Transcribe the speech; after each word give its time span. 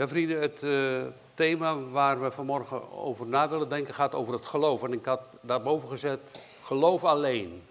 Ja, 0.00 0.08
vrienden, 0.08 0.40
het 0.40 0.62
uh, 0.62 1.02
thema 1.34 1.78
waar 1.78 2.22
we 2.22 2.30
vanmorgen 2.30 2.92
over 2.92 3.26
na 3.26 3.48
willen 3.48 3.68
denken 3.68 3.94
gaat 3.94 4.14
over 4.14 4.34
het 4.34 4.46
geloof. 4.46 4.82
En 4.82 4.92
ik 4.92 5.04
had 5.04 5.20
daarboven 5.40 5.88
gezet, 5.88 6.20
geloof 6.62 7.04
alleen. 7.04 7.62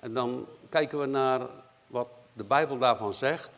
En 0.00 0.14
dan 0.14 0.46
kijken 0.68 1.00
we 1.00 1.06
naar 1.06 1.40
wat 1.86 2.08
de 2.32 2.44
Bijbel 2.44 2.78
daarvan 2.78 3.12
zegt. 3.12 3.50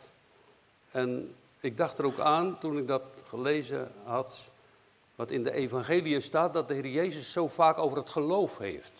En 0.91 1.35
ik 1.59 1.77
dacht 1.77 1.97
er 1.97 2.05
ook 2.05 2.19
aan, 2.19 2.59
toen 2.59 2.77
ik 2.77 2.87
dat 2.87 3.03
gelezen 3.27 3.91
had, 4.03 4.49
wat 5.15 5.31
in 5.31 5.43
de 5.43 5.53
evangelie 5.53 6.19
staat, 6.19 6.53
dat 6.53 6.67
de 6.67 6.73
Heer 6.73 6.87
Jezus 6.87 7.31
zo 7.31 7.47
vaak 7.47 7.77
over 7.77 7.97
het 7.97 8.09
geloof 8.09 8.57
heeft. 8.57 8.93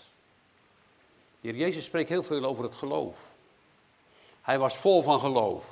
De 1.42 1.48
Heer 1.48 1.58
Jezus 1.58 1.86
spreekt 1.86 2.10
heel 2.10 2.24
veel 2.24 2.46
over 2.46 2.64
het 2.64 2.76
geloof. 2.76 3.18
Hij 4.42 4.60
was 4.60 4.78
vol 4.78 5.02
van 5.02 5.20
geloof. 5.20 5.66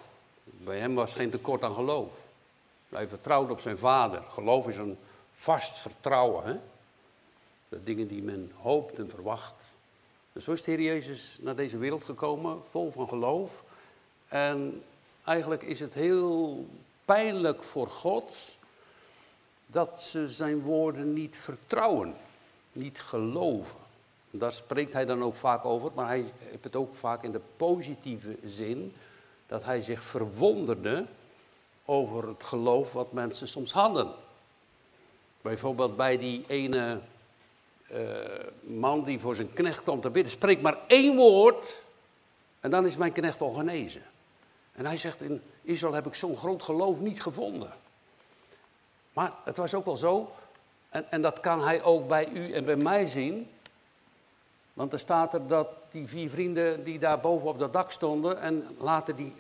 Bij 0.44 0.80
hem 0.80 0.96
was 0.96 1.14
geen 1.14 1.30
tekort 1.30 1.64
aan 1.64 1.74
geloof. 1.74 2.25
Hij 2.96 3.08
vertrouwde 3.08 3.52
op 3.52 3.60
zijn 3.60 3.78
vader. 3.78 4.22
Geloof 4.30 4.68
is 4.68 4.78
een 4.78 4.98
vast 5.36 5.80
vertrouwen. 5.80 6.46
Hè? 6.46 6.60
De 7.70 7.84
dingen 7.84 8.08
die 8.08 8.24
men 8.24 8.52
hoopt 8.56 9.00
en 9.00 9.10
verwacht. 9.10 9.54
Dus 10.34 10.44
zo 10.44 10.52
is 10.52 10.64
de 10.64 10.72
Heer 10.72 10.82
Jezus 10.82 11.38
naar 11.42 11.56
deze 11.56 11.78
wereld 11.78 12.04
gekomen, 12.04 12.62
vol 12.70 12.92
van 12.92 13.08
geloof. 13.08 13.64
En 14.28 14.84
eigenlijk 15.24 15.64
is 15.64 15.80
het 15.80 15.94
heel 15.94 16.66
pijnlijk 17.06 17.64
voor 17.64 17.88
God 17.88 18.56
dat 19.66 20.02
ze 20.04 20.30
zijn 20.30 20.62
woorden 20.62 21.14
niet 21.14 21.38
vertrouwen, 21.38 22.16
niet 22.72 23.02
geloven. 23.02 23.76
Daar 24.32 24.52
spreekt 24.52 24.94
hij 24.94 25.06
dan 25.06 25.24
ook 25.24 25.36
vaak 25.36 25.66
over, 25.66 25.92
maar 25.96 26.08
hij 26.08 26.26
heeft 26.38 26.64
het 26.64 26.76
ook 26.76 26.96
vaak 26.96 27.24
in 27.24 27.32
de 27.32 27.42
positieve 27.58 28.38
zin, 28.46 28.94
dat 29.48 29.64
hij 29.64 29.82
zich 29.82 30.04
verwonderde 30.04 31.06
over 31.86 32.28
het 32.28 32.44
geloof 32.44 32.94
wat 32.94 33.12
mensen 33.12 33.48
soms 33.48 33.72
hadden. 33.72 34.14
Bijvoorbeeld 35.42 35.96
bij 35.96 36.18
die 36.18 36.44
ene 36.48 37.00
uh, 37.92 38.00
man 38.62 39.04
die 39.04 39.20
voor 39.20 39.36
zijn 39.36 39.54
knecht 39.54 39.84
kwam 39.84 40.02
te 40.02 40.10
bidden, 40.10 40.32
spreek 40.32 40.62
maar 40.62 40.78
één 40.88 41.16
woord 41.16 41.82
en 42.60 42.70
dan 42.70 42.86
is 42.86 42.98
mijn 42.98 43.12
knecht 43.12 43.42
al 43.42 43.50
genezen. 43.50 44.04
En 44.72 44.86
hij 44.86 44.98
zegt, 44.98 45.22
in 45.22 45.42
Israël 45.62 45.94
heb 45.94 46.06
ik 46.06 46.16
zo'n 46.16 46.38
groot 46.38 46.64
geloof 46.64 47.00
niet 47.00 47.22
gevonden. 47.22 47.74
Maar 49.14 49.34
het 49.44 49.58
was 49.58 49.74
ook 49.74 49.86
wel 49.86 49.98
zo, 49.98 50.32
en, 50.90 51.12
en 51.12 51.22
dat 51.22 51.40
kan 51.40 51.64
hij 51.64 51.84
ook 51.84 52.08
bij 52.08 52.28
u 52.30 52.54
en 52.54 52.66
bij 52.66 52.76
mij 52.76 53.06
zien. 53.06 53.50
Want 54.74 54.94
er 54.94 55.00
staat 55.00 55.34
er 55.34 55.48
dat 55.48 55.68
die 55.92 56.08
vier 56.08 56.30
vrienden 56.30 56.84
die 56.84 57.00
daar 57.00 57.20
boven 57.20 57.48
op 57.48 57.60
dat 57.60 57.74
dak 57.74 57.92
stonden 57.92 58.42
en 58.42 58.68
laten 58.80 59.16
die 59.16 59.34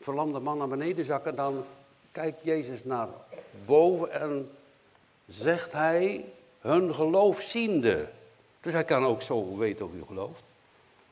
verlamde 0.00 0.40
man 0.40 0.58
naar 0.58 0.68
beneden 0.68 1.04
zakken, 1.04 1.36
dan 1.36 1.64
kijkt 2.12 2.38
Jezus 2.42 2.84
naar 2.84 3.08
boven 3.64 4.12
en 4.12 4.50
zegt 5.28 5.72
hij 5.72 6.24
hun 6.60 6.94
geloof 6.94 7.40
ziende. 7.40 8.08
Dus 8.60 8.72
hij 8.72 8.84
kan 8.84 9.04
ook 9.04 9.22
zo 9.22 9.56
weten 9.56 9.86
of 9.86 9.92
u 9.92 10.02
gelooft. 10.06 10.42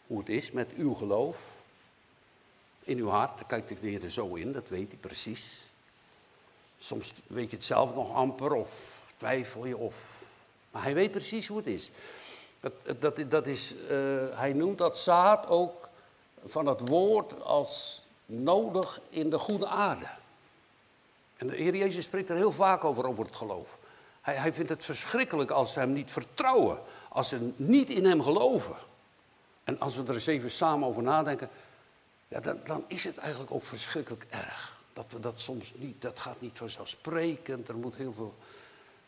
Hoe 0.07 0.19
het 0.19 0.29
is 0.29 0.51
met 0.51 0.69
uw 0.77 0.95
geloof. 0.95 1.39
In 2.85 2.99
uw 2.99 3.09
hart, 3.09 3.35
daar 3.35 3.47
kijkt 3.47 3.69
de 3.69 3.89
Heer 3.89 4.05
er 4.05 4.11
zo 4.11 4.35
in, 4.35 4.53
dat 4.53 4.69
weet 4.69 4.89
hij 4.89 4.99
precies. 5.01 5.67
Soms 6.79 7.13
weet 7.27 7.51
je 7.51 7.57
het 7.57 7.65
zelf 7.65 7.95
nog 7.95 8.13
amper 8.13 8.53
of 8.53 8.97
twijfel 9.17 9.67
je 9.67 9.77
of... 9.77 10.23
Maar 10.71 10.83
hij 10.83 10.95
weet 10.95 11.11
precies 11.11 11.47
hoe 11.47 11.57
het 11.57 11.67
is. 11.67 11.91
Dat, 12.99 13.31
dat, 13.31 13.47
is 13.47 13.75
uh, 13.75 14.39
hij 14.39 14.53
noemt 14.53 14.79
dat 14.79 14.99
zaad 14.99 15.47
ook 15.47 15.89
van 16.47 16.67
het 16.67 16.89
woord 16.89 17.43
als 17.43 18.03
nodig 18.27 19.01
in 19.11 19.31
de 19.31 19.39
goede 19.39 19.67
aarde. 19.67 20.07
En 21.39 21.47
de 21.47 21.57
Heer 21.57 21.77
Jezus 21.77 22.05
spreekt 22.05 22.31
er 22.31 22.37
heel 22.37 22.53
vaak 22.53 22.85
over, 22.85 23.07
over 23.07 23.25
het 23.25 23.37
geloof. 23.37 23.79
Hij, 24.21 24.35
hij 24.35 24.53
vindt 24.53 24.71
het 24.71 24.85
verschrikkelijk 24.85 25.51
als 25.51 25.73
ze 25.73 25.79
hem 25.79 25.93
niet 25.93 26.13
vertrouwen, 26.13 26.79
als 27.09 27.29
ze 27.29 27.53
niet 27.57 27.91
in 27.91 28.05
hem 28.05 28.23
geloven. 28.23 28.77
En 29.65 29.81
als 29.81 29.97
we 29.97 30.03
er 30.07 30.15
eens 30.15 30.27
even 30.27 30.51
samen 30.51 30.89
over 30.89 31.03
nadenken, 31.03 31.51
ja, 32.29 32.41
dan, 32.41 32.61
dan 32.65 32.85
is 32.87 33.05
het 33.05 33.17
eigenlijk 33.17 33.51
ook 33.51 33.65
verschrikkelijk 33.65 34.27
erg. 34.31 34.77
Dat 34.93 35.07
we 35.09 35.21
dat 35.21 35.41
soms 35.41 35.73
niet, 35.77 36.03
dat 36.03 36.19
gaat 36.19 36.41
niet 36.41 36.59
vanzelfsprekend. 36.59 37.69
Er 37.69 37.77
moet 37.77 37.97
heel 37.97 38.13
veel, 38.13 38.35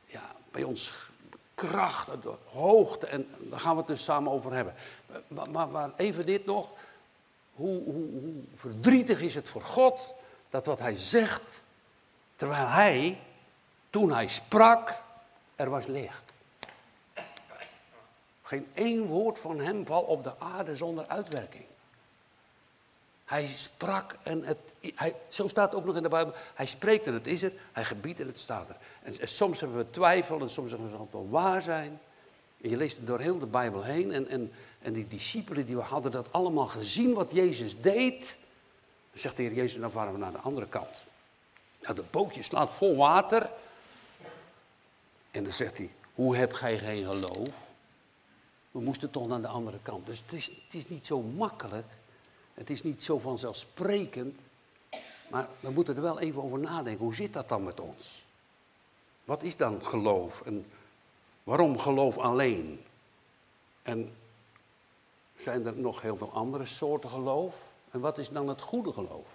ja, 0.07 0.35
bij 0.51 0.63
ons 0.63 0.95
kracht, 1.55 2.09
hoogte. 2.53 3.07
En 3.07 3.29
daar 3.39 3.61
gaan 3.61 3.73
we 3.73 3.79
het 3.79 3.87
dus 3.87 4.05
samen 4.05 4.33
over 4.33 4.53
hebben. 4.53 4.75
Maar, 5.29 5.51
maar, 5.51 5.69
maar 5.69 5.91
even 5.97 6.27
dit 6.27 6.47
nog. 6.47 6.69
Hoe, 7.55 7.83
hoe, 7.85 8.11
hoe, 8.11 8.43
verdrietig 8.57 9.21
is 9.21 9.35
het 9.35 9.49
voor 9.49 9.63
God 9.63 10.15
dat 10.51 10.67
wat 10.67 10.79
hij 10.79 10.97
zegt, 10.97 11.63
terwijl 12.41 12.67
hij, 12.67 13.21
toen 13.91 14.13
hij 14.13 14.29
sprak, 14.29 15.03
er 15.57 15.71
was 15.71 15.87
licht. 15.87 16.23
Geen 18.43 18.67
één 18.75 19.07
woord 19.07 19.39
van 19.39 19.61
hem 19.61 19.87
valt 19.87 20.07
op 20.07 20.25
de 20.25 20.39
aarde 20.39 20.77
zonder 20.77 21.07
uitwerking. 21.07 21.65
Hij 23.25 23.47
sprak 23.47 24.17
en 24.23 24.45
het, 24.45 24.59
hij, 24.95 25.15
zo 25.29 25.49
staat 25.49 25.71
het 25.71 25.81
ook 25.81 25.87
nog 25.87 25.97
in 25.97 26.03
de 26.03 26.09
Bijbel. 26.09 26.35
Hij 26.55 26.67
spreekt 26.67 27.07
en 27.07 27.15
het 27.15 27.27
is 27.27 27.43
er, 27.43 27.53
hij 27.73 27.85
gebiedt 27.85 28.21
en 28.21 28.27
het 28.27 28.39
staat 28.39 28.69
er. 28.69 28.77
En, 29.03 29.29
soms 29.29 29.61
hebben 29.61 29.79
we 29.79 29.91
twijfel 29.91 30.41
en 30.41 30.51
soms 30.51 30.71
zeggen 30.71 30.91
we 30.91 30.99
het 30.99 31.13
wel 31.13 31.29
waar 31.29 31.63
zijn. 31.63 32.01
En 32.61 32.71
je 32.71 32.77
leest 32.77 32.97
het 32.97 33.07
door 33.07 33.21
heel 33.21 33.39
de 33.39 33.47
Bijbel 33.47 33.83
heen 33.83 34.13
en, 34.13 34.29
en, 34.29 34.53
en 34.83 34.93
die 34.93 35.09
discipelen 35.09 35.67
die 35.67 35.79
hadden 35.79 36.13
dat 36.13 36.33
allemaal 36.33 36.67
gezien 36.67 37.15
wat 37.15 37.31
Jezus 37.33 37.81
deed. 37.81 38.37
Dan 39.11 39.21
zegt 39.21 39.37
de 39.37 39.43
Heer 39.43 39.55
Jezus, 39.55 39.81
dan 39.81 39.91
varen 39.91 40.13
we 40.13 40.19
naar 40.19 40.33
de 40.33 40.39
andere 40.39 40.67
kant. 40.69 41.09
Nou, 41.81 41.95
dat 41.95 42.11
bootje 42.11 42.43
slaat 42.43 42.75
vol 42.75 42.97
water. 42.97 43.51
En 45.31 45.43
dan 45.43 45.53
zegt 45.53 45.77
hij, 45.77 45.91
hoe 46.15 46.37
heb 46.37 46.53
gij 46.53 46.79
geen 46.79 47.05
geloof? 47.05 47.55
We 48.71 48.81
moesten 48.81 49.11
toch 49.11 49.29
naar 49.29 49.41
de 49.41 49.49
andere 49.49 49.79
kant. 49.83 50.07
Dus 50.07 50.23
het 50.27 50.33
is, 50.33 50.47
het 50.47 50.75
is 50.75 50.89
niet 50.89 51.07
zo 51.07 51.21
makkelijk 51.21 51.87
het 52.61 52.71
is 52.71 52.83
niet 52.83 53.05
zo 53.05 53.19
vanzelfsprekend, 53.19 54.39
maar 55.29 55.49
we 55.61 55.71
moeten 55.71 55.97
er 55.97 56.03
wel 56.03 56.21
even 56.21 56.43
over 56.43 56.59
nadenken. 56.59 57.05
Hoe 57.05 57.15
zit 57.15 57.33
dat 57.33 57.49
dan 57.49 57.65
met 57.65 57.81
ons? 57.81 58.25
Wat 59.25 59.43
is 59.43 59.57
dan 59.57 59.85
geloof 59.85 60.41
en 60.41 60.67
waarom 61.45 61.79
geloof 61.79 62.19
alleen? 62.19 62.85
En 63.83 64.17
zijn 65.37 65.67
er 65.67 65.77
nog 65.77 66.03
heel 66.03 66.17
veel 66.17 66.33
andere 66.33 66.67
soorten 66.67 67.11
geloof? 67.11 67.57
En 67.91 68.01
wat 68.01 68.19
is 68.19 68.29
dan 68.29 68.49
het 68.49 68.61
goede 68.61 68.93
geloof? 68.93 69.29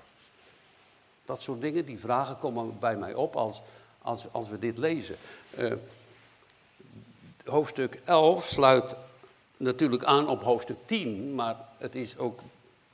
Dat 1.26 1.42
soort 1.42 1.62
dingen, 1.62 1.86
die 1.86 2.00
vragen 2.00 2.40
komen 2.40 2.80
bij 2.80 2.96
mij 2.96 3.14
op 3.14 3.36
als, 3.36 3.62
als, 4.02 4.26
als 4.32 4.50
we 4.50 4.60
dit 4.60 4.78
lezen. 4.78 5.16
Uh, 5.58 5.74
hoofdstuk 7.46 8.00
11 8.06 8.46
sluit 8.46 8.96
natuurlijk 9.58 10.04
aan 10.04 10.28
op 10.28 10.44
hoofdstuk 10.44 10.78
10, 10.86 11.36
maar 11.36 11.56
het 11.78 11.96
is 11.96 12.18
ook 12.18 12.40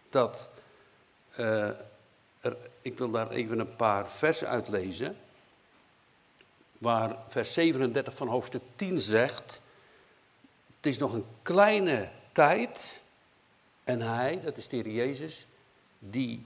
dat, 0.10 0.50
uh, 1.40 1.70
er, 2.40 2.58
ik 2.82 2.98
wil 2.98 3.12
daar 3.12 3.30
even 3.30 3.60
een 3.60 3.76
paar 3.76 4.10
versen 4.10 4.48
uitlezen, 4.48 5.18
waar 6.78 7.16
vers 7.28 7.54
37 7.54 8.16
van 8.16 8.28
hoofdstuk 8.28 8.62
10 8.76 9.02
zegt, 9.02 9.62
het 10.78 10.86
is 10.92 10.98
nog 10.98 11.14
een 11.14 11.26
kleine 11.42 12.10
tijd 12.32 13.02
en 13.84 14.02
hij, 14.02 14.42
dat 14.44 14.58
is 14.58 14.68
de 14.68 14.94
Jezus, 14.94 15.46
die 16.00 16.46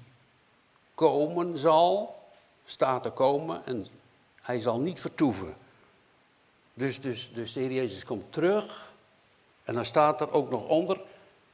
komen 0.95 1.57
zal, 1.57 2.15
staat 2.65 3.03
te 3.03 3.09
komen 3.09 3.65
en 3.65 3.87
hij 4.41 4.59
zal 4.59 4.79
niet 4.79 5.01
vertoeven. 5.01 5.55
Dus, 6.73 7.01
dus, 7.01 7.31
dus 7.33 7.53
de 7.53 7.59
Heer 7.59 7.71
Jezus 7.71 8.05
komt 8.05 8.33
terug 8.33 8.93
en 9.63 9.73
dan 9.73 9.85
staat 9.85 10.21
er 10.21 10.31
ook 10.31 10.49
nog 10.49 10.67
onder, 10.67 11.01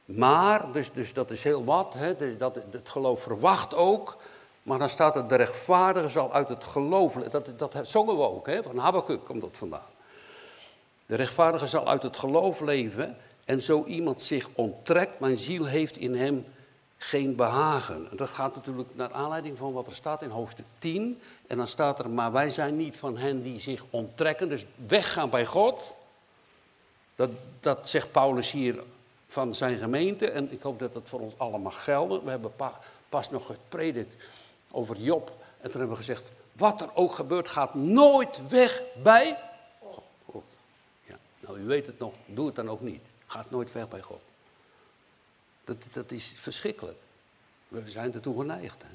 maar, 0.04 0.72
dus, 0.72 0.92
dus 0.92 1.12
dat 1.12 1.30
is 1.30 1.44
heel 1.44 1.64
wat, 1.64 1.94
hè, 1.94 2.16
dus 2.16 2.38
dat, 2.38 2.58
het 2.70 2.88
geloof 2.88 3.22
verwacht 3.22 3.74
ook. 3.74 4.16
Maar 4.62 4.78
dan 4.78 4.88
staat 4.88 5.14
het, 5.14 5.28
de 5.28 5.34
rechtvaardige 5.34 6.08
zal 6.08 6.32
uit 6.32 6.48
het 6.48 6.64
geloof, 6.64 7.14
dat, 7.14 7.52
dat 7.56 7.78
zongen 7.82 8.16
we 8.16 8.22
ook, 8.22 8.46
hè, 8.46 8.62
van 8.62 8.78
Habakkuk 8.78 9.24
komt 9.24 9.40
dat 9.40 9.56
vandaan. 9.56 9.90
De 11.06 11.14
rechtvaardige 11.16 11.66
zal 11.66 11.88
uit 11.88 12.02
het 12.02 12.16
geloof 12.16 12.60
leven 12.60 13.16
en 13.44 13.60
zo 13.60 13.84
iemand 13.84 14.22
zich 14.22 14.48
onttrekt, 14.54 15.20
mijn 15.20 15.36
ziel 15.36 15.64
heeft 15.64 15.96
in 15.96 16.14
hem 16.14 16.44
geen 17.02 17.36
behagen. 17.36 18.06
En 18.10 18.16
dat 18.16 18.28
gaat 18.28 18.54
natuurlijk 18.54 18.94
naar 18.94 19.12
aanleiding 19.12 19.58
van 19.58 19.72
wat 19.72 19.86
er 19.86 19.94
staat 19.94 20.22
in 20.22 20.30
hoofdstuk 20.30 20.64
10. 20.78 21.20
En 21.46 21.56
dan 21.56 21.68
staat 21.68 21.98
er, 21.98 22.10
maar 22.10 22.32
wij 22.32 22.50
zijn 22.50 22.76
niet 22.76 22.96
van 22.96 23.16
hen 23.16 23.42
die 23.42 23.60
zich 23.60 23.84
onttrekken, 23.90 24.48
dus 24.48 24.66
weggaan 24.86 25.30
bij 25.30 25.46
God. 25.46 25.94
Dat, 27.16 27.30
dat 27.60 27.88
zegt 27.88 28.12
Paulus 28.12 28.50
hier 28.50 28.82
van 29.28 29.54
zijn 29.54 29.78
gemeente. 29.78 30.30
En 30.30 30.52
ik 30.52 30.62
hoop 30.62 30.78
dat 30.78 30.92
dat 30.92 31.02
voor 31.04 31.20
ons 31.20 31.34
allemaal 31.36 31.72
geldt. 31.72 32.24
We 32.24 32.30
hebben 32.30 32.52
pas 33.08 33.30
nog 33.30 33.46
gepredikt 33.46 34.14
over 34.70 34.96
Job. 34.96 35.32
En 35.60 35.70
toen 35.70 35.80
hebben 35.80 35.98
we 35.98 36.04
gezegd, 36.04 36.22
wat 36.52 36.80
er 36.80 36.88
ook 36.94 37.14
gebeurt, 37.14 37.48
gaat 37.48 37.74
nooit 37.74 38.48
weg 38.48 38.82
bij 39.02 39.38
God. 40.24 40.44
Ja, 41.04 41.18
nou, 41.40 41.58
u 41.58 41.64
weet 41.64 41.86
het 41.86 41.98
nog, 41.98 42.12
doe 42.26 42.46
het 42.46 42.54
dan 42.54 42.70
ook 42.70 42.80
niet. 42.80 43.02
Gaat 43.26 43.50
nooit 43.50 43.72
weg 43.72 43.88
bij 43.88 44.00
God. 44.00 44.20
Dat, 45.64 45.76
dat 45.92 46.10
is 46.10 46.32
verschrikkelijk. 46.36 46.98
We 47.68 47.82
zijn 47.84 48.14
ertoe 48.14 48.38
geneigd. 48.38 48.82
Hè? 48.82 48.88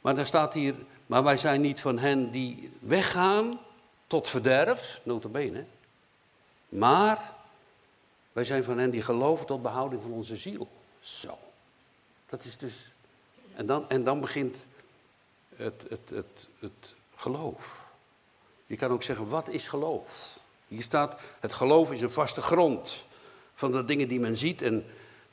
Maar 0.00 0.14
dan 0.14 0.26
staat 0.26 0.54
hier, 0.54 0.74
maar 1.06 1.22
wij 1.22 1.36
zijn 1.36 1.60
niet 1.60 1.80
van 1.80 1.98
hen 1.98 2.30
die 2.30 2.70
weggaan 2.78 3.60
tot 4.06 4.28
verderf, 4.28 5.00
notabene. 5.02 5.64
Maar 6.68 7.32
wij 8.32 8.44
zijn 8.44 8.64
van 8.64 8.78
hen 8.78 8.90
die 8.90 9.02
geloven 9.02 9.46
tot 9.46 9.62
behouding 9.62 10.02
van 10.02 10.12
onze 10.12 10.36
ziel. 10.36 10.68
Zo. 11.00 11.38
Dat 12.28 12.44
is 12.44 12.56
dus. 12.56 12.90
En 13.54 13.66
dan, 13.66 13.88
en 13.88 14.04
dan 14.04 14.20
begint 14.20 14.64
het, 15.56 15.84
het, 15.88 16.10
het, 16.10 16.48
het 16.58 16.94
geloof. 17.16 17.86
Je 18.66 18.76
kan 18.76 18.90
ook 18.90 19.02
zeggen, 19.02 19.28
wat 19.28 19.48
is 19.48 19.68
geloof? 19.68 20.36
Hier 20.68 20.82
staat, 20.82 21.20
het 21.40 21.52
geloof 21.52 21.92
is 21.92 22.00
een 22.00 22.10
vaste 22.10 22.40
grond 22.40 23.04
van 23.54 23.72
de 23.72 23.84
dingen 23.84 24.08
die 24.08 24.20
men 24.20 24.36
ziet 24.36 24.62
en 24.62 24.84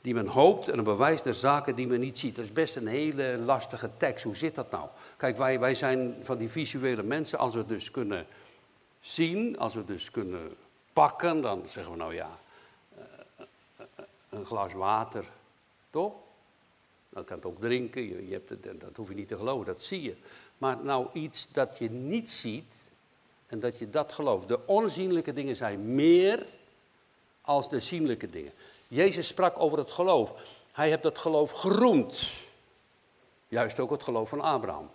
die 0.06 0.14
men 0.14 0.26
hoopt 0.26 0.68
en 0.68 0.78
een 0.78 0.84
bewijs 0.84 1.22
der 1.22 1.34
zaken 1.34 1.74
die 1.74 1.86
men 1.86 2.00
niet 2.00 2.18
ziet. 2.18 2.36
Dat 2.36 2.44
is 2.44 2.52
best 2.52 2.76
een 2.76 2.86
hele 2.86 3.38
lastige 3.38 3.90
tekst. 3.96 4.24
Hoe 4.24 4.36
zit 4.36 4.54
dat 4.54 4.70
nou? 4.70 4.88
Kijk, 5.16 5.38
wij, 5.38 5.60
wij 5.60 5.74
zijn 5.74 6.16
van 6.22 6.38
die 6.38 6.48
visuele 6.48 7.02
mensen. 7.02 7.38
Als 7.38 7.54
we 7.54 7.66
dus 7.66 7.90
kunnen 7.90 8.26
zien, 9.00 9.58
als 9.58 9.74
we 9.74 9.84
dus 9.84 10.10
kunnen 10.10 10.56
pakken, 10.92 11.40
dan 11.40 11.62
zeggen 11.68 11.92
we 11.92 11.98
nou 11.98 12.14
ja, 12.14 12.38
eh, 12.96 13.02
eh, 13.76 14.04
een 14.30 14.46
glas 14.46 14.72
water, 14.72 15.24
toch? 15.90 16.14
Dan 17.08 17.24
kan 17.24 17.36
het 17.36 17.46
ook 17.46 17.60
drinken, 17.60 18.02
je, 18.02 18.26
je 18.26 18.32
hebt 18.32 18.48
het, 18.48 18.80
dat 18.80 18.96
hoef 18.96 19.08
je 19.08 19.14
niet 19.14 19.28
te 19.28 19.36
geloven, 19.36 19.66
dat 19.66 19.82
zie 19.82 20.02
je. 20.02 20.14
Maar 20.58 20.76
nou 20.82 21.06
iets 21.12 21.52
dat 21.52 21.78
je 21.78 21.90
niet 21.90 22.30
ziet 22.30 22.74
en 23.46 23.60
dat 23.60 23.78
je 23.78 23.90
dat 23.90 24.12
gelooft. 24.12 24.48
De 24.48 24.66
onzienlijke 24.66 25.32
dingen 25.32 25.56
zijn 25.56 25.94
meer 25.94 26.46
als 27.40 27.70
de 27.70 27.80
zienlijke 27.80 28.30
dingen. 28.30 28.52
Jezus 28.88 29.26
sprak 29.26 29.58
over 29.58 29.78
het 29.78 29.90
geloof. 29.90 30.32
Hij 30.72 30.88
heeft 30.88 31.02
dat 31.02 31.18
geloof 31.18 31.50
geroemd. 31.50 32.28
Juist 33.48 33.80
ook 33.80 33.90
het 33.90 34.02
geloof 34.02 34.28
van 34.28 34.40
Abraham. 34.40 34.90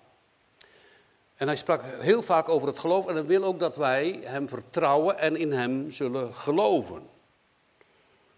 En 1.36 1.48
hij 1.48 1.56
sprak 1.56 1.82
heel 1.84 2.22
vaak 2.22 2.50
over 2.50 2.68
het 2.68 2.80
geloof 2.80 3.08
en 3.08 3.14
hij 3.16 3.26
wil 3.26 3.44
ook 3.44 3.60
dat 3.60 3.76
wij 3.76 4.20
hem 4.24 4.48
vertrouwen 4.48 5.18
en 5.18 5.36
in 5.36 5.52
hem 5.52 5.92
zullen 5.92 6.34
geloven. 6.34 7.10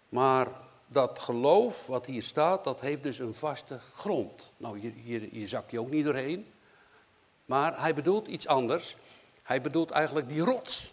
Maar 0.08 0.48
dat 0.86 1.18
geloof 1.18 1.86
wat 1.86 2.06
hier 2.06 2.22
staat, 2.22 2.64
dat 2.64 2.80
heeft 2.80 3.02
dus 3.02 3.18
een 3.18 3.34
vaste 3.34 3.78
grond. 3.94 4.52
Nou, 4.56 4.78
hier, 4.78 4.92
hier, 4.92 5.20
hier 5.20 5.48
zak 5.48 5.70
je 5.70 5.80
ook 5.80 5.90
niet 5.90 6.04
doorheen. 6.04 6.52
Maar 7.44 7.80
hij 7.80 7.94
bedoelt 7.94 8.26
iets 8.26 8.46
anders. 8.46 8.96
Hij 9.42 9.60
bedoelt 9.60 9.90
eigenlijk 9.90 10.28
die 10.28 10.40
rots. 10.40 10.92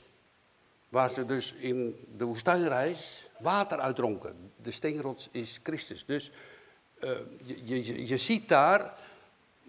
Waar 0.91 1.09
ze 1.09 1.25
dus 1.25 1.53
in 1.53 2.07
de 2.17 2.25
woestijnreis 2.25 3.27
water 3.39 3.79
uitdronken. 3.79 4.51
De 4.55 4.71
steenrots 4.71 5.29
is 5.31 5.59
Christus. 5.63 6.05
Dus 6.05 6.31
uh, 6.99 7.11
je, 7.43 7.65
je, 7.65 8.07
je, 8.07 8.17
ziet 8.17 8.49
daar 8.49 8.81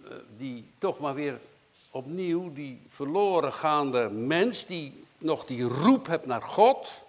uh, 0.05 0.13
die 0.37 0.71
toch 0.79 0.99
maar 0.99 1.15
weer 1.15 1.41
opnieuw 1.91 2.53
die 2.53 2.83
verloren 2.89 3.53
gaande 3.53 4.11
mens 4.11 4.67
die 4.67 5.05
nog 5.19 5.45
die 5.45 5.63
roep 5.63 6.07
hebt 6.07 6.27
naar 6.27 6.43
God. 6.43 7.05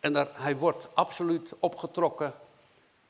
En 0.00 0.12
daar, 0.12 0.28
hij 0.32 0.56
wordt 0.56 0.88
absoluut 0.94 1.52
opgetrokken 1.58 2.34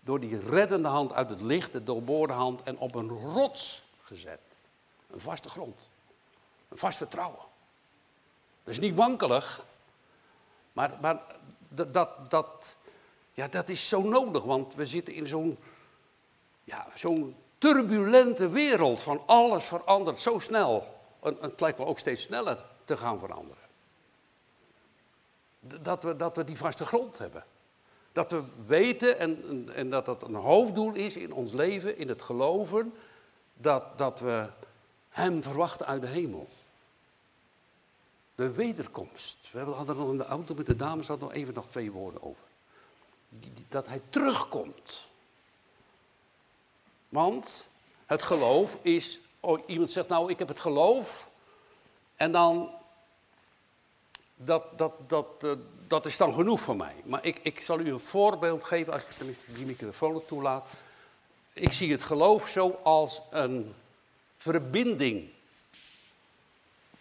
door 0.01 0.21
die 0.21 0.39
reddende 0.39 0.89
hand 0.89 1.13
uit 1.13 1.31
het 1.31 1.41
licht, 1.41 1.73
de 1.73 1.85
doorboorde 1.85 2.33
hand, 2.33 2.63
en 2.63 2.79
op 2.79 2.95
een 2.95 3.09
rots 3.09 3.83
gezet. 4.03 4.41
Een 5.11 5.21
vaste 5.21 5.49
grond. 5.49 5.77
Een 6.69 6.79
vast 6.79 6.99
vertrouwen. 6.99 7.47
Dat 8.63 8.75
is 8.75 8.81
niet 8.81 8.95
wankelig, 8.95 9.65
maar, 10.79 10.97
maar 11.01 11.21
dat, 11.69 12.31
dat, 12.31 12.77
ja, 13.33 13.49
dat 13.49 13.69
is 13.69 13.89
zo 13.89 14.03
nodig, 14.03 14.43
want 14.43 14.75
we 14.75 14.87
zitten 14.87 15.15
in 15.15 15.27
zo'n 15.27 15.59
ja, 16.65 16.87
turbulente 17.59 18.49
wereld 18.49 19.03
van 19.03 19.23
alles 19.27 19.65
verandert 19.65 20.21
zo 20.21 20.39
snel. 20.39 20.87
En, 21.23 21.37
het 21.41 21.61
lijkt 21.61 21.79
me 21.79 21.85
ook 21.85 21.99
steeds 21.99 22.23
sneller 22.23 22.59
te 22.85 22.97
gaan 22.97 23.19
veranderen. 23.19 23.63
Dat 25.61 26.03
we, 26.03 26.17
dat 26.17 26.37
we 26.37 26.45
die 26.45 26.57
vaste 26.57 26.85
grond 26.85 27.19
hebben. 27.19 27.45
Dat 28.13 28.31
we 28.33 28.43
weten 28.67 29.19
en, 29.19 29.69
en 29.75 29.91
dat 29.91 30.05
dat 30.05 30.23
een 30.23 30.35
hoofddoel 30.35 30.95
is 30.95 31.17
in 31.17 31.33
ons 31.33 31.53
leven, 31.53 31.99
in 31.99 32.09
het 32.09 32.23
geloven, 32.23 32.95
dat, 33.55 33.99
dat 33.99 34.21
we 34.21 34.47
Hem 35.09 35.43
verwachten 35.43 35.87
uit 35.87 36.01
de 36.01 36.07
hemel. 36.07 36.49
De 38.39 38.53
wederkomst. 38.53 39.39
We 39.51 39.61
hadden 39.61 39.97
nog 39.97 40.11
in 40.11 40.17
de 40.17 40.25
auto 40.25 40.55
met 40.55 40.67
de 40.67 40.77
dames 40.77 41.07
hadden 41.07 41.29
nog 41.29 41.37
even 41.37 41.55
nog 41.55 41.67
twee 41.71 41.93
woorden 41.93 42.23
over. 42.23 42.43
Dat 43.69 43.87
hij 43.87 44.01
terugkomt. 44.11 45.07
Want 47.09 47.69
het 48.07 48.23
geloof 48.23 48.79
is. 48.83 49.21
Oh, 49.41 49.61
iemand 49.67 49.91
zegt 49.91 50.09
nou, 50.09 50.31
ik 50.31 50.39
heb 50.39 50.49
het 50.49 50.61
geloof. 50.61 51.31
En 52.17 52.33
dan. 52.33 52.71
Dat, 54.37 54.79
dat, 54.79 54.93
dat, 55.07 55.27
uh, 55.45 55.53
dat 55.87 56.07
is 56.07 56.17
dan 56.17 56.35
genoeg 56.35 56.61
voor 56.61 56.77
mij. 56.77 56.95
Maar 57.05 57.25
ik, 57.25 57.39
ik 57.43 57.61
zal 57.61 57.81
u 57.81 57.91
een 57.91 58.01
voorbeeld 58.01 58.65
geven, 58.65 58.93
als 58.93 59.05
ik 59.05 59.37
die 59.47 59.67
microfoon 59.67 60.23
toelaat. 60.27 60.67
Ik 61.53 61.73
zie 61.73 61.93
het 61.93 62.03
geloof 62.03 62.49
zo 62.49 62.81
als 62.83 63.21
een 63.31 63.75
verbinding 64.37 65.31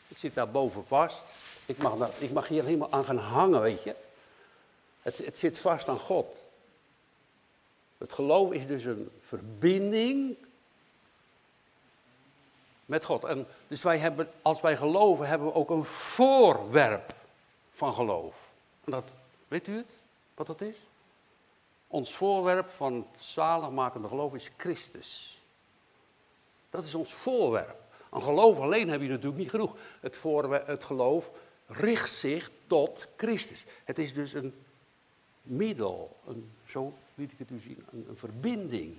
ik 0.07 0.18
zit 0.18 0.33
daar 0.33 0.51
boven 0.51 0.86
vast. 0.86 1.24
Ik 1.65 1.77
mag, 1.77 1.98
daar, 1.98 2.09
ik 2.18 2.31
mag 2.31 2.48
hier 2.48 2.63
helemaal 2.63 2.92
aan 2.92 3.04
gaan 3.04 3.18
hangen, 3.18 3.62
weet 3.62 3.83
je. 3.83 3.95
Het, 5.01 5.18
het 5.18 5.39
zit 5.39 5.59
vast 5.59 5.88
aan 5.88 6.00
God. 6.00 6.36
Het 7.98 8.13
geloof 8.13 8.51
is 8.51 8.68
dus 8.68 8.83
een 8.86 9.12
verbinding 9.27 10.38
met 12.86 13.06
God. 13.06 13.24
En 13.24 13.48
dus 13.68 13.83
wij 13.83 13.98
hebben, 13.98 14.31
als 14.42 14.62
wij 14.62 14.77
geloven, 14.77 15.27
hebben 15.27 15.48
we 15.48 15.54
ook 15.54 15.69
een 15.69 15.86
voorwerp 15.86 17.15
van 17.74 17.94
geloof. 17.94 18.36
En 18.83 18.92
dat, 18.92 19.03
weet 19.48 19.68
u 19.68 19.75
het, 19.75 19.89
wat 20.36 20.48
dat 20.48 20.62
is? 20.62 20.75
Ons 21.88 22.13
voorwerp 22.13 22.69
van 22.69 23.07
zaligmakende 23.18 24.07
geloof 24.07 24.33
is 24.33 24.51
Christus. 24.57 25.42
Dat 26.69 26.83
is 26.83 26.95
ons 26.95 27.13
voorwerp. 27.13 27.87
Een 28.17 28.23
geloof 28.23 28.59
alleen 28.59 28.89
heb 28.89 29.01
je 29.01 29.07
natuurlijk 29.07 29.37
niet 29.37 29.49
genoeg. 29.49 29.75
Het, 29.99 30.17
voor, 30.17 30.53
het 30.53 30.83
geloof 30.83 31.31
richt 31.67 32.11
zich 32.11 32.51
tot 32.67 33.07
Christus. 33.17 33.65
Het 33.83 33.99
is 33.99 34.13
dus 34.13 34.33
een 34.33 34.53
middel, 35.41 36.17
een, 36.27 36.51
zo 36.67 36.97
liet 37.15 37.31
ik 37.31 37.39
het 37.39 37.51
u 37.51 37.59
zien, 37.59 37.85
een, 37.91 38.05
een 38.09 38.17
verbinding. 38.17 38.97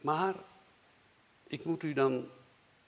Maar 0.00 0.34
ik 1.46 1.64
moet 1.64 1.82
u 1.82 1.92
dan 1.92 2.28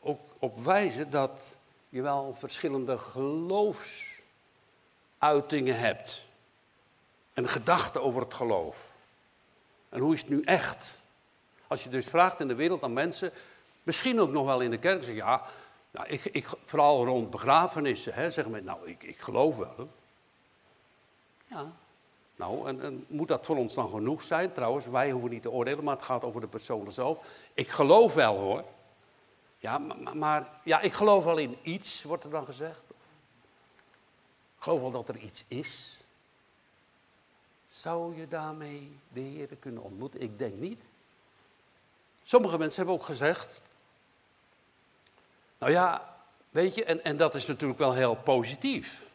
ook 0.00 0.20
op 0.38 0.64
wijzen 0.64 1.10
dat 1.10 1.56
je 1.88 2.02
wel 2.02 2.36
verschillende 2.38 2.98
geloofsuitingen 2.98 5.78
hebt. 5.78 6.24
En 7.32 7.48
gedachten 7.48 8.02
over 8.02 8.22
het 8.22 8.34
geloof. 8.34 8.92
En 9.88 10.00
hoe 10.00 10.14
is 10.14 10.20
het 10.20 10.30
nu 10.30 10.42
echt? 10.42 11.00
Als 11.66 11.84
je 11.84 11.90
dus 11.90 12.06
vraagt 12.06 12.40
in 12.40 12.48
de 12.48 12.54
wereld 12.54 12.82
aan 12.82 12.92
mensen, 12.92 13.32
Misschien 13.84 14.20
ook 14.20 14.30
nog 14.30 14.44
wel 14.46 14.60
in 14.60 14.70
de 14.70 14.78
kerk 14.78 15.04
zeggen, 15.04 15.24
ja, 15.24 15.42
nou, 15.90 16.06
ik, 16.06 16.24
ik, 16.24 16.48
vooral 16.64 17.04
rond 17.04 17.30
begrafenissen, 17.30 18.14
hè, 18.14 18.30
zeggen 18.30 18.52
mensen, 18.52 18.70
nou, 18.70 18.88
ik, 18.88 19.02
ik 19.02 19.18
geloof 19.20 19.56
wel. 19.56 19.88
Ja, 21.46 21.72
nou, 22.36 22.68
en, 22.68 22.82
en, 22.82 23.04
moet 23.08 23.28
dat 23.28 23.46
voor 23.46 23.56
ons 23.56 23.74
dan 23.74 23.88
genoeg 23.88 24.22
zijn? 24.22 24.52
Trouwens, 24.52 24.86
wij 24.86 25.10
hoeven 25.10 25.30
niet 25.30 25.42
te 25.42 25.50
oordelen, 25.50 25.84
maar 25.84 25.96
het 25.96 26.04
gaat 26.04 26.24
over 26.24 26.40
de 26.40 26.46
persoon 26.46 26.92
zelf. 26.92 27.26
Ik 27.54 27.68
geloof 27.68 28.14
wel 28.14 28.36
hoor. 28.36 28.64
Ja, 29.58 29.78
maar, 29.78 30.16
maar, 30.16 30.48
ja, 30.64 30.80
ik 30.80 30.92
geloof 30.92 31.24
wel 31.24 31.36
in 31.36 31.58
iets, 31.62 32.02
wordt 32.02 32.24
er 32.24 32.30
dan 32.30 32.44
gezegd. 32.44 32.82
Ik 34.56 34.62
geloof 34.62 34.80
wel 34.80 34.90
dat 34.90 35.08
er 35.08 35.16
iets 35.16 35.44
is. 35.48 35.98
Zou 37.70 38.16
je 38.16 38.28
daarmee 38.28 38.98
de 39.12 39.20
Heer 39.20 39.48
kunnen 39.58 39.82
ontmoeten? 39.82 40.20
Ik 40.20 40.38
denk 40.38 40.54
niet. 40.54 40.80
Sommige 42.22 42.58
mensen 42.58 42.76
hebben 42.76 43.00
ook 43.00 43.06
gezegd, 43.06 43.60
nou 45.64 45.76
ja, 45.76 46.14
weet 46.50 46.74
je, 46.74 46.84
en, 46.84 47.04
en 47.04 47.16
dat 47.16 47.34
is 47.34 47.46
natuurlijk 47.46 47.78
wel 47.78 47.92
heel 47.92 48.14
positief. 48.14 49.06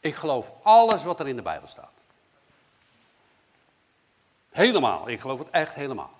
Ik 0.00 0.14
geloof 0.14 0.52
alles 0.62 1.02
wat 1.02 1.20
er 1.20 1.28
in 1.28 1.36
de 1.36 1.42
Bijbel 1.42 1.68
staat. 1.68 1.92
Helemaal, 4.50 5.08
ik 5.08 5.20
geloof 5.20 5.38
het 5.38 5.50
echt 5.50 5.74
helemaal. 5.74 6.10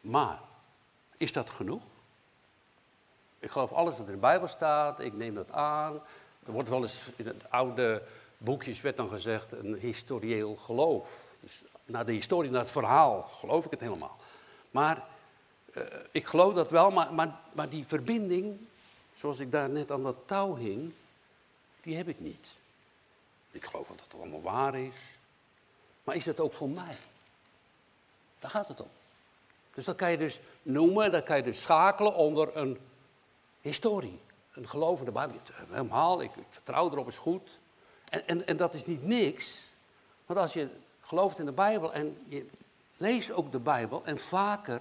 Maar, 0.00 0.38
is 1.16 1.32
dat 1.32 1.50
genoeg? 1.50 1.82
Ik 3.38 3.50
geloof 3.50 3.72
alles 3.72 3.96
wat 3.96 4.00
er 4.00 4.06
in 4.06 4.14
de 4.14 4.20
Bijbel 4.20 4.48
staat, 4.48 5.00
ik 5.00 5.12
neem 5.12 5.34
dat 5.34 5.52
aan. 5.52 6.00
Er 6.46 6.52
wordt 6.52 6.68
wel 6.68 6.82
eens 6.82 7.10
in 7.16 7.26
het 7.26 7.50
oude 7.50 8.02
boekjes 8.38 8.80
werd 8.80 8.96
dan 8.96 9.08
gezegd 9.08 9.52
een 9.52 9.74
historieel 9.74 10.56
geloof. 10.56 11.08
Dus 11.40 11.62
naar 11.84 12.06
de 12.06 12.12
historie, 12.12 12.50
naar 12.50 12.60
het 12.60 12.70
verhaal, 12.70 13.22
geloof 13.22 13.64
ik 13.64 13.70
het 13.70 13.80
helemaal. 13.80 14.16
Maar 14.70 15.12
uh, 15.74 15.84
ik 16.10 16.26
geloof 16.26 16.54
dat 16.54 16.70
wel, 16.70 16.90
maar, 16.90 17.14
maar, 17.14 17.40
maar 17.52 17.68
die 17.68 17.84
verbinding, 17.86 18.58
zoals 19.16 19.38
ik 19.38 19.50
daar 19.50 19.68
net 19.68 19.90
aan 19.90 20.02
dat 20.02 20.16
touw 20.26 20.56
hing, 20.56 20.92
die 21.82 21.96
heb 21.96 22.08
ik 22.08 22.20
niet. 22.20 22.46
Ik 23.50 23.64
geloof 23.64 23.86
dat 23.88 24.00
het 24.00 24.20
allemaal 24.20 24.42
waar 24.42 24.74
is. 24.74 24.96
Maar 26.04 26.14
is 26.14 26.26
het 26.26 26.40
ook 26.40 26.52
voor 26.52 26.68
mij? 26.68 26.96
Daar 28.38 28.50
gaat 28.50 28.68
het 28.68 28.80
om. 28.80 28.88
Dus 29.74 29.84
dat 29.84 29.96
kan 29.96 30.10
je 30.10 30.16
dus 30.16 30.40
noemen, 30.62 31.12
dat 31.12 31.24
kan 31.24 31.36
je 31.36 31.42
dus 31.42 31.62
schakelen 31.62 32.14
onder 32.14 32.56
een 32.56 32.78
historie. 33.60 34.20
Een 34.52 34.68
geloof 34.68 34.98
in 34.98 35.04
de 35.04 35.10
Bijbel. 35.10 35.36
Helemaal, 35.52 36.22
ik, 36.22 36.36
ik 36.36 36.44
vertrouw 36.50 36.90
erop, 36.90 37.06
is 37.06 37.18
goed. 37.18 37.58
En, 38.08 38.26
en, 38.26 38.46
en 38.46 38.56
dat 38.56 38.74
is 38.74 38.86
niet 38.86 39.02
niks. 39.02 39.66
Want 40.26 40.40
als 40.40 40.52
je 40.52 40.68
gelooft 41.00 41.38
in 41.38 41.44
de 41.44 41.52
Bijbel 41.52 41.92
en 41.92 42.24
je 42.28 42.46
leest 42.96 43.32
ook 43.32 43.52
de 43.52 43.58
Bijbel 43.58 44.04
en 44.04 44.18
vaker, 44.18 44.80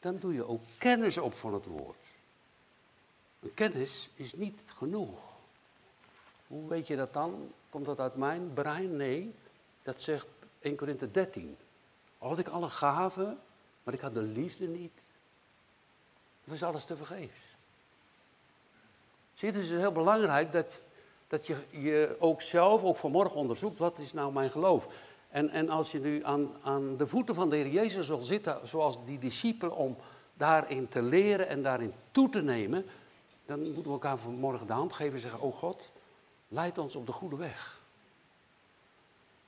dan 0.00 0.18
doe 0.18 0.34
je 0.34 0.46
ook 0.46 0.62
kennis 0.78 1.18
op 1.18 1.34
van 1.34 1.54
het 1.54 1.66
woord. 1.66 1.96
Een 3.40 3.54
kennis 3.54 4.10
is 4.14 4.32
niet 4.32 4.58
genoeg. 4.64 5.18
Hoe 6.46 6.68
weet 6.68 6.86
je 6.86 6.96
dat 6.96 7.12
dan? 7.12 7.52
Komt 7.70 7.86
dat 7.86 8.00
uit 8.00 8.16
mijn 8.16 8.52
brein? 8.52 8.96
Nee, 8.96 9.34
dat 9.82 10.02
zegt 10.02 10.26
1 10.60 10.76
Korinthe 10.76 11.10
13. 11.10 11.56
Al 12.18 12.28
had 12.28 12.38
ik 12.38 12.48
alle 12.48 12.68
gaven, 12.68 13.38
maar 13.82 13.94
ik 13.94 14.00
had 14.00 14.14
de 14.14 14.22
liefde 14.22 14.66
niet. 14.66 14.92
Dat 16.44 16.58
was 16.58 16.62
alles 16.62 16.84
te 16.84 16.96
vergeefs. 16.96 17.46
Zie 19.34 19.48
het 19.48 19.58
is 19.58 19.70
heel 19.70 19.92
belangrijk 19.92 20.52
dat, 20.52 20.66
dat 21.28 21.46
je, 21.46 21.56
je 21.70 22.16
ook 22.18 22.42
zelf, 22.42 22.84
ook 22.84 22.96
vanmorgen 22.96 23.36
onderzoekt, 23.36 23.78
wat 23.78 23.98
is 23.98 24.12
nou 24.12 24.32
mijn 24.32 24.50
geloof? 24.50 24.88
En, 25.28 25.50
en 25.50 25.68
als 25.68 25.92
je 25.92 26.00
nu 26.00 26.24
aan, 26.24 26.50
aan 26.62 26.96
de 26.96 27.06
voeten 27.06 27.34
van 27.34 27.50
de 27.50 27.56
Heer 27.56 27.68
Jezus 27.68 28.08
wil 28.08 28.20
zitten, 28.20 28.68
zoals 28.68 29.04
die 29.04 29.18
discipelen, 29.18 29.76
om 29.76 29.96
daarin 30.34 30.88
te 30.88 31.02
leren 31.02 31.48
en 31.48 31.62
daarin 31.62 31.92
toe 32.10 32.30
te 32.30 32.42
nemen, 32.42 32.86
dan 33.46 33.62
moeten 33.62 33.82
we 33.82 33.90
elkaar 33.90 34.18
vanmorgen 34.18 34.66
de 34.66 34.72
hand 34.72 34.92
geven 34.92 35.14
en 35.14 35.20
zeggen, 35.20 35.40
oh 35.40 35.56
God, 35.56 35.90
leid 36.48 36.78
ons 36.78 36.96
op 36.96 37.06
de 37.06 37.12
goede 37.12 37.36
weg. 37.36 37.80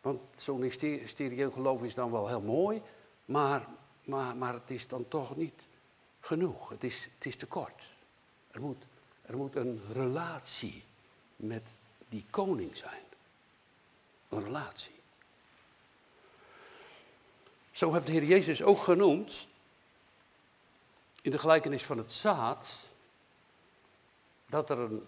Want 0.00 0.20
zo'n 0.36 0.70
stereo 1.04 1.50
geloof 1.50 1.82
is 1.82 1.94
dan 1.94 2.10
wel 2.10 2.28
heel 2.28 2.40
mooi, 2.40 2.82
maar, 3.24 3.68
maar, 4.04 4.36
maar 4.36 4.54
het 4.54 4.70
is 4.70 4.88
dan 4.88 5.08
toch 5.08 5.36
niet 5.36 5.62
genoeg. 6.20 6.68
Het 6.68 6.84
is, 6.84 7.08
het 7.14 7.26
is 7.26 7.36
te 7.36 7.46
kort. 7.46 7.82
Er 8.50 8.60
moet, 8.60 8.84
er 9.22 9.36
moet 9.36 9.56
een 9.56 9.80
relatie 9.92 10.84
met 11.36 11.62
die 12.08 12.24
koning 12.30 12.76
zijn. 12.76 13.02
Een 14.28 14.44
relatie. 14.44 14.99
Zo 17.80 17.92
heeft 17.92 18.06
de 18.06 18.12
Heer 18.12 18.24
Jezus 18.24 18.62
ook 18.62 18.78
genoemd 18.78 19.48
in 21.22 21.30
de 21.30 21.38
gelijkenis 21.38 21.82
van 21.82 21.98
het 21.98 22.12
zaad 22.12 22.86
dat 24.46 24.70
er 24.70 24.78
een 24.78 25.02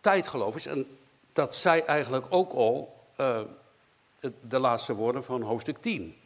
tijdgeloof 0.00 0.56
is 0.56 0.66
en 0.66 0.98
dat 1.32 1.56
zij 1.56 1.84
eigenlijk 1.84 2.26
ook 2.28 2.52
al 2.52 3.04
uh, 3.20 3.40
de 4.48 4.58
laatste 4.58 4.94
woorden 4.94 5.24
van 5.24 5.42
hoofdstuk 5.42 5.76
10. 5.80 6.16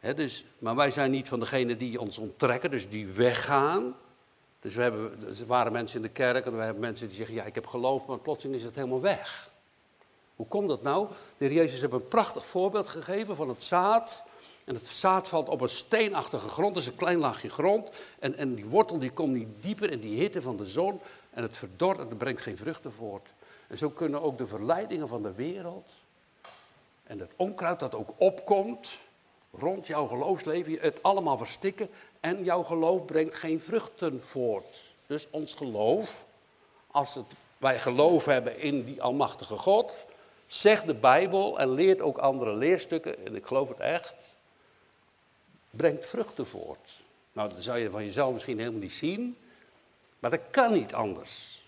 dus, 0.00 0.44
maar 0.58 0.76
wij 0.76 0.90
zijn 0.90 1.10
niet 1.10 1.28
van 1.28 1.40
degene 1.40 1.76
die 1.76 2.00
ons 2.00 2.18
onttrekken, 2.18 2.70
dus 2.70 2.88
die 2.88 3.06
weggaan. 3.06 3.96
Dus 4.60 4.74
we 4.74 4.82
hebben, 4.82 5.28
er 5.38 5.46
waren 5.46 5.72
mensen 5.72 5.96
in 5.96 6.02
de 6.02 6.12
kerk 6.12 6.46
en 6.46 6.56
we 6.56 6.62
hebben 6.62 6.82
mensen 6.82 7.08
die 7.08 7.16
zeggen, 7.16 7.34
ja 7.34 7.44
ik 7.44 7.54
heb 7.54 7.66
geloof, 7.66 8.06
maar 8.06 8.18
plotseling 8.18 8.58
is 8.58 8.64
het 8.64 8.74
helemaal 8.74 9.00
weg. 9.00 9.56
Hoe 10.38 10.46
komt 10.46 10.68
dat 10.68 10.82
nou? 10.82 11.08
De 11.38 11.44
heer 11.44 11.54
Jezus 11.54 11.80
heeft 11.80 11.92
een 11.92 12.08
prachtig 12.08 12.46
voorbeeld 12.46 12.88
gegeven 12.88 13.36
van 13.36 13.48
het 13.48 13.64
zaad. 13.64 14.22
En 14.64 14.74
het 14.74 14.86
zaad 14.86 15.28
valt 15.28 15.48
op 15.48 15.60
een 15.60 15.68
steenachtige 15.68 16.48
grond, 16.48 16.74
dus 16.74 16.86
een 16.86 16.96
klein 16.96 17.18
laagje 17.18 17.48
grond. 17.50 17.90
En, 18.18 18.36
en 18.36 18.54
die 18.54 18.66
wortel 18.66 18.98
die 18.98 19.10
komt 19.10 19.32
niet 19.32 19.48
dieper 19.60 19.90
in 19.90 20.00
die 20.00 20.18
hitte 20.20 20.42
van 20.42 20.56
de 20.56 20.66
zon. 20.66 21.00
En 21.30 21.42
het 21.42 21.56
verdort 21.56 21.98
en 21.98 22.08
het 22.08 22.18
brengt 22.18 22.42
geen 22.42 22.56
vruchten 22.56 22.92
voort. 22.92 23.28
En 23.66 23.78
zo 23.78 23.90
kunnen 23.90 24.22
ook 24.22 24.38
de 24.38 24.46
verleidingen 24.46 25.08
van 25.08 25.22
de 25.22 25.32
wereld 25.32 25.86
en 27.08 27.18
het 27.18 27.32
onkruid 27.36 27.80
dat 27.80 27.94
ook 27.94 28.12
opkomt 28.16 28.88
rond 29.50 29.86
jouw 29.86 30.06
geloofsleven, 30.06 30.78
het 30.80 31.02
allemaal 31.02 31.38
verstikken 31.38 31.90
en 32.20 32.44
jouw 32.44 32.62
geloof 32.62 33.04
brengt 33.04 33.34
geen 33.34 33.60
vruchten 33.60 34.22
voort. 34.24 34.82
Dus 35.06 35.26
ons 35.30 35.54
geloof, 35.54 36.24
als 36.90 37.14
het, 37.14 37.24
wij 37.58 37.78
geloof 37.78 38.24
hebben 38.24 38.60
in 38.60 38.84
die 38.84 39.02
almachtige 39.02 39.56
God, 39.56 40.04
zegt 40.48 40.86
de 40.86 40.94
Bijbel 40.94 41.58
en 41.58 41.70
leert 41.70 42.00
ook 42.00 42.18
andere 42.18 42.54
leerstukken, 42.54 43.26
en 43.26 43.36
ik 43.36 43.46
geloof 43.46 43.68
het 43.68 43.78
echt, 43.78 44.14
brengt 45.70 46.06
vruchten 46.06 46.46
voort. 46.46 47.00
Nou, 47.32 47.48
dat 47.48 47.62
zou 47.62 47.78
je 47.78 47.90
van 47.90 48.04
jezelf 48.04 48.32
misschien 48.32 48.58
helemaal 48.58 48.80
niet 48.80 48.92
zien, 48.92 49.36
maar 50.18 50.30
dat 50.30 50.40
kan 50.50 50.72
niet 50.72 50.94
anders. 50.94 51.62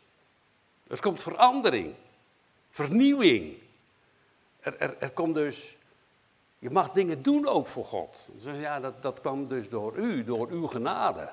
Er 0.86 1.00
komt 1.00 1.22
verandering, 1.22 1.94
vernieuwing. 2.70 3.56
Er, 4.60 4.76
er, 4.78 4.96
er 4.98 5.10
komt 5.10 5.34
dus, 5.34 5.76
je 6.58 6.70
mag 6.70 6.90
dingen 6.90 7.22
doen 7.22 7.46
ook 7.46 7.66
voor 7.66 7.84
God. 7.84 8.28
Ja, 8.36 8.80
dat, 8.80 9.02
dat 9.02 9.20
kwam 9.20 9.46
dus 9.46 9.68
door 9.68 9.96
u, 9.96 10.24
door 10.24 10.48
uw 10.48 10.66
genade. 10.66 11.28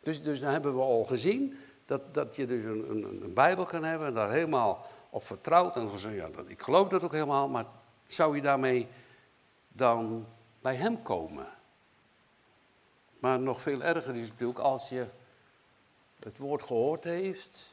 Dus, 0.00 0.22
dus 0.22 0.40
dan 0.40 0.52
hebben 0.52 0.74
we 0.74 0.80
al 0.80 1.04
gezien 1.04 1.58
dat, 1.86 2.14
dat 2.14 2.36
je 2.36 2.46
dus 2.46 2.64
een, 2.64 2.90
een, 2.90 3.22
een 3.22 3.34
Bijbel 3.34 3.64
kan 3.64 3.84
hebben 3.84 4.06
en 4.06 4.14
daar 4.14 4.30
helemaal 4.30 4.86
op 5.10 5.24
vertrouwt. 5.24 5.76
En 5.76 5.88
gezegd, 5.88 6.14
ja, 6.14 6.28
ik 6.46 6.62
geloof 6.62 6.88
dat 6.88 7.02
ook 7.02 7.12
helemaal, 7.12 7.48
maar 7.48 7.66
zou 8.06 8.36
je 8.36 8.42
daarmee 8.42 8.88
dan 9.68 10.26
bij 10.60 10.74
hem 10.74 11.02
komen? 11.02 11.46
Maar 13.18 13.38
nog 13.38 13.60
veel 13.60 13.82
erger 13.82 14.16
is 14.16 14.28
natuurlijk 14.28 14.58
als 14.58 14.88
je 14.88 15.06
het 16.18 16.38
woord 16.38 16.62
gehoord 16.62 17.04
heeft. 17.04 17.66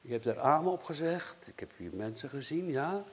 Je 0.00 0.12
hebt 0.12 0.26
er 0.26 0.40
amen 0.40 0.72
op 0.72 0.82
gezegd. 0.82 1.48
Ik 1.48 1.60
heb 1.60 1.70
hier 1.76 1.90
mensen 1.94 2.28
gezien, 2.28 2.70
ja. 2.70 3.04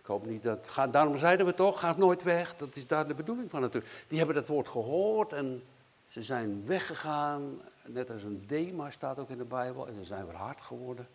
Ik 0.00 0.06
hoop 0.06 0.26
niet 0.26 0.42
dat. 0.42 0.68
Ga, 0.68 0.86
daarom 0.86 1.16
zeiden 1.16 1.46
we 1.46 1.54
toch, 1.54 1.80
gaat 1.80 1.96
nooit 1.96 2.22
weg. 2.22 2.56
Dat 2.56 2.76
is 2.76 2.86
daar 2.86 3.08
de 3.08 3.14
bedoeling 3.14 3.50
van 3.50 3.60
natuurlijk. 3.60 3.92
Die 4.08 4.18
hebben 4.18 4.36
dat 4.36 4.48
woord 4.48 4.68
gehoord 4.68 5.32
en 5.32 5.62
ze 6.08 6.22
zijn 6.22 6.66
weggegaan. 6.66 7.60
Net 7.84 8.10
als 8.10 8.22
een 8.22 8.44
Dema 8.46 8.90
staat 8.90 9.18
ook 9.18 9.30
in 9.30 9.38
de 9.38 9.44
Bijbel. 9.44 9.86
En 9.86 9.94
ze 9.94 10.04
zijn 10.04 10.26
weer 10.26 10.36
hard 10.36 10.60
geworden. 10.60 11.08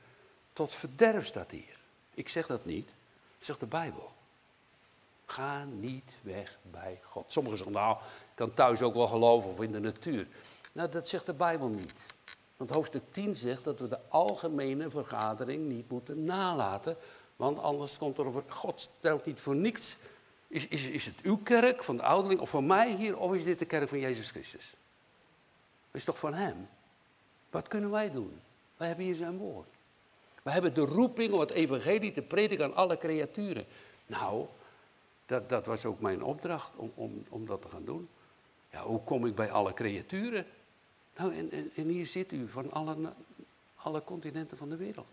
Tot 0.59 0.75
verderf 0.75 1.25
staat 1.25 1.51
hier. 1.51 1.79
Ik 2.13 2.29
zeg 2.29 2.47
dat 2.47 2.65
niet, 2.65 2.89
zegt 3.39 3.59
de 3.59 3.65
Bijbel. 3.65 4.11
Ga 5.25 5.63
niet 5.63 6.03
weg 6.21 6.57
bij 6.61 6.99
God. 7.03 7.25
Sommigen 7.27 7.57
zeggen, 7.57 7.75
nou, 7.75 7.97
ik 7.97 8.35
kan 8.35 8.53
thuis 8.53 8.81
ook 8.81 8.93
wel 8.93 9.07
geloven 9.07 9.49
of 9.49 9.61
in 9.61 9.71
de 9.71 9.79
natuur. 9.79 10.27
Nou, 10.71 10.89
dat 10.89 11.07
zegt 11.07 11.25
de 11.25 11.33
Bijbel 11.33 11.67
niet. 11.67 11.93
Want 12.57 12.69
hoofdstuk 12.69 13.03
10 13.11 13.35
zegt 13.35 13.63
dat 13.63 13.79
we 13.79 13.87
de 13.87 13.99
algemene 14.09 14.89
vergadering 14.89 15.71
niet 15.71 15.89
moeten 15.89 16.23
nalaten. 16.23 16.97
Want 17.35 17.59
anders 17.59 17.97
komt 17.97 18.17
er 18.17 18.25
over. 18.25 18.43
God 18.47 18.81
stelt 18.81 19.25
niet 19.25 19.39
voor 19.39 19.55
niets. 19.55 19.95
Is, 20.47 20.67
is, 20.67 20.87
is 20.87 21.05
het 21.05 21.21
uw 21.21 21.37
kerk 21.37 21.83
van 21.83 21.97
de 21.97 22.03
ouderling 22.03 22.41
of 22.41 22.49
van 22.49 22.65
mij 22.65 22.95
hier, 22.95 23.17
of 23.17 23.33
is 23.33 23.43
dit 23.43 23.59
de 23.59 23.65
kerk 23.65 23.89
van 23.89 23.99
Jezus 23.99 24.31
Christus? 24.31 24.73
Is 25.91 26.03
toch 26.03 26.19
van 26.19 26.33
Hem? 26.33 26.69
Wat 27.49 27.67
kunnen 27.67 27.91
wij 27.91 28.11
doen? 28.11 28.39
Wij 28.77 28.87
hebben 28.87 29.05
hier 29.05 29.15
zijn 29.15 29.37
woord. 29.37 29.77
We 30.43 30.51
hebben 30.51 30.74
de 30.74 30.86
roeping 30.86 31.34
om 31.34 31.39
het 31.39 31.51
evangelie 31.51 32.12
te 32.12 32.22
prediken 32.22 32.65
aan 32.65 32.75
alle 32.75 32.98
creaturen. 32.98 33.65
Nou, 34.05 34.46
dat, 35.25 35.50
dat 35.50 35.65
was 35.65 35.86
ook 35.86 36.00
mijn 36.00 36.24
opdracht 36.24 36.72
om, 36.75 36.91
om, 36.96 37.25
om 37.29 37.46
dat 37.46 37.62
te 37.62 37.67
gaan 37.67 37.86
doen. 37.86 38.10
Ja, 38.72 38.84
hoe 38.84 39.03
kom 39.03 39.25
ik 39.25 39.36
bij 39.36 39.51
alle 39.51 39.74
creaturen? 39.74 40.46
Nou, 41.17 41.36
en, 41.36 41.51
en, 41.51 41.72
en 41.75 41.88
hier 41.88 42.05
zit 42.05 42.31
u 42.31 42.48
van 42.48 42.72
alle, 42.72 43.13
alle 43.75 44.03
continenten 44.03 44.58
van 44.58 44.69
de 44.69 44.77
wereld. 44.77 45.08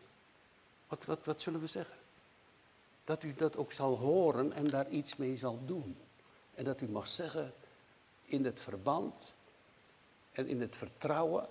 Wat, 0.89 1.05
wat, 1.05 1.25
wat 1.25 1.43
zullen 1.43 1.61
we 1.61 1.67
zeggen? 1.67 1.97
Dat 3.05 3.23
u 3.23 3.35
dat 3.35 3.57
ook 3.57 3.73
zal 3.73 3.97
horen 3.97 4.53
en 4.53 4.67
daar 4.67 4.89
iets 4.89 5.17
mee 5.17 5.37
zal 5.37 5.59
doen. 5.65 5.97
En 6.55 6.65
dat 6.65 6.81
u 6.81 6.89
mag 6.89 7.09
zeggen 7.09 7.55
in 8.25 8.45
het 8.45 8.61
verband 8.61 9.15
en 10.33 10.49
in 10.49 10.61
het 10.61 10.77
vertrouwen. 10.77 11.47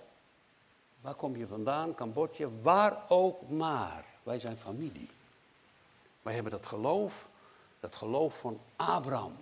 Waar 1.06 1.14
kom 1.14 1.36
je 1.36 1.46
vandaan? 1.46 1.94
Cambodja, 1.94 2.48
waar 2.62 3.04
ook 3.08 3.48
maar. 3.48 4.04
Wij 4.22 4.38
zijn 4.38 4.56
familie. 4.56 5.08
Wij 6.22 6.34
hebben 6.34 6.52
dat 6.52 6.66
geloof, 6.66 7.28
dat 7.80 7.94
geloof 7.94 8.38
van 8.38 8.60
Abraham, 8.76 9.36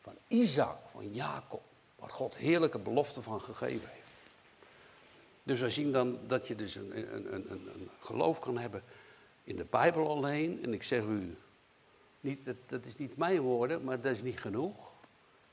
van 0.00 0.14
Isaac, 0.28 0.76
van 0.92 1.12
Jacob, 1.12 1.62
waar 1.96 2.10
God 2.10 2.36
heerlijke 2.36 2.78
beloften 2.78 3.22
van 3.22 3.40
gegeven 3.40 3.88
heeft. 3.88 4.08
Dus 5.42 5.60
wij 5.60 5.70
zien 5.70 5.92
dan 5.92 6.18
dat 6.26 6.48
je 6.48 6.54
dus 6.54 6.74
een, 6.74 7.14
een, 7.14 7.34
een, 7.34 7.50
een 7.50 7.90
geloof 8.00 8.38
kan 8.38 8.58
hebben 8.58 8.82
in 9.44 9.56
de 9.56 9.66
Bijbel 9.70 10.08
alleen. 10.08 10.62
En 10.62 10.72
ik 10.72 10.82
zeg 10.82 11.02
u, 11.02 11.36
niet, 12.20 12.44
dat, 12.44 12.56
dat 12.66 12.84
is 12.84 12.96
niet 12.96 13.16
mijn 13.16 13.40
woorden, 13.40 13.84
maar 13.84 14.00
dat 14.00 14.12
is 14.12 14.22
niet 14.22 14.40
genoeg. 14.40 14.76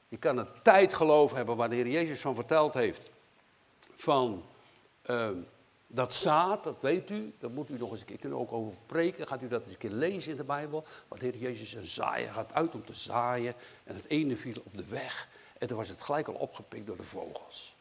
Je 0.08 0.18
kan 0.18 0.38
een 0.38 0.62
tijdgeloof 0.64 1.34
hebben 1.34 1.56
waar 1.56 1.70
de 1.70 1.76
Heer 1.76 1.88
Jezus 1.88 2.22
van 2.22 2.36
verteld 2.36 2.74
heeft. 2.74 3.10
Van 3.96 4.44
ehm, 5.20 5.38
dat 5.88 6.14
zaad, 6.14 6.64
dat 6.64 6.78
weet 6.80 7.10
u, 7.10 7.34
daar 7.40 7.50
moet 7.50 7.70
u 7.70 7.78
nog 7.78 7.92
eens 7.92 8.00
een 8.00 8.06
keer 8.06 8.18
kunnen 8.18 8.40
ook 8.40 8.52
over 8.52 8.74
preken. 8.86 9.28
Gaat 9.28 9.42
u 9.42 9.48
dat 9.48 9.64
eens 9.64 9.72
een 9.72 9.78
keer 9.78 9.92
lezen 9.92 10.32
in 10.32 10.38
de 10.38 10.44
Bijbel. 10.44 10.86
Want 11.08 11.22
Heer 11.22 11.38
Jezus 11.38 11.74
een 11.74 11.86
zaaier 11.86 12.34
gaat 12.34 12.54
uit 12.54 12.76
om 12.76 12.86
te 12.86 12.94
zaaien. 12.94 13.54
En 13.84 13.96
het 13.96 14.06
ene 14.06 14.36
viel 14.36 14.62
op 14.64 14.78
de 14.78 14.86
weg. 14.86 15.28
En 15.58 15.68
toen 15.68 15.78
was 15.78 15.90
het 15.90 16.02
gelijk 16.02 16.28
al 16.28 16.34
opgepikt 16.34 16.88
door 16.88 16.98
de 16.98 17.04
vogels. 17.04 17.76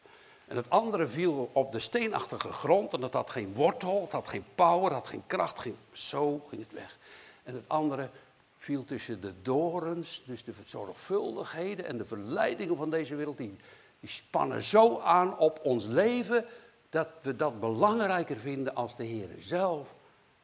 En 0.47 0.55
het 0.55 0.69
andere 0.69 1.07
viel 1.07 1.49
op 1.53 1.71
de 1.71 1.79
steenachtige 1.79 2.51
grond 2.51 2.93
en 2.93 3.01
het 3.01 3.13
had 3.13 3.29
geen 3.29 3.53
wortel, 3.53 4.01
het 4.01 4.11
had 4.11 4.27
geen 4.27 4.45
power, 4.55 4.83
het 4.83 4.93
had 4.93 5.07
geen 5.07 5.23
kracht, 5.27 5.59
ging, 5.59 5.75
zo 5.91 6.45
ging 6.49 6.61
het 6.61 6.73
weg. 6.73 6.97
En 7.43 7.53
het 7.53 7.63
andere 7.67 8.09
viel 8.57 8.83
tussen 8.83 9.21
de 9.21 9.33
dorens, 9.41 10.23
dus 10.25 10.43
de 10.43 10.53
zorgvuldigheden 10.65 11.85
en 11.85 11.97
de 11.97 12.05
verleidingen 12.05 12.77
van 12.77 12.89
deze 12.89 13.15
wereld, 13.15 13.37
die 13.37 13.57
spannen 14.03 14.61
zo 14.63 14.99
aan 14.99 15.37
op 15.37 15.59
ons 15.63 15.85
leven 15.85 16.45
dat 16.91 17.07
we 17.21 17.35
dat 17.35 17.59
belangrijker 17.59 18.37
vinden 18.37 18.75
als 18.75 18.95
de 18.95 19.03
Heer 19.03 19.29
zelf. 19.39 19.93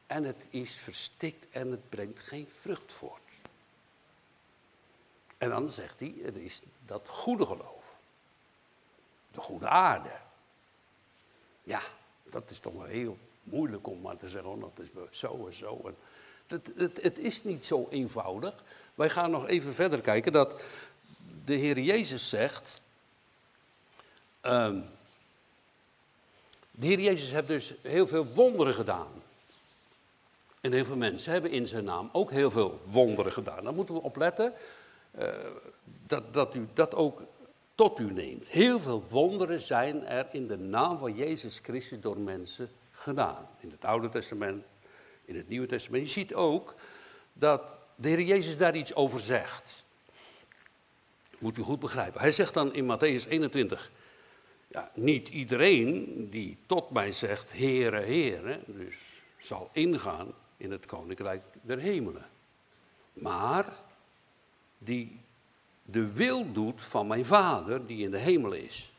En 0.06 0.24
het 0.24 0.44
is 0.50 0.76
verstikt 0.76 1.44
en 1.50 1.70
het 1.70 1.88
brengt 1.88 2.18
geen 2.18 2.48
vrucht 2.60 2.92
voort. 2.92 3.20
En 5.38 5.48
dan 5.48 5.70
zegt 5.70 6.00
hij, 6.00 6.14
het 6.22 6.36
is 6.36 6.60
dat 6.86 7.08
goede 7.08 7.46
geloof. 7.46 7.84
De 9.30 9.40
goede 9.40 9.68
aarde. 9.68 10.12
Ja, 11.62 11.80
dat 12.22 12.50
is 12.50 12.58
toch 12.58 12.72
wel 12.72 12.84
heel 12.84 13.18
moeilijk 13.42 13.86
om 13.86 14.00
maar 14.00 14.16
te 14.16 14.28
zeggen, 14.28 14.50
oh, 14.50 14.60
dat 14.60 14.86
is 14.86 15.18
zo 15.18 15.46
en 15.46 15.54
zo. 15.54 15.80
En 15.84 15.96
het, 16.46 16.70
het, 16.76 17.02
het 17.02 17.18
is 17.18 17.44
niet 17.44 17.66
zo 17.66 17.86
eenvoudig. 17.90 18.54
Wij 18.94 19.10
gaan 19.10 19.30
nog 19.30 19.46
even 19.46 19.74
verder 19.74 20.00
kijken 20.00 20.32
dat 20.32 20.62
de 21.44 21.54
Heer 21.54 21.78
Jezus 21.78 22.28
zegt. 22.28 22.80
Um, 24.42 24.97
de 26.78 26.86
Heer 26.86 27.00
Jezus 27.00 27.32
heeft 27.32 27.46
dus 27.46 27.74
heel 27.82 28.06
veel 28.06 28.26
wonderen 28.26 28.74
gedaan. 28.74 29.22
En 30.60 30.72
heel 30.72 30.84
veel 30.84 30.96
mensen 30.96 31.32
hebben 31.32 31.50
in 31.50 31.66
zijn 31.66 31.84
naam 31.84 32.08
ook 32.12 32.30
heel 32.30 32.50
veel 32.50 32.80
wonderen 32.90 33.32
gedaan. 33.32 33.64
Daar 33.64 33.74
moeten 33.74 33.94
we 33.94 34.02
op 34.02 34.16
letten 34.16 34.52
uh, 35.18 35.28
dat, 36.06 36.32
dat 36.32 36.54
u 36.54 36.68
dat 36.74 36.94
ook 36.94 37.22
tot 37.74 37.98
u 37.98 38.12
neemt. 38.12 38.46
Heel 38.46 38.80
veel 38.80 39.04
wonderen 39.08 39.60
zijn 39.60 40.06
er 40.06 40.26
in 40.32 40.46
de 40.46 40.58
naam 40.58 40.98
van 40.98 41.14
Jezus 41.14 41.60
Christus 41.62 42.00
door 42.00 42.18
mensen 42.18 42.70
gedaan. 42.92 43.48
In 43.60 43.70
het 43.70 43.84
Oude 43.84 44.08
Testament, 44.08 44.64
in 45.24 45.36
het 45.36 45.48
Nieuwe 45.48 45.66
Testament. 45.66 46.04
Je 46.04 46.10
ziet 46.10 46.34
ook 46.34 46.74
dat 47.32 47.62
de 47.94 48.08
Heer 48.08 48.22
Jezus 48.22 48.56
daar 48.56 48.76
iets 48.76 48.94
over 48.94 49.20
zegt. 49.20 49.84
Moet 51.38 51.58
u 51.58 51.62
goed 51.62 51.80
begrijpen. 51.80 52.20
Hij 52.20 52.32
zegt 52.32 52.54
dan 52.54 52.74
in 52.74 52.84
Matthäus 52.84 53.28
21, 53.28 53.90
ja, 54.68 54.90
niet 54.94 55.28
iedereen 55.28 56.26
die 56.30 56.56
tot 56.66 56.90
mij 56.90 57.12
zegt, 57.12 57.52
Heere, 57.52 58.00
Heere, 58.00 58.60
dus 58.66 58.96
zal 59.38 59.70
ingaan 59.72 60.32
in 60.56 60.70
het 60.70 60.86
koninkrijk 60.86 61.42
der 61.62 61.78
hemelen. 61.78 62.26
Maar 63.12 63.72
die 64.78 65.20
de 65.82 66.12
wil 66.12 66.52
doet 66.52 66.82
van 66.82 67.06
mijn 67.06 67.24
vader 67.24 67.86
die 67.86 68.04
in 68.04 68.10
de 68.10 68.18
hemel 68.18 68.52
is. 68.52 68.92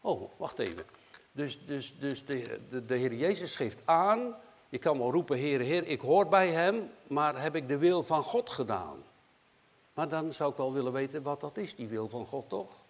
Oh, 0.00 0.30
wacht 0.36 0.58
even. 0.58 0.84
Dus, 1.32 1.66
dus, 1.66 1.98
dus 1.98 2.24
de, 2.24 2.60
de, 2.70 2.84
de 2.84 2.94
Heer 2.94 3.14
Jezus 3.14 3.56
geeft 3.56 3.78
aan, 3.84 4.36
je 4.68 4.78
kan 4.78 4.98
wel 4.98 5.10
roepen, 5.10 5.38
Heer, 5.38 5.60
Heer, 5.60 5.86
ik 5.86 6.00
hoor 6.00 6.28
bij 6.28 6.48
Hem, 6.48 6.90
maar 7.06 7.42
heb 7.42 7.54
ik 7.54 7.68
de 7.68 7.78
wil 7.78 8.02
van 8.02 8.22
God 8.22 8.50
gedaan? 8.50 9.02
Maar 9.94 10.08
dan 10.08 10.32
zou 10.32 10.50
ik 10.50 10.56
wel 10.56 10.72
willen 10.72 10.92
weten 10.92 11.22
wat 11.22 11.40
dat 11.40 11.56
is, 11.56 11.74
die 11.74 11.88
wil 11.88 12.08
van 12.08 12.26
God 12.26 12.48
toch? 12.48 12.82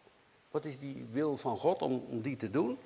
Wat 0.55 0.65
is 0.65 0.79
die 0.79 1.07
wil 1.11 1.37
van 1.37 1.57
God 1.57 1.83
om, 1.83 2.05
om 2.09 2.21
die 2.21 2.37
te 2.37 2.51
doen? 2.51 2.79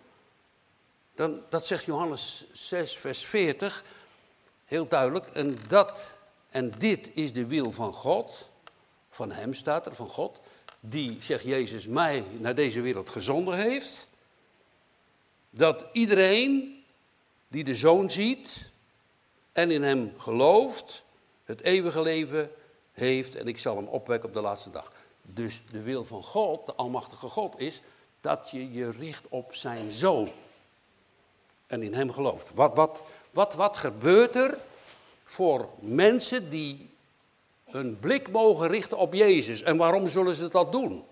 Dan, 1.14 1.42
dat 1.48 1.66
zegt 1.66 1.84
Johannes 1.84 2.44
6, 2.52 2.96
vers 2.96 3.24
40, 3.24 3.84
heel 4.64 4.88
duidelijk. 4.88 5.26
En 5.26 5.56
dat 5.68 6.16
en 6.50 6.70
dit 6.78 7.10
is 7.14 7.32
de 7.32 7.46
wil 7.46 7.72
van 7.72 7.92
God, 7.92 8.48
van 9.10 9.32
Hem 9.32 9.54
staat 9.54 9.86
er, 9.86 9.94
van 9.94 10.08
God, 10.08 10.40
die, 10.80 11.22
zegt 11.22 11.44
Jezus, 11.44 11.86
mij 11.86 12.24
naar 12.38 12.54
deze 12.54 12.80
wereld 12.80 13.10
gezonden 13.10 13.56
heeft. 13.56 14.08
Dat 15.50 15.86
iedereen 15.92 16.84
die 17.48 17.64
de 17.64 17.74
Zoon 17.74 18.10
ziet 18.10 18.70
en 19.52 19.70
in 19.70 19.82
Hem 19.82 20.14
gelooft, 20.18 21.04
het 21.44 21.60
eeuwige 21.60 22.02
leven 22.02 22.50
heeft 22.92 23.34
en 23.34 23.46
ik 23.46 23.58
zal 23.58 23.76
hem 23.76 23.86
opwekken 23.86 24.28
op 24.28 24.34
de 24.34 24.40
laatste 24.40 24.70
dag. 24.70 24.97
Dus 25.34 25.62
de 25.70 25.82
wil 25.82 26.04
van 26.04 26.22
God, 26.22 26.66
de 26.66 26.74
Almachtige 26.74 27.28
God, 27.28 27.58
is 27.58 27.82
dat 28.20 28.50
je 28.50 28.72
je 28.72 28.90
richt 28.90 29.24
op 29.28 29.54
zijn 29.54 29.92
Zoon 29.92 30.30
en 31.66 31.82
in 31.82 31.94
Hem 31.94 32.12
gelooft. 32.12 32.54
Wat, 32.54 32.74
wat, 32.74 33.02
wat, 33.30 33.54
wat 33.54 33.76
gebeurt 33.76 34.36
er 34.36 34.58
voor 35.24 35.68
mensen 35.80 36.50
die 36.50 36.90
hun 37.64 37.98
blik 38.00 38.30
mogen 38.30 38.68
richten 38.68 38.98
op 38.98 39.14
Jezus. 39.14 39.62
En 39.62 39.76
waarom 39.76 40.08
zullen 40.08 40.34
ze 40.34 40.48
dat 40.48 40.72
doen? 40.72 41.04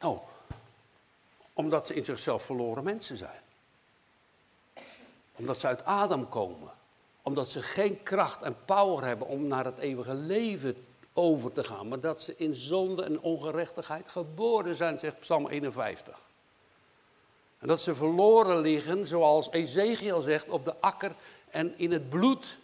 Nou, 0.00 0.18
omdat 1.52 1.86
ze 1.86 1.94
in 1.94 2.04
zichzelf 2.04 2.42
verloren 2.42 2.84
mensen 2.84 3.16
zijn. 3.16 3.40
Omdat 5.36 5.58
ze 5.58 5.66
uit 5.66 5.84
Adam 5.84 6.28
komen. 6.28 6.70
Omdat 7.22 7.50
ze 7.50 7.62
geen 7.62 8.02
kracht 8.02 8.42
en 8.42 8.56
power 8.64 9.04
hebben 9.04 9.26
om 9.26 9.46
naar 9.46 9.64
het 9.64 9.78
eeuwige 9.78 10.14
leven 10.14 10.86
over 11.12 11.52
te 11.52 11.64
gaan. 11.64 11.88
Maar 11.88 12.00
dat 12.00 12.22
ze 12.22 12.34
in 12.36 12.54
zonde 12.54 13.02
en 13.02 13.20
ongerechtigheid 13.20 14.08
geboren 14.08 14.76
zijn, 14.76 14.98
zegt 14.98 15.20
Psalm 15.20 15.48
51. 15.48 16.20
En 17.58 17.66
dat 17.66 17.82
ze 17.82 17.94
verloren 17.94 18.58
liggen, 18.58 19.06
zoals 19.06 19.50
Ezekiel 19.50 20.20
zegt, 20.20 20.48
op 20.48 20.64
de 20.64 20.80
akker 20.80 21.14
en 21.50 21.78
in 21.78 21.92
het 21.92 22.08
bloed 22.08 22.58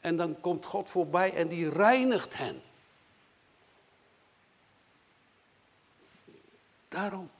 en 0.00 0.16
dan 0.16 0.40
komt 0.40 0.66
God 0.66 0.90
voorbij 0.90 1.34
en 1.34 1.48
die 1.48 1.70
reinigt 1.70 2.38
hen. 2.38 2.62
Daarom. 6.88 7.30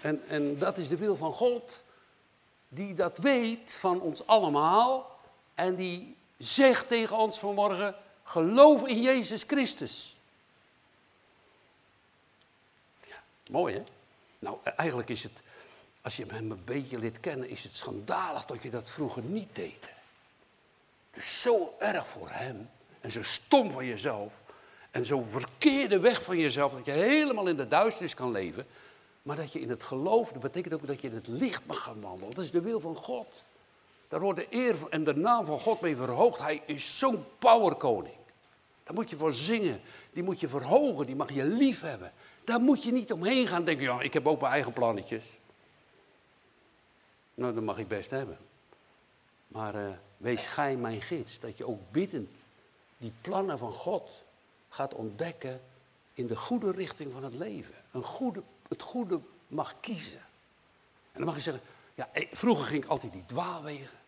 En, 0.00 0.28
en 0.28 0.58
dat 0.58 0.78
is 0.78 0.88
de 0.88 0.96
wil 0.96 1.16
van 1.16 1.32
God, 1.32 1.82
die 2.68 2.94
dat 2.94 3.18
weet 3.18 3.74
van 3.74 4.00
ons 4.00 4.26
allemaal 4.26 5.18
en 5.54 5.74
die 5.74 6.16
zegt 6.38 6.88
tegen 6.88 7.16
ons 7.16 7.38
vanmorgen, 7.38 7.94
geloof 8.24 8.86
in 8.86 9.00
Jezus 9.00 9.42
Christus. 9.46 10.16
Ja, 13.06 13.22
mooi 13.50 13.74
hè? 13.74 13.82
Nou, 14.38 14.56
eigenlijk 14.76 15.08
is 15.08 15.22
het 15.22 15.32
als 16.04 16.16
je 16.16 16.24
hem 16.28 16.50
een 16.50 16.64
beetje 16.64 16.98
leert 16.98 17.20
kennen, 17.20 17.48
is 17.48 17.62
het 17.62 17.74
schandalig 17.74 18.44
dat 18.44 18.62
je 18.62 18.70
dat 18.70 18.90
vroeger 18.90 19.22
niet 19.22 19.48
deed. 19.52 19.84
Dus 21.10 21.40
zo 21.42 21.74
erg 21.78 22.08
voor 22.08 22.28
hem 22.30 22.70
en 23.00 23.12
zo 23.12 23.22
stom 23.22 23.72
van 23.72 23.86
jezelf 23.86 24.32
en 24.90 25.06
zo 25.06 25.20
verkeerde 25.20 25.98
weg 25.98 26.22
van 26.22 26.38
jezelf 26.38 26.72
dat 26.72 26.84
je 26.84 26.92
helemaal 26.92 27.46
in 27.46 27.56
de 27.56 27.68
duisternis 27.68 28.14
kan 28.14 28.30
leven. 28.30 28.66
Maar 29.22 29.36
dat 29.36 29.52
je 29.52 29.60
in 29.60 29.70
het 29.70 29.82
geloof, 29.82 30.32
dat 30.32 30.42
betekent 30.42 30.74
ook 30.74 30.86
dat 30.86 31.00
je 31.00 31.08
in 31.08 31.14
het 31.14 31.26
licht 31.26 31.66
mag 31.66 31.82
gaan 31.82 32.00
wandelen. 32.00 32.34
Dat 32.34 32.44
is 32.44 32.50
de 32.50 32.60
wil 32.60 32.80
van 32.80 32.96
God. 32.96 33.28
Daar 34.14 34.22
wordt 34.22 34.38
de 34.38 34.46
eer 34.50 34.76
en 34.90 35.04
de 35.04 35.16
naam 35.16 35.46
van 35.46 35.58
God 35.58 35.80
mee 35.80 35.96
verhoogd. 35.96 36.38
Hij 36.38 36.62
is 36.66 36.98
zo'n 36.98 37.24
powerkoning. 37.38 38.14
Daar 38.84 38.94
moet 38.94 39.10
je 39.10 39.16
voor 39.16 39.32
zingen. 39.32 39.80
Die 40.12 40.22
moet 40.22 40.40
je 40.40 40.48
verhogen. 40.48 41.06
Die 41.06 41.16
mag 41.16 41.32
je 41.32 41.44
lief 41.44 41.80
hebben. 41.80 42.12
Daar 42.44 42.60
moet 42.60 42.84
je 42.84 42.92
niet 42.92 43.12
omheen 43.12 43.46
gaan 43.46 43.64
denken, 43.64 44.00
ik 44.00 44.12
heb 44.12 44.26
ook 44.26 44.40
mijn 44.40 44.52
eigen 44.52 44.72
plannetjes. 44.72 45.24
Nou, 47.34 47.54
dat 47.54 47.62
mag 47.62 47.78
ik 47.78 47.88
best 47.88 48.10
hebben. 48.10 48.38
Maar 49.48 49.74
uh, 49.74 49.88
wees 50.16 50.46
gij 50.46 50.76
mijn 50.76 51.00
gids, 51.00 51.40
dat 51.40 51.56
je 51.56 51.66
ook 51.66 51.80
biddend 51.90 52.30
die 52.98 53.12
plannen 53.20 53.58
van 53.58 53.72
God 53.72 54.10
gaat 54.68 54.94
ontdekken 54.94 55.60
in 56.12 56.26
de 56.26 56.36
goede 56.36 56.70
richting 56.70 57.12
van 57.12 57.24
het 57.24 57.34
leven. 57.34 57.74
Een 57.92 58.04
goede, 58.04 58.42
het 58.68 58.82
goede 58.82 59.20
mag 59.48 59.74
kiezen. 59.80 60.20
En 61.12 61.18
dan 61.18 61.24
mag 61.24 61.34
je 61.34 61.40
zeggen, 61.40 61.62
ja, 61.94 62.08
eh, 62.12 62.28
vroeger 62.32 62.66
ging 62.66 62.84
ik 62.84 62.90
altijd 62.90 63.12
die 63.12 63.26
dwaalwegen, 63.26 64.02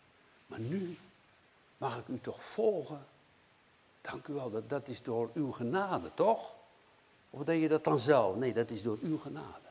maar 0.47 0.61
nu 0.61 0.99
mag 1.77 1.99
ik 1.99 2.09
u 2.09 2.19
toch 2.23 2.45
volgen. 2.45 3.07
Dank 4.01 4.27
u 4.27 4.33
wel, 4.33 4.51
dat, 4.51 4.69
dat 4.69 4.89
is 4.89 5.03
door 5.03 5.31
uw 5.35 5.53
genade, 5.53 6.11
toch? 6.15 6.55
Of 7.31 7.45
deed 7.45 7.61
je 7.61 7.69
dat 7.69 7.85
dan 7.85 7.99
zelf? 7.99 8.37
Nee, 8.37 8.53
dat 8.53 8.71
is 8.71 8.83
door 8.83 8.99
uw 9.03 9.19
genade. 9.19 9.67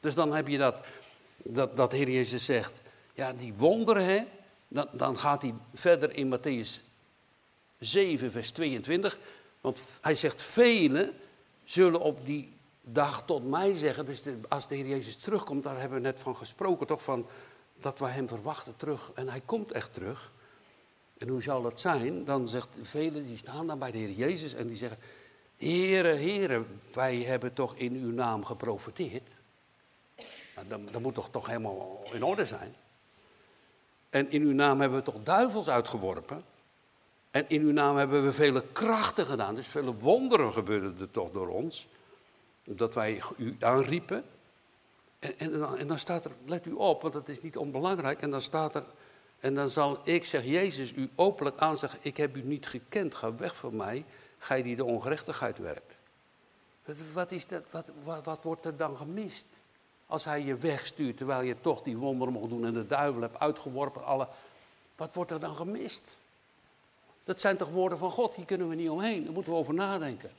Dus 0.00 0.14
dan 0.14 0.34
heb 0.34 0.48
je 0.48 0.58
dat, 0.58 0.76
dat, 1.36 1.76
dat 1.76 1.92
Heer 1.92 2.10
Jezus 2.10 2.44
zegt, 2.44 2.72
ja, 3.14 3.32
die 3.32 3.54
wonderen, 3.54 4.04
hè, 4.04 4.24
dan, 4.68 4.88
dan 4.92 5.18
gaat 5.18 5.42
hij 5.42 5.54
verder 5.74 6.14
in 6.14 6.38
Matthäus 6.38 6.82
7, 7.78 8.30
vers 8.30 8.50
22. 8.50 9.18
Want 9.60 9.80
hij 10.00 10.14
zegt, 10.14 10.42
velen 10.42 11.14
zullen 11.64 12.00
op 12.00 12.26
die 12.26 12.52
dag 12.80 13.24
tot 13.26 13.48
mij 13.48 13.74
zeggen, 13.74 14.04
dus 14.04 14.22
als 14.48 14.68
de 14.68 14.74
Heer 14.74 14.86
Jezus 14.86 15.16
terugkomt, 15.16 15.64
daar 15.64 15.80
hebben 15.80 15.98
we 15.98 16.04
net 16.04 16.20
van 16.20 16.36
gesproken, 16.36 16.86
toch, 16.86 17.02
van 17.02 17.26
dat 17.82 17.98
we 17.98 18.06
hem 18.06 18.28
verwachten 18.28 18.76
terug. 18.76 19.10
En 19.14 19.28
hij 19.28 19.42
komt 19.44 19.72
echt 19.72 19.94
terug. 19.94 20.32
En 21.18 21.28
hoe 21.28 21.42
zal 21.42 21.62
dat 21.62 21.80
zijn? 21.80 22.24
Dan 22.24 22.48
zegt 22.48 22.68
velen, 22.82 23.24
die 23.24 23.36
staan 23.36 23.66
dan 23.66 23.78
bij 23.78 23.90
de 23.90 23.98
Heer 23.98 24.10
Jezus 24.10 24.54
en 24.54 24.66
die 24.66 24.76
zeggen, 24.76 24.98
Heere, 25.56 26.08
Heere, 26.08 26.64
wij 26.92 27.16
hebben 27.16 27.52
toch 27.52 27.76
in 27.76 27.94
uw 27.94 28.10
naam 28.10 28.44
geprofiteerd. 28.44 29.28
Nou, 30.54 30.90
dan 30.90 31.02
moet 31.02 31.14
toch 31.14 31.30
toch 31.30 31.46
helemaal 31.46 32.02
in 32.12 32.24
orde 32.24 32.44
zijn. 32.44 32.74
En 34.10 34.30
in 34.30 34.42
uw 34.42 34.52
naam 34.52 34.80
hebben 34.80 34.98
we 34.98 35.04
toch 35.04 35.22
duivels 35.22 35.68
uitgeworpen. 35.68 36.44
En 37.30 37.44
in 37.48 37.62
uw 37.62 37.72
naam 37.72 37.96
hebben 37.96 38.24
we 38.24 38.32
vele 38.32 38.64
krachten 38.72 39.26
gedaan. 39.26 39.54
Dus 39.54 39.66
vele 39.66 39.94
wonderen 39.94 40.52
gebeurden 40.52 40.96
er 41.00 41.10
toch 41.10 41.30
door 41.30 41.48
ons. 41.48 41.88
Dat 42.64 42.94
wij 42.94 43.22
u 43.36 43.56
aanriepen. 43.60 44.24
En, 45.22 45.38
en, 45.38 45.78
en, 45.78 45.86
dan 45.86 45.98
staat 45.98 46.24
er, 46.24 46.30
let 46.46 46.66
u 46.66 46.72
op, 46.72 47.02
want 47.02 47.14
dat 47.14 47.28
is 47.28 47.42
niet 47.42 47.56
onbelangrijk. 47.56 48.22
En 48.22 48.30
dan 48.30 48.40
staat 48.40 48.74
er, 48.74 48.84
En 49.40 49.54
dan 49.54 49.68
zal 49.68 50.00
ik, 50.04 50.24
zeg 50.24 50.44
Jezus, 50.44 50.92
u 50.92 51.10
openlijk 51.14 51.58
aanzeggen, 51.58 51.98
ik 52.02 52.16
heb 52.16 52.36
u 52.36 52.42
niet 52.42 52.66
gekend, 52.66 53.14
ga 53.14 53.34
weg 53.34 53.56
van 53.56 53.76
mij, 53.76 54.04
gij 54.38 54.62
die 54.62 54.76
de 54.76 54.84
ongerechtigheid 54.84 55.58
werkt. 55.58 55.94
Wat, 57.12 57.30
is 57.30 57.46
dat, 57.46 57.62
wat, 57.70 57.84
wat, 58.04 58.24
wat 58.24 58.42
wordt 58.42 58.64
er 58.64 58.76
dan 58.76 58.96
gemist? 58.96 59.44
Als 60.06 60.24
hij 60.24 60.42
je 60.42 60.56
wegstuurt 60.56 61.16
terwijl 61.16 61.42
je 61.42 61.60
toch 61.60 61.82
die 61.82 61.96
wonderen 61.96 62.32
mocht 62.32 62.48
doen 62.48 62.66
en 62.66 62.72
de 62.72 62.86
duivel 62.86 63.20
hebt 63.20 63.38
uitgeworpen, 63.38 64.04
alle, 64.04 64.28
wat 64.96 65.14
wordt 65.14 65.30
er 65.30 65.40
dan 65.40 65.56
gemist? 65.56 66.02
Dat 67.24 67.40
zijn 67.40 67.56
toch 67.56 67.68
woorden 67.68 67.98
van 67.98 68.10
God, 68.10 68.34
hier 68.34 68.44
kunnen 68.44 68.68
we 68.68 68.74
niet 68.74 68.90
omheen, 68.90 69.24
daar 69.24 69.32
moeten 69.32 69.52
we 69.52 69.58
over 69.58 69.74
nadenken. 69.74 70.30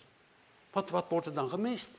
Wat, 0.72 0.90
wat 0.90 1.10
wordt 1.10 1.26
er 1.26 1.34
dan 1.34 1.50
gemist? 1.50 1.90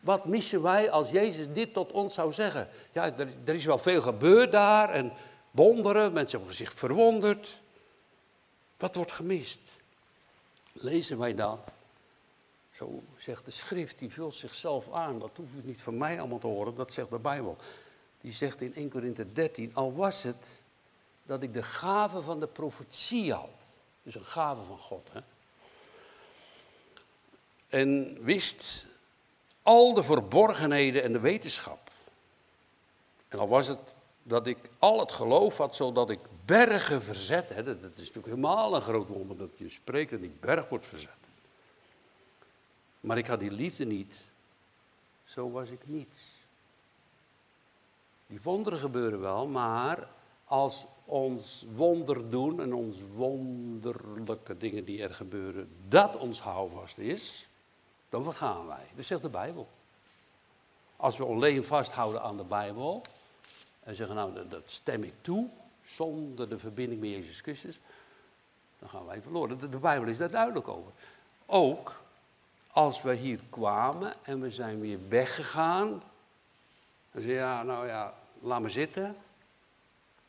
Wat 0.00 0.24
missen 0.24 0.62
wij 0.62 0.90
als 0.90 1.10
Jezus 1.10 1.46
dit 1.52 1.72
tot 1.72 1.90
ons 1.90 2.14
zou 2.14 2.32
zeggen? 2.32 2.68
Ja, 2.92 3.18
er, 3.44 3.54
is 3.54 3.64
wel 3.64 3.78
veel 3.78 4.02
gebeurd 4.02 4.52
daar 4.52 4.90
en 4.90 5.12
wonderen, 5.50 6.12
mensen 6.12 6.38
hebben 6.38 6.56
zich 6.56 6.72
verwonderd. 6.72 7.60
Wat 8.76 8.94
wordt 8.94 9.12
gemist? 9.12 9.60
Lezen 10.72 11.18
wij 11.18 11.34
dan? 11.34 11.60
Zo 12.72 13.02
zegt 13.16 13.44
de 13.44 13.50
schrift, 13.50 13.98
die 13.98 14.12
vult 14.12 14.34
zichzelf 14.34 14.92
aan. 14.92 15.18
Dat 15.18 15.30
hoeft 15.34 15.54
u 15.54 15.60
niet 15.62 15.82
van 15.82 15.98
mij 15.98 16.18
allemaal 16.20 16.38
te 16.38 16.46
horen, 16.46 16.74
dat 16.74 16.92
zegt 16.92 17.10
de 17.10 17.18
Bijbel. 17.18 17.56
Die 18.20 18.32
zegt 18.32 18.60
in 18.60 18.74
1 18.74 18.88
Korinthe 18.88 19.32
13, 19.32 19.74
al 19.74 19.92
was 19.92 20.22
het 20.22 20.62
dat 21.22 21.42
ik 21.42 21.52
de 21.52 21.62
gave 21.62 22.22
van 22.22 22.40
de 22.40 22.46
profetie 22.46 23.32
had. 23.32 23.48
Dus 24.02 24.14
een 24.14 24.24
gave 24.24 24.62
van 24.62 24.78
God. 24.78 25.08
Hè? 25.12 25.20
En 27.68 28.18
wist 28.22 28.86
al 29.68 29.94
de 29.94 30.02
verborgenheden 30.02 31.02
en 31.02 31.12
de 31.12 31.20
wetenschap. 31.20 31.90
En 33.28 33.38
al 33.38 33.48
was 33.48 33.66
het 33.66 33.94
dat 34.22 34.46
ik 34.46 34.58
al 34.78 35.00
het 35.00 35.12
geloof 35.12 35.56
had, 35.56 35.76
zodat 35.76 36.10
ik 36.10 36.18
bergen 36.44 37.02
verzet. 37.02 37.54
Hè, 37.54 37.62
dat, 37.64 37.76
is 37.76 37.98
natuurlijk 37.98 38.26
helemaal 38.26 38.74
een 38.74 38.80
groot 38.80 39.08
wonder 39.08 39.36
dat 39.36 39.50
je 39.56 39.68
spreekt 39.68 40.12
en 40.12 40.20
die 40.20 40.36
berg 40.40 40.68
wordt 40.68 40.86
verzet. 40.86 41.10
Maar 43.00 43.18
ik 43.18 43.26
had 43.26 43.40
die 43.40 43.50
liefde 43.50 43.84
niet. 43.84 44.14
Zo 45.24 45.50
was 45.50 45.68
ik 45.68 45.80
niets. 45.84 46.20
Die 48.26 48.40
wonderen 48.42 48.78
gebeuren 48.78 49.20
wel, 49.20 49.46
maar 49.46 50.08
als 50.44 50.86
ons 51.04 51.64
wonder 51.74 52.30
doen 52.30 52.60
en 52.60 52.72
ons 52.72 52.96
wonderlijke 53.14 54.56
dingen 54.56 54.84
die 54.84 55.02
er 55.02 55.14
gebeuren, 55.14 55.68
dat 55.88 56.16
ons 56.16 56.40
houvast 56.40 56.98
is, 56.98 57.47
dan 58.08 58.22
vergaan 58.22 58.66
wij. 58.66 58.86
Dat 58.94 59.04
zegt 59.04 59.22
de 59.22 59.28
Bijbel. 59.28 59.68
Als 60.96 61.16
we 61.16 61.24
alleen 61.24 61.64
vasthouden 61.64 62.22
aan 62.22 62.36
de 62.36 62.44
Bijbel 62.44 63.02
en 63.82 63.94
zeggen, 63.94 64.16
nou 64.16 64.48
dat 64.48 64.62
stem 64.66 65.02
ik 65.02 65.14
toe, 65.20 65.48
zonder 65.86 66.48
de 66.48 66.58
verbinding 66.58 67.00
met 67.00 67.10
Jezus 67.10 67.40
Christus, 67.40 67.80
dan 68.78 68.88
gaan 68.88 69.06
wij 69.06 69.20
verloren. 69.22 69.70
De, 69.70 69.78
Bijbel 69.78 70.08
is 70.08 70.18
daar 70.18 70.30
duidelijk 70.30 70.68
over. 70.68 70.92
Ook 71.46 71.94
als 72.70 73.02
we 73.02 73.14
hier 73.14 73.40
kwamen 73.50 74.12
en 74.22 74.40
we 74.40 74.50
zijn 74.50 74.80
weer 74.80 74.98
weggegaan, 75.08 75.88
dan 77.12 77.22
zeg 77.22 77.24
je, 77.24 77.32
ja, 77.32 77.62
nou 77.62 77.86
ja, 77.86 78.14
laat 78.40 78.60
me 78.60 78.68
zitten. 78.68 79.16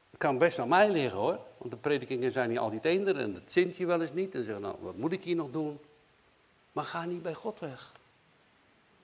Het 0.10 0.20
kan 0.20 0.38
best 0.38 0.60
aan 0.60 0.68
mij 0.68 0.90
liggen 0.90 1.20
hoor, 1.20 1.40
want 1.58 1.72
de 1.72 1.78
predikingen 1.78 2.32
zijn 2.32 2.50
niet 2.50 2.60
altijd 2.60 2.86
eender 2.86 3.18
en 3.18 3.34
dat 3.34 3.42
zint 3.46 3.78
je 3.78 3.86
wel 3.86 4.02
eens 4.02 4.14
niet. 4.14 4.36
En 4.36 4.44
zeggen, 4.44 4.64
nou, 4.64 4.76
wat 4.80 4.96
moet 4.96 5.12
ik 5.12 5.24
hier 5.24 5.36
nog 5.36 5.52
doen? 5.52 5.80
Maar 6.72 6.84
ga 6.84 7.06
niet 7.06 7.22
bij 7.22 7.34
God 7.34 7.60
weg. 7.60 7.92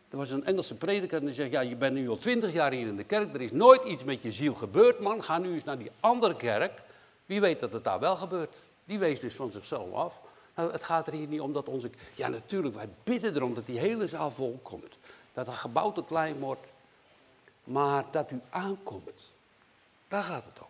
Er 0.09 0.17
was 0.17 0.29
een 0.29 0.45
Engelse 0.45 0.75
prediker 0.75 1.17
en 1.17 1.25
die 1.25 1.33
zegt, 1.33 1.51
ja, 1.51 1.61
je 1.61 1.75
bent 1.75 1.93
nu 1.93 2.09
al 2.09 2.17
twintig 2.17 2.53
jaar 2.53 2.71
hier 2.71 2.87
in 2.87 2.95
de 2.95 3.03
kerk, 3.03 3.33
er 3.33 3.41
is 3.41 3.51
nooit 3.51 3.83
iets 3.83 4.03
met 4.03 4.21
je 4.21 4.31
ziel 4.31 4.53
gebeurd, 4.53 4.99
man. 4.99 5.23
Ga 5.23 5.37
nu 5.37 5.53
eens 5.53 5.63
naar 5.63 5.77
die 5.77 5.91
andere 5.99 6.35
kerk. 6.35 6.81
Wie 7.25 7.41
weet 7.41 7.59
dat 7.59 7.71
het 7.71 7.83
daar 7.83 7.99
wel 7.99 8.15
gebeurt. 8.15 8.53
Die 8.85 8.99
wees 8.99 9.19
dus 9.19 9.35
van 9.35 9.51
zichzelf 9.51 9.93
af. 9.93 10.19
Nou, 10.55 10.71
het 10.71 10.83
gaat 10.83 11.07
er 11.07 11.13
hier 11.13 11.27
niet 11.27 11.41
om 11.41 11.53
dat 11.53 11.67
onze... 11.67 11.89
Ja, 12.13 12.27
natuurlijk, 12.27 12.75
wij 12.75 12.89
bidden 13.03 13.35
erom 13.35 13.53
dat 13.53 13.65
die 13.65 13.79
hele 13.79 14.07
zaal 14.07 14.31
vol 14.31 14.59
komt. 14.61 14.97
Dat 15.33 15.45
het 15.45 15.55
gebouw 15.55 15.91
te 15.91 16.03
klein 16.05 16.39
wordt. 16.39 16.67
Maar 17.63 18.05
dat 18.11 18.31
u 18.31 18.41
aankomt. 18.49 19.31
Daar 20.07 20.23
gaat 20.23 20.43
het 20.45 20.59
om. 20.59 20.67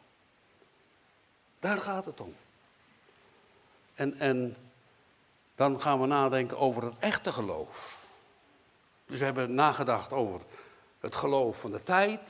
Daar 1.60 1.78
gaat 1.78 2.06
het 2.06 2.22
om. 2.22 2.36
En, 3.96 4.20
en 4.20 4.56
dan 5.56 5.82
gaan 5.82 6.02
we 6.02 6.08
nadenken 6.08 6.58
over 6.58 6.84
het 6.84 6.94
echte 7.00 7.32
geloof. 7.32 8.04
Dus 9.06 9.20
we 9.20 9.26
hebben 9.26 9.54
nagedacht 9.54 10.14
over 10.14 10.42
het 11.00 11.16
geloof 11.16 11.60
van 11.60 11.72
de 11.72 11.84
tijd, 11.84 12.22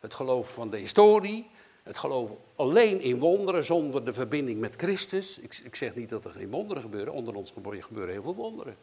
het 0.00 0.14
geloof 0.14 0.52
van 0.52 0.70
de 0.70 0.76
historie, 0.76 1.50
het 1.82 1.98
geloof 1.98 2.30
alleen 2.56 3.00
in 3.00 3.18
wonderen 3.18 3.64
zonder 3.64 4.04
de 4.04 4.12
verbinding 4.12 4.60
met 4.60 4.74
Christus. 4.76 5.38
Ik, 5.38 5.60
ik 5.64 5.76
zeg 5.76 5.94
niet 5.94 6.08
dat 6.08 6.24
er 6.24 6.30
geen 6.30 6.50
wonderen 6.50 6.82
gebeuren, 6.82 7.12
onder 7.12 7.34
ons 7.34 7.52
gebeuren 7.52 8.12
heel 8.12 8.22
veel 8.22 8.34
wonderen. 8.34 8.76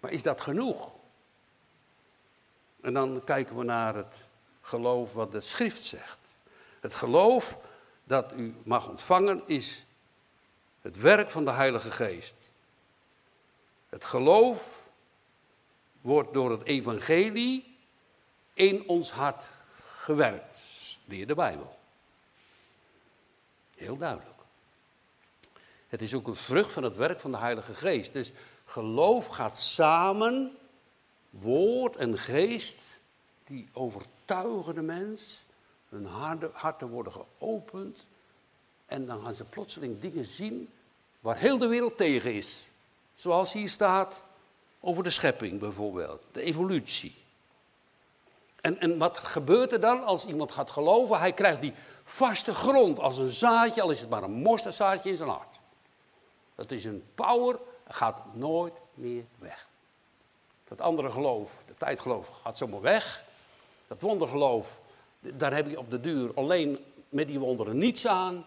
Maar 0.00 0.12
is 0.12 0.22
dat 0.22 0.40
genoeg? 0.40 0.92
En 2.80 2.94
dan 2.94 3.22
kijken 3.24 3.56
we 3.56 3.64
naar 3.64 3.94
het 3.94 4.14
geloof 4.60 5.12
wat 5.12 5.32
de 5.32 5.40
schrift 5.40 5.84
zegt. 5.84 6.18
Het 6.80 6.94
geloof 6.94 7.58
dat 8.04 8.32
u 8.36 8.54
mag 8.62 8.88
ontvangen 8.88 9.42
is 9.46 9.84
het 10.80 10.96
werk 10.96 11.30
van 11.30 11.44
de 11.44 11.50
Heilige 11.50 11.90
Geest. 11.90 12.34
Het 13.94 14.04
geloof 14.04 14.86
wordt 16.00 16.32
door 16.32 16.50
het 16.50 16.62
evangelie 16.62 17.76
in 18.54 18.88
ons 18.88 19.10
hart 19.10 19.44
gewerkt, 19.86 20.60
leer 21.04 21.26
de 21.26 21.34
Bijbel. 21.34 21.78
Heel 23.74 23.96
duidelijk. 23.96 24.40
Het 25.88 26.02
is 26.02 26.14
ook 26.14 26.26
een 26.26 26.36
vrucht 26.36 26.72
van 26.72 26.82
het 26.82 26.96
werk 26.96 27.20
van 27.20 27.30
de 27.30 27.36
Heilige 27.36 27.74
Geest. 27.74 28.12
Dus 28.12 28.32
geloof 28.64 29.26
gaat 29.26 29.58
samen, 29.58 30.56
woord 31.30 31.96
en 31.96 32.18
geest, 32.18 32.98
die 33.46 33.68
overtuigen 33.72 34.74
de 34.74 34.82
mens. 34.82 35.44
Hun 35.88 36.06
harten 36.52 36.88
worden 36.88 37.12
geopend. 37.12 38.06
En 38.86 39.06
dan 39.06 39.24
gaan 39.24 39.34
ze 39.34 39.44
plotseling 39.44 40.00
dingen 40.00 40.24
zien 40.24 40.70
waar 41.20 41.36
heel 41.36 41.58
de 41.58 41.68
wereld 41.68 41.96
tegen 41.96 42.34
is. 42.34 42.68
Zoals 43.24 43.52
hier 43.52 43.68
staat 43.68 44.22
over 44.80 45.02
de 45.02 45.10
schepping 45.10 45.58
bijvoorbeeld, 45.58 46.22
de 46.32 46.42
evolutie. 46.42 47.14
En, 48.60 48.80
en 48.80 48.98
wat 48.98 49.18
gebeurt 49.18 49.72
er 49.72 49.80
dan 49.80 50.04
als 50.04 50.26
iemand 50.26 50.52
gaat 50.52 50.70
geloven? 50.70 51.18
Hij 51.18 51.32
krijgt 51.32 51.60
die 51.60 51.72
vaste 52.04 52.54
grond 52.54 52.98
als 52.98 53.18
een 53.18 53.30
zaadje, 53.30 53.82
al 53.82 53.90
is 53.90 54.00
het 54.00 54.10
maar 54.10 54.22
een 54.22 54.32
mosterdzaadje 54.32 55.10
in 55.10 55.16
zijn 55.16 55.28
hart. 55.28 55.56
Dat 56.54 56.70
is 56.70 56.84
een 56.84 57.04
power, 57.14 57.58
gaat 57.88 58.34
nooit 58.34 58.74
meer 58.94 59.24
weg. 59.38 59.66
Dat 60.68 60.80
andere 60.80 61.10
geloof, 61.10 61.52
de 61.66 61.74
tijdgeloof, 61.78 62.28
gaat 62.42 62.58
zomaar 62.58 62.80
weg. 62.80 63.24
Dat 63.88 64.00
wondergeloof, 64.00 64.78
daar 65.20 65.54
heb 65.54 65.68
je 65.70 65.78
op 65.78 65.90
de 65.90 66.00
duur 66.00 66.34
alleen 66.34 66.84
met 67.08 67.26
die 67.26 67.38
wonderen 67.38 67.78
niets 67.78 68.06
aan. 68.06 68.46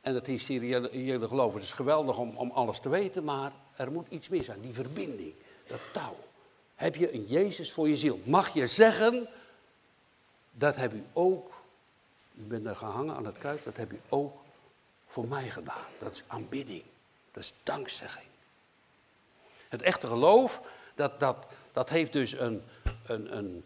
En 0.00 0.14
het 0.14 0.26
hysterie 0.26 1.28
geloof, 1.28 1.54
het 1.54 1.62
is 1.62 1.72
geweldig 1.72 2.18
om, 2.18 2.36
om 2.36 2.50
alles 2.50 2.78
te 2.78 2.88
weten, 2.88 3.24
maar 3.24 3.52
er 3.76 3.92
moet 3.92 4.06
iets 4.08 4.28
meer 4.28 4.42
zijn, 4.42 4.60
die 4.60 4.74
verbinding, 4.74 5.34
dat 5.66 5.80
touw. 5.92 6.16
Heb 6.74 6.94
je 6.94 7.14
een 7.14 7.26
Jezus 7.26 7.72
voor 7.72 7.88
je 7.88 7.96
ziel? 7.96 8.20
Mag 8.24 8.54
je 8.54 8.66
zeggen, 8.66 9.28
dat 10.50 10.76
heb 10.76 10.92
u 10.92 11.04
ook, 11.12 11.52
u 12.34 12.42
bent 12.42 12.66
er 12.66 12.76
gehangen 12.76 13.16
aan 13.16 13.26
het 13.26 13.38
kruis, 13.38 13.62
dat 13.62 13.76
heb 13.76 13.92
u 13.92 14.00
ook 14.08 14.36
voor 15.08 15.28
mij 15.28 15.50
gedaan. 15.50 15.84
Dat 15.98 16.14
is 16.14 16.22
aanbidding, 16.26 16.82
dat 17.32 17.42
is 17.42 17.54
dankzegging. 17.62 18.26
Het 19.68 19.82
echte 19.82 20.06
geloof, 20.06 20.60
dat, 20.94 21.20
dat, 21.20 21.46
dat 21.72 21.88
heeft 21.88 22.12
dus 22.12 22.32
een, 22.32 22.62
een, 23.06 23.36
een 23.36 23.64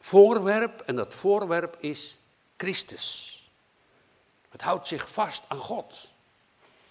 voorwerp 0.00 0.80
en 0.80 0.96
dat 0.96 1.14
voorwerp 1.14 1.76
is 1.80 2.16
Christus. 2.56 3.30
Het 4.50 4.62
houdt 4.62 4.88
zich 4.88 5.10
vast 5.10 5.42
aan 5.48 5.58
God. 5.58 6.08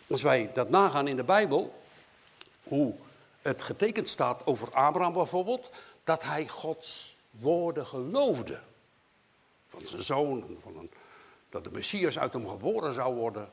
Als 0.07 0.21
wij 0.21 0.49
dat 0.53 0.69
nagaan 0.69 1.07
in 1.07 1.15
de 1.15 1.23
Bijbel, 1.23 1.80
hoe 2.63 2.93
het 3.41 3.61
getekend 3.61 4.09
staat 4.09 4.45
over 4.45 4.71
Abraham 4.73 5.13
bijvoorbeeld, 5.13 5.69
dat 6.03 6.23
hij 6.23 6.47
Gods 6.47 7.15
woorden 7.29 7.85
geloofde. 7.85 8.59
Van 9.69 9.81
zijn 9.81 10.01
zoon, 10.01 10.57
van 10.61 10.89
dat 11.49 11.63
de 11.63 11.71
Messias 11.71 12.19
uit 12.19 12.33
hem 12.33 12.47
geboren 12.47 12.93
zou 12.93 13.15
worden. 13.15 13.49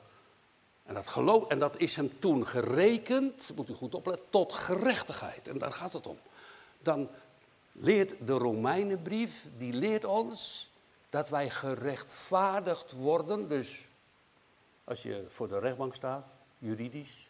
En 0.84 0.94
dat, 0.94 1.06
geloof, 1.06 1.48
en 1.48 1.58
dat 1.58 1.76
is 1.80 1.96
hem 1.96 2.18
toen 2.18 2.46
gerekend, 2.46 3.50
moet 3.56 3.68
u 3.68 3.74
goed 3.74 3.94
opletten, 3.94 4.26
tot 4.30 4.52
gerechtigheid. 4.52 5.48
En 5.48 5.58
daar 5.58 5.72
gaat 5.72 5.92
het 5.92 6.06
om. 6.06 6.18
Dan 6.78 7.08
leert 7.72 8.26
de 8.26 8.32
Romeinenbrief, 8.32 9.44
die 9.58 9.72
leert 9.72 10.04
ons 10.04 10.70
dat 11.10 11.28
wij 11.28 11.50
gerechtvaardigd 11.50 12.92
worden. 12.92 13.48
Dus 13.48 13.84
als 14.84 15.02
je 15.02 15.24
voor 15.28 15.48
de 15.48 15.58
rechtbank 15.58 15.94
staat, 15.94 16.26
juridisch, 16.58 17.27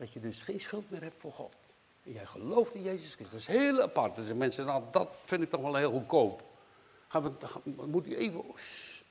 dat 0.00 0.12
je 0.12 0.20
dus 0.20 0.42
geen 0.42 0.60
schuld 0.60 0.90
meer 0.90 1.02
hebt 1.02 1.20
voor 1.20 1.32
God. 1.32 1.52
En 2.04 2.12
jij 2.12 2.26
gelooft 2.26 2.74
in 2.74 2.82
Jezus 2.82 3.14
Christus. 3.14 3.46
Dat 3.46 3.54
is 3.54 3.60
heel 3.60 3.82
apart. 3.82 4.14
Dus 4.14 4.32
mensen 4.32 4.66
nou, 4.66 4.82
dat 4.90 5.08
vind 5.24 5.42
ik 5.42 5.50
toch 5.50 5.60
wel 5.60 5.74
heel 5.74 5.90
goedkoop. 5.90 6.42
Gaan 7.08 7.22
we, 7.22 7.86
moet 7.86 8.06
je 8.06 8.16
even 8.16 8.44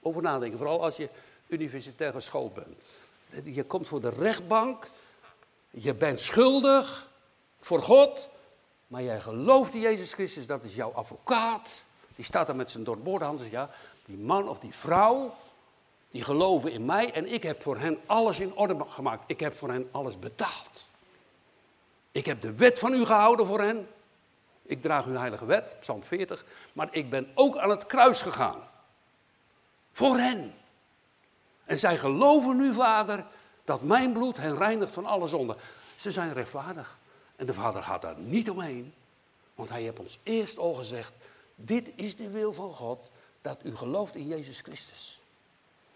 over 0.01 0.21
nadenken. 0.21 0.57
Vooral 0.57 0.83
als 0.83 0.97
je 0.97 1.09
universitair 1.47 2.11
geschoold 2.11 2.53
bent. 2.53 2.77
Je 3.55 3.63
komt 3.63 3.87
voor 3.87 4.01
de 4.01 4.09
rechtbank, 4.09 4.89
je 5.69 5.93
bent 5.93 6.19
schuldig 6.19 7.09
voor 7.61 7.81
God, 7.81 8.29
maar 8.87 9.03
jij 9.03 9.19
gelooft 9.19 9.73
in 9.73 9.81
Jezus 9.81 10.13
Christus, 10.13 10.47
dat 10.47 10.63
is 10.63 10.75
jouw 10.75 10.91
advocaat. 10.91 11.85
Die 12.15 12.25
staat 12.25 12.47
daar 12.47 12.55
met 12.55 12.71
zijn 12.71 12.83
doorboorde 12.83 13.25
handen, 13.25 13.51
ja, 13.51 13.69
die 14.05 14.17
man 14.17 14.47
of 14.47 14.59
die 14.59 14.73
vrouw, 14.73 15.35
die 16.11 16.23
geloven 16.23 16.71
in 16.71 16.85
mij 16.85 17.13
en 17.13 17.33
ik 17.33 17.43
heb 17.43 17.61
voor 17.61 17.77
hen 17.77 17.99
alles 18.05 18.39
in 18.39 18.55
orde 18.55 18.85
gemaakt. 18.87 19.23
Ik 19.27 19.39
heb 19.39 19.53
voor 19.53 19.69
hen 19.69 19.87
alles 19.91 20.19
betaald. 20.19 20.87
Ik 22.11 22.25
heb 22.25 22.41
de 22.41 22.53
wet 22.53 22.79
van 22.79 22.93
u 22.93 23.05
gehouden 23.05 23.45
voor 23.45 23.61
hen. 23.61 23.87
Ik 24.61 24.81
draag 24.81 25.05
uw 25.05 25.15
heilige 25.15 25.45
wet, 25.45 25.75
Psalm 25.79 26.03
40. 26.03 26.45
Maar 26.73 26.87
ik 26.91 27.09
ben 27.09 27.31
ook 27.35 27.57
aan 27.57 27.69
het 27.69 27.85
kruis 27.85 28.21
gegaan. 28.21 28.67
Voor 29.93 30.17
hen. 30.17 30.53
En 31.65 31.77
zij 31.77 31.97
geloven 31.97 32.57
nu, 32.57 32.73
vader, 32.73 33.25
dat 33.63 33.81
mijn 33.81 34.13
bloed 34.13 34.37
hen 34.37 34.57
reinigt 34.57 34.93
van 34.93 35.05
alle 35.05 35.27
zonde. 35.27 35.55
Ze 35.95 36.11
zijn 36.11 36.33
rechtvaardig. 36.33 36.97
En 37.35 37.45
de 37.45 37.53
vader 37.53 37.83
gaat 37.83 38.01
daar 38.01 38.17
niet 38.17 38.49
omheen. 38.49 38.93
Want 39.55 39.69
hij 39.69 39.81
heeft 39.81 39.99
ons 39.99 40.19
eerst 40.23 40.57
al 40.57 40.73
gezegd, 40.73 41.11
dit 41.55 41.91
is 41.95 42.15
de 42.15 42.29
wil 42.29 42.53
van 42.53 42.73
God, 42.73 42.99
dat 43.41 43.57
u 43.63 43.75
gelooft 43.75 44.15
in 44.15 44.27
Jezus 44.27 44.59
Christus. 44.59 45.18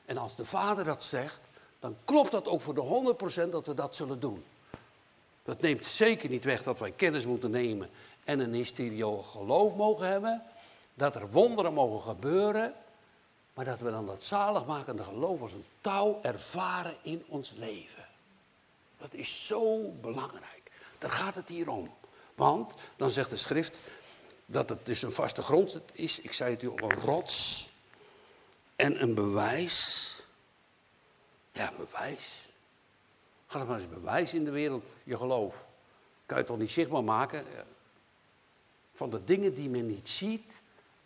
En 0.06 0.18
als 0.18 0.36
de 0.36 0.46
vader 0.46 0.86
dat 0.86 1.04
zegt, 1.04 1.40
dan 1.80 1.96
klopt 2.06 2.32
dat 2.32 2.48
ook 2.48 2.62
voor 2.62 2.74
de 2.74 3.16
100% 3.46 3.50
dat 3.50 3.66
we 3.66 3.74
dat 3.74 3.96
zullen 3.96 4.20
doen. 4.20 4.44
Dat 5.44 5.62
neemt 5.62 5.86
zeker 5.86 6.30
niet 6.30 6.44
weg 6.44 6.64
dat 6.64 6.80
wij 6.80 6.92
kennis 6.92 7.26
moeten 7.26 7.52
nemen 7.52 7.90
en 8.24 8.40
een 8.40 8.54
hysterioog 8.54 9.32
geloof 9.32 9.76
mogen 9.76 10.08
hebben. 10.08 10.44
Dat 10.94 11.16
er 11.16 11.32
wonderen 11.32 11.74
mogen 11.74 12.10
gebeuren. 12.10 12.74
Maar 13.54 13.66
dat 13.66 13.80
we 13.80 13.92
dan 13.92 14.06
dat 14.06 14.24
zaligmakende 14.24 15.04
geloof 15.04 15.42
als 15.42 15.54
een 15.54 15.66
touw 15.82 16.20
ervaren 16.22 16.96
in 17.02 17.24
ons 17.28 17.54
leven. 17.58 18.06
Dat 18.98 19.14
is 19.14 19.48
zo 19.48 19.92
belangrijk. 20.02 20.72
Daar 21.00 21.12
gaat 21.12 21.36
het 21.36 21.48
hier 21.48 21.70
om. 21.70 21.94
Want, 22.36 22.74
dan 22.96 23.12
zegt 23.12 23.30
de 23.30 23.38
schrift, 23.38 23.80
dat 24.46 24.70
het 24.70 24.86
dus 24.86 25.02
een 25.02 25.12
vaste 25.12 25.42
grond 25.42 25.80
is. 25.92 26.20
Ik 26.20 26.34
zei 26.34 26.52
het 26.52 26.62
u 26.62 26.70
al, 26.70 26.92
een 26.92 27.00
rots 27.00 27.70
en 28.76 29.02
een 29.02 29.14
bewijs. 29.14 30.10
Ja, 31.52 31.74
bewijs. 31.78 32.48
Ga 33.48 33.60
er 33.60 33.66
maar 33.66 33.78
eens 33.78 33.90
bewijs 33.90 34.34
in 34.34 34.46
de 34.46 34.52
wereld, 34.52 34.84
je 35.04 35.18
geloof. 35.18 35.66
Kan 36.26 36.38
je 36.38 36.44
toch 36.44 36.58
niet 36.58 36.72
zichtbaar 36.72 37.04
maken? 37.04 37.46
Van 38.96 39.10
de 39.10 39.24
dingen 39.24 39.56
die 39.56 39.70
men 39.70 39.86
niet 39.86 40.10
ziet. 40.10 40.62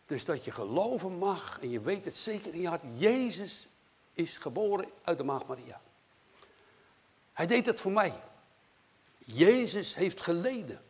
Dus 0.05 0.25
dat 0.25 0.45
je 0.45 0.51
geloven 0.51 1.17
mag 1.17 1.59
en 1.61 1.69
je 1.69 1.79
weet 1.79 2.05
het 2.05 2.17
zeker 2.17 2.53
in 2.53 2.61
je 2.61 2.67
hart. 2.67 2.81
Jezus 2.95 3.67
is 4.13 4.37
geboren 4.37 4.89
uit 5.03 5.17
de 5.17 5.23
maag 5.23 5.45
Maria. 5.45 5.81
Hij 7.33 7.47
deed 7.47 7.65
het 7.65 7.81
voor 7.81 7.91
mij. 7.91 8.13
Jezus 9.17 9.95
heeft 9.95 10.21
geleden. 10.21 10.81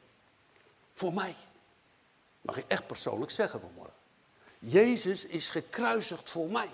Voor 0.93 1.13
mij. 1.13 1.35
Mag 2.41 2.57
ik 2.57 2.65
echt 2.67 2.87
persoonlijk 2.87 3.31
zeggen 3.31 3.59
vanmorgen. 3.59 3.96
Jezus 4.59 5.25
is 5.25 5.49
gekruisigd 5.49 6.29
voor 6.29 6.49
mij. 6.49 6.69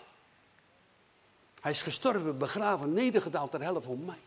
Hij 1.61 1.71
is 1.71 1.81
gestorven, 1.81 2.37
begraven, 2.37 2.93
nedergedaald 2.93 3.51
ter 3.51 3.61
helft 3.61 3.85
voor 3.85 3.97
mij. 3.97 4.19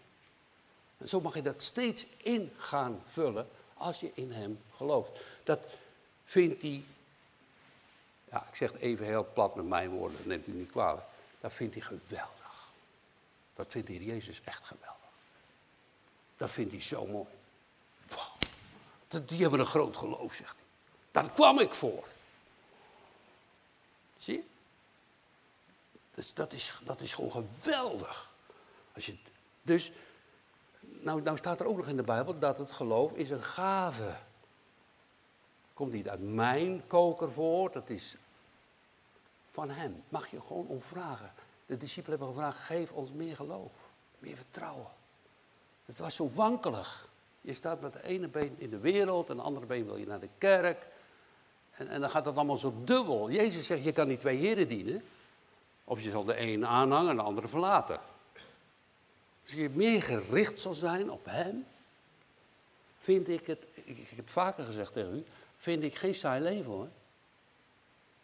En 0.98 1.08
zo 1.08 1.20
mag 1.20 1.34
je 1.34 1.42
dat 1.42 1.62
steeds 1.62 2.06
in 2.16 2.52
gaan 2.58 3.02
vullen 3.08 3.48
als 3.74 4.00
je 4.00 4.10
in 4.14 4.32
hem 4.32 4.60
gelooft. 4.76 5.10
Dat 5.44 5.60
vindt 6.24 6.62
hij, 6.62 6.84
ja, 8.30 8.46
ik 8.50 8.56
zeg 8.56 8.72
het 8.72 8.80
even 8.80 9.06
heel 9.06 9.28
plat 9.32 9.54
met 9.54 9.66
mijn 9.66 9.90
woorden, 9.90 10.18
neemt 10.24 10.46
u 10.46 10.52
niet 10.52 10.70
kwalijk. 10.70 11.06
Dat 11.40 11.52
vindt 11.52 11.74
hij 11.74 11.82
geweldig. 11.82 12.68
Dat 13.54 13.66
vindt 13.68 13.88
hij 13.88 13.96
Jezus 13.96 14.40
echt 14.44 14.64
geweldig. 14.64 15.10
Dat 16.36 16.50
vindt 16.50 16.72
hij 16.72 16.80
zo 16.80 17.06
mooi. 17.06 17.28
Die 19.24 19.40
hebben 19.40 19.60
een 19.60 19.66
groot 19.66 19.96
geloof, 19.96 20.34
zegt 20.34 20.54
hij. 20.56 20.64
Daar 21.10 21.30
kwam 21.30 21.58
ik 21.58 21.74
voor. 21.74 22.04
Zie? 24.18 24.48
Dus 26.14 26.34
dat 26.34 26.52
is, 26.52 26.80
dat 26.84 27.00
is 27.00 27.14
gewoon 27.14 27.30
geweldig. 27.30 28.30
Als 28.94 29.06
je, 29.06 29.16
dus 29.62 29.92
nou, 30.80 31.22
nou 31.22 31.36
staat 31.36 31.60
er 31.60 31.66
ook 31.66 31.76
nog 31.76 31.88
in 31.88 31.96
de 31.96 32.02
Bijbel 32.02 32.38
dat 32.38 32.58
het 32.58 32.70
geloof 32.72 33.12
is 33.12 33.30
een 33.30 33.42
gave. 33.42 34.16
Komt 35.74 35.92
niet 35.92 36.08
uit 36.08 36.34
mijn 36.34 36.86
koker 36.86 37.32
voor, 37.32 37.72
dat 37.72 37.90
is 37.90 38.16
van 39.50 39.70
hem. 39.70 40.02
Mag 40.08 40.30
je 40.30 40.40
gewoon 40.40 40.66
om 40.66 40.82
vragen. 40.82 41.32
De 41.66 41.76
discipelen 41.76 42.18
hebben 42.18 42.36
gevraagd, 42.36 42.58
geef 42.58 42.92
ons 42.92 43.12
meer 43.12 43.36
geloof, 43.36 43.72
meer 44.18 44.36
vertrouwen. 44.36 44.90
Het 45.84 45.98
was 45.98 46.14
zo 46.14 46.30
wankelig. 46.34 47.08
Je 47.40 47.54
staat 47.54 47.80
met 47.80 47.92
de 47.92 48.02
ene 48.02 48.28
been 48.28 48.54
in 48.58 48.70
de 48.70 48.78
wereld 48.78 49.30
en 49.30 49.36
de 49.36 49.42
andere 49.42 49.66
been 49.66 49.84
wil 49.84 49.96
je 49.96 50.06
naar 50.06 50.20
de 50.20 50.28
kerk. 50.38 50.86
En, 51.76 51.88
en 51.88 52.00
dan 52.00 52.10
gaat 52.10 52.24
dat 52.24 52.36
allemaal 52.36 52.56
zo 52.56 52.74
dubbel. 52.84 53.30
Jezus 53.30 53.66
zegt, 53.66 53.84
je 53.84 53.92
kan 53.92 54.08
niet 54.08 54.20
twee 54.20 54.38
heren 54.38 54.68
dienen. 54.68 55.04
Of 55.84 56.02
je 56.02 56.10
zal 56.10 56.24
de 56.24 56.40
een 56.40 56.66
aanhangen 56.66 57.10
en 57.10 57.16
de 57.16 57.22
andere 57.22 57.48
verlaten. 57.48 58.00
Als 59.44 59.54
je 59.54 59.70
meer 59.70 60.02
gericht 60.02 60.60
zal 60.60 60.74
zijn 60.74 61.10
op 61.10 61.24
Hem, 61.24 61.66
vind 63.00 63.28
ik 63.28 63.46
het, 63.46 63.62
ik 63.74 64.08
heb 64.08 64.18
het 64.18 64.30
vaker 64.30 64.64
gezegd 64.64 64.92
tegen 64.92 65.14
u, 65.14 65.24
vind 65.58 65.84
ik 65.84 65.94
geen 65.94 66.14
saai 66.14 66.42
leven 66.42 66.70
hoor. 66.70 66.88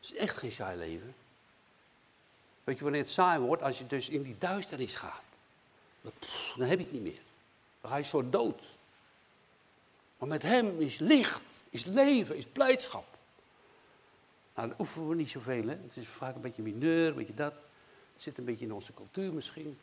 Het 0.01 0.11
is 0.11 0.15
echt 0.15 0.37
geen 0.37 0.53
saai 0.53 0.79
leven. 0.79 1.15
Weet 2.65 2.77
je 2.79 2.83
wanneer 2.83 3.01
het 3.03 3.11
saai 3.11 3.41
wordt? 3.41 3.63
Als 3.63 3.79
je 3.79 3.87
dus 3.87 4.09
in 4.09 4.23
die 4.23 4.37
duisternis 4.39 4.95
gaat. 4.95 5.23
Dan 6.57 6.67
heb 6.67 6.79
je 6.79 6.85
het 6.85 6.93
niet 6.93 7.03
meer. 7.03 7.21
Dan 7.81 7.91
ga 7.91 7.97
je 7.97 8.05
zo 8.05 8.31
dood. 8.31 8.61
Maar 10.19 10.29
met 10.29 10.43
hem 10.43 10.81
is 10.81 10.99
licht, 10.99 11.43
is 11.71 11.85
leven, 11.85 12.37
is 12.37 12.47
blijdschap. 12.47 13.12
Nou, 14.55 14.69
dat 14.69 14.79
oefenen 14.79 15.09
we 15.09 15.15
niet 15.15 15.31
zoveel, 15.31 15.67
hè. 15.67 15.77
Het 15.83 15.97
is 15.97 16.09
vaak 16.09 16.35
een 16.35 16.41
beetje 16.41 16.63
mineur, 16.63 17.09
een 17.09 17.15
beetje 17.15 17.35
dat. 17.35 17.53
Het 18.13 18.23
zit 18.23 18.39
een 18.39 18.45
beetje 18.45 18.65
in 18.65 18.73
onze 18.73 18.95
cultuur 18.95 19.33
misschien. 19.33 19.79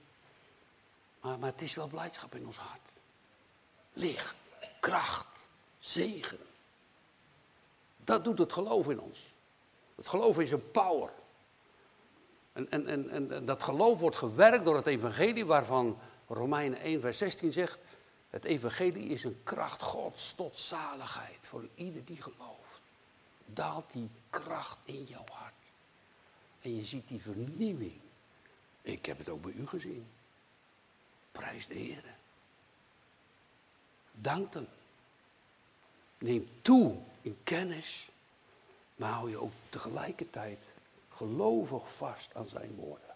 Maar, 1.22 1.40
maar 1.40 1.52
het 1.52 1.62
is 1.62 1.76
wel 1.76 1.88
blijdschap 1.88 2.36
in 2.36 2.46
ons 2.46 2.58
hart. 2.58 2.82
Licht, 3.94 4.36
kracht, 4.80 5.48
zegen. 5.80 6.38
Dat 8.04 8.24
doet 8.24 8.38
het 8.38 8.54
geloof 8.54 8.90
in 8.90 9.00
ons. 9.00 9.34
Het 9.96 10.08
geloof 10.08 10.40
is 10.40 10.52
een 10.52 10.72
power. 10.72 11.10
En, 12.54 12.72
en, 12.72 12.88
en, 12.88 13.32
en 13.32 13.46
dat 13.46 13.64
geloof 13.64 14.00
wordt 14.00 14.16
gewerkt 14.16 14.66
door 14.66 14.76
het 14.76 14.86
evangelie 14.86 15.46
waarvan 15.46 16.00
Romeinen 16.28 16.80
1 16.80 17.02
vers 17.02 17.18
16 17.18 17.52
zegt. 17.52 17.78
Het 18.30 18.44
evangelie 18.44 19.08
is 19.08 19.24
een 19.24 19.40
kracht 19.44 19.82
Gods 19.82 20.34
tot 20.34 20.60
zaligheid 20.60 21.40
voor 21.42 21.68
ieder 21.76 22.06
die 22.06 22.22
gelooft. 22.22 22.82
Daalt 23.46 23.92
die 23.92 24.10
kracht 24.30 24.78
in 24.84 25.04
jouw 25.04 25.26
hart. 25.32 25.54
En 26.62 26.76
je 26.76 26.86
ziet 26.86 27.08
die 27.08 27.22
vernieuwing. 27.22 28.00
Ik 28.82 29.06
heb 29.06 29.18
het 29.18 29.30
ook 29.30 29.42
bij 29.42 29.52
u 29.52 29.68
gezien. 29.68 30.08
Prijs 31.32 31.68
de 31.68 31.74
Heer. 31.74 32.04
Dank 34.12 34.54
hem. 34.54 34.68
Neem 36.18 36.50
toe 36.62 36.98
in 37.22 37.38
kennis, 37.44 38.10
maar 38.96 39.12
hou 39.12 39.30
je 39.30 39.42
ook 39.42 39.54
tegelijkertijd 39.70 40.60
gelovig 41.13 41.96
vast 41.96 42.36
aan 42.36 42.50
zijn 42.50 42.76
woorden. 42.76 43.15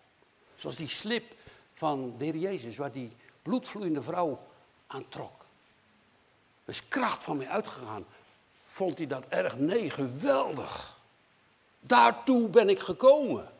Zoals 0.55 0.75
die 0.75 0.87
slip 0.87 1.35
van 1.73 2.17
de 2.17 2.23
Heer 2.23 2.37
Jezus, 2.37 2.77
waar 2.77 2.91
die 2.91 3.11
bloedvloeiende 3.41 4.01
vrouw 4.01 4.47
aan 4.87 5.09
trok. 5.09 5.45
Er 6.65 6.69
is 6.69 6.87
kracht 6.87 7.23
van 7.23 7.37
mij 7.37 7.47
uitgegaan. 7.47 8.05
Vond 8.67 8.97
hij 8.97 9.07
dat 9.07 9.25
erg? 9.27 9.57
Nee, 9.57 9.89
geweldig. 9.89 11.01
Daartoe 11.85 12.47
ben 12.47 12.69
ik 12.69 12.79
gekomen. 12.79 13.51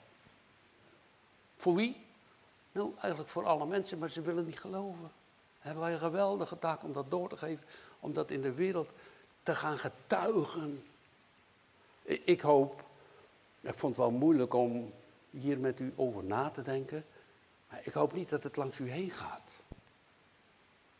Voor 1.57 1.75
wie? 1.75 2.01
Nou, 2.71 2.91
eigenlijk 2.99 3.31
voor 3.31 3.45
alle 3.45 3.65
mensen, 3.65 3.97
maar 3.97 4.09
ze 4.09 4.21
willen 4.21 4.45
niet 4.45 4.59
geloven. 4.59 5.11
Hebben 5.59 5.83
wij 5.83 5.93
een 5.93 5.99
geweldige 5.99 6.59
taak 6.59 6.83
om 6.83 6.93
dat 6.93 7.11
door 7.11 7.29
te 7.29 7.37
geven, 7.37 7.63
om 7.99 8.13
dat 8.13 8.31
in 8.31 8.41
de 8.41 8.53
wereld 8.53 8.89
te 9.43 9.55
gaan 9.55 9.77
getuigen. 9.77 10.83
Ik 12.03 12.41
hoop, 12.41 12.85
ik 13.61 13.79
vond 13.79 13.95
het 13.95 14.05
wel 14.05 14.11
moeilijk 14.11 14.53
om 14.53 14.93
hier 15.29 15.59
met 15.59 15.79
u 15.79 15.93
over 15.95 16.23
na 16.23 16.49
te 16.49 16.61
denken, 16.61 17.05
maar 17.69 17.81
ik 17.83 17.93
hoop 17.93 18.13
niet 18.13 18.29
dat 18.29 18.43
het 18.43 18.55
langs 18.55 18.79
u 18.79 18.89
heen 18.89 19.11
gaat. 19.11 19.41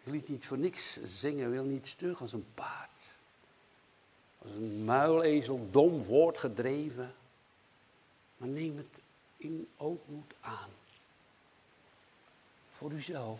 Je 0.04 0.12
liet 0.12 0.30
niet 0.30 0.48
voor 0.48 0.58
niks 0.58 1.00
zingen, 1.04 1.52
wil 1.52 1.64
niet 1.64 1.88
stug 1.88 2.22
als 2.22 2.34
een 2.34 2.48
paard. 2.54 2.90
Als 4.44 4.52
een 4.52 4.84
muilezel, 4.84 5.68
dom 5.72 6.04
woord 6.04 6.38
gedreven. 6.38 7.14
Maar 8.38 8.50
neem 8.50 8.78
het 8.78 8.88
in 9.38 9.68
ootmoed 9.78 10.34
aan 10.40 10.70
voor 12.84 12.92
uzelf. 12.92 13.40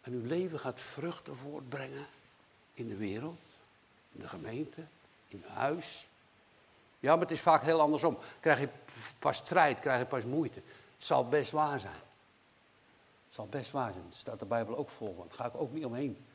En 0.00 0.12
uw 0.12 0.26
leven 0.26 0.58
gaat 0.58 0.80
vruchten 0.80 1.36
voortbrengen 1.36 2.06
in 2.74 2.88
de 2.88 2.96
wereld, 2.96 3.38
in 4.12 4.20
de 4.20 4.28
gemeente, 4.28 4.82
in 5.28 5.44
huis. 5.48 6.06
Ja, 7.00 7.12
maar 7.12 7.22
het 7.22 7.30
is 7.30 7.40
vaak 7.40 7.62
heel 7.62 7.80
andersom. 7.80 8.18
Krijg 8.40 8.60
je 8.60 8.68
pas 9.18 9.36
strijd, 9.36 9.80
krijg 9.80 9.98
je 9.98 10.06
pas 10.06 10.24
moeite. 10.24 10.62
Zal 10.98 11.28
best 11.28 11.50
waar 11.50 11.80
zijn. 11.80 12.00
Zal 13.30 13.46
best 13.46 13.70
waar 13.70 13.92
zijn. 13.92 14.04
Dat 14.08 14.18
staat 14.18 14.38
de 14.38 14.44
Bijbel 14.44 14.76
ook 14.76 14.90
vol 14.90 15.14
van. 15.16 15.26
Daar 15.28 15.36
ga 15.36 15.46
ik 15.46 15.60
ook 15.60 15.72
niet 15.72 15.84
omheen. 15.84 16.26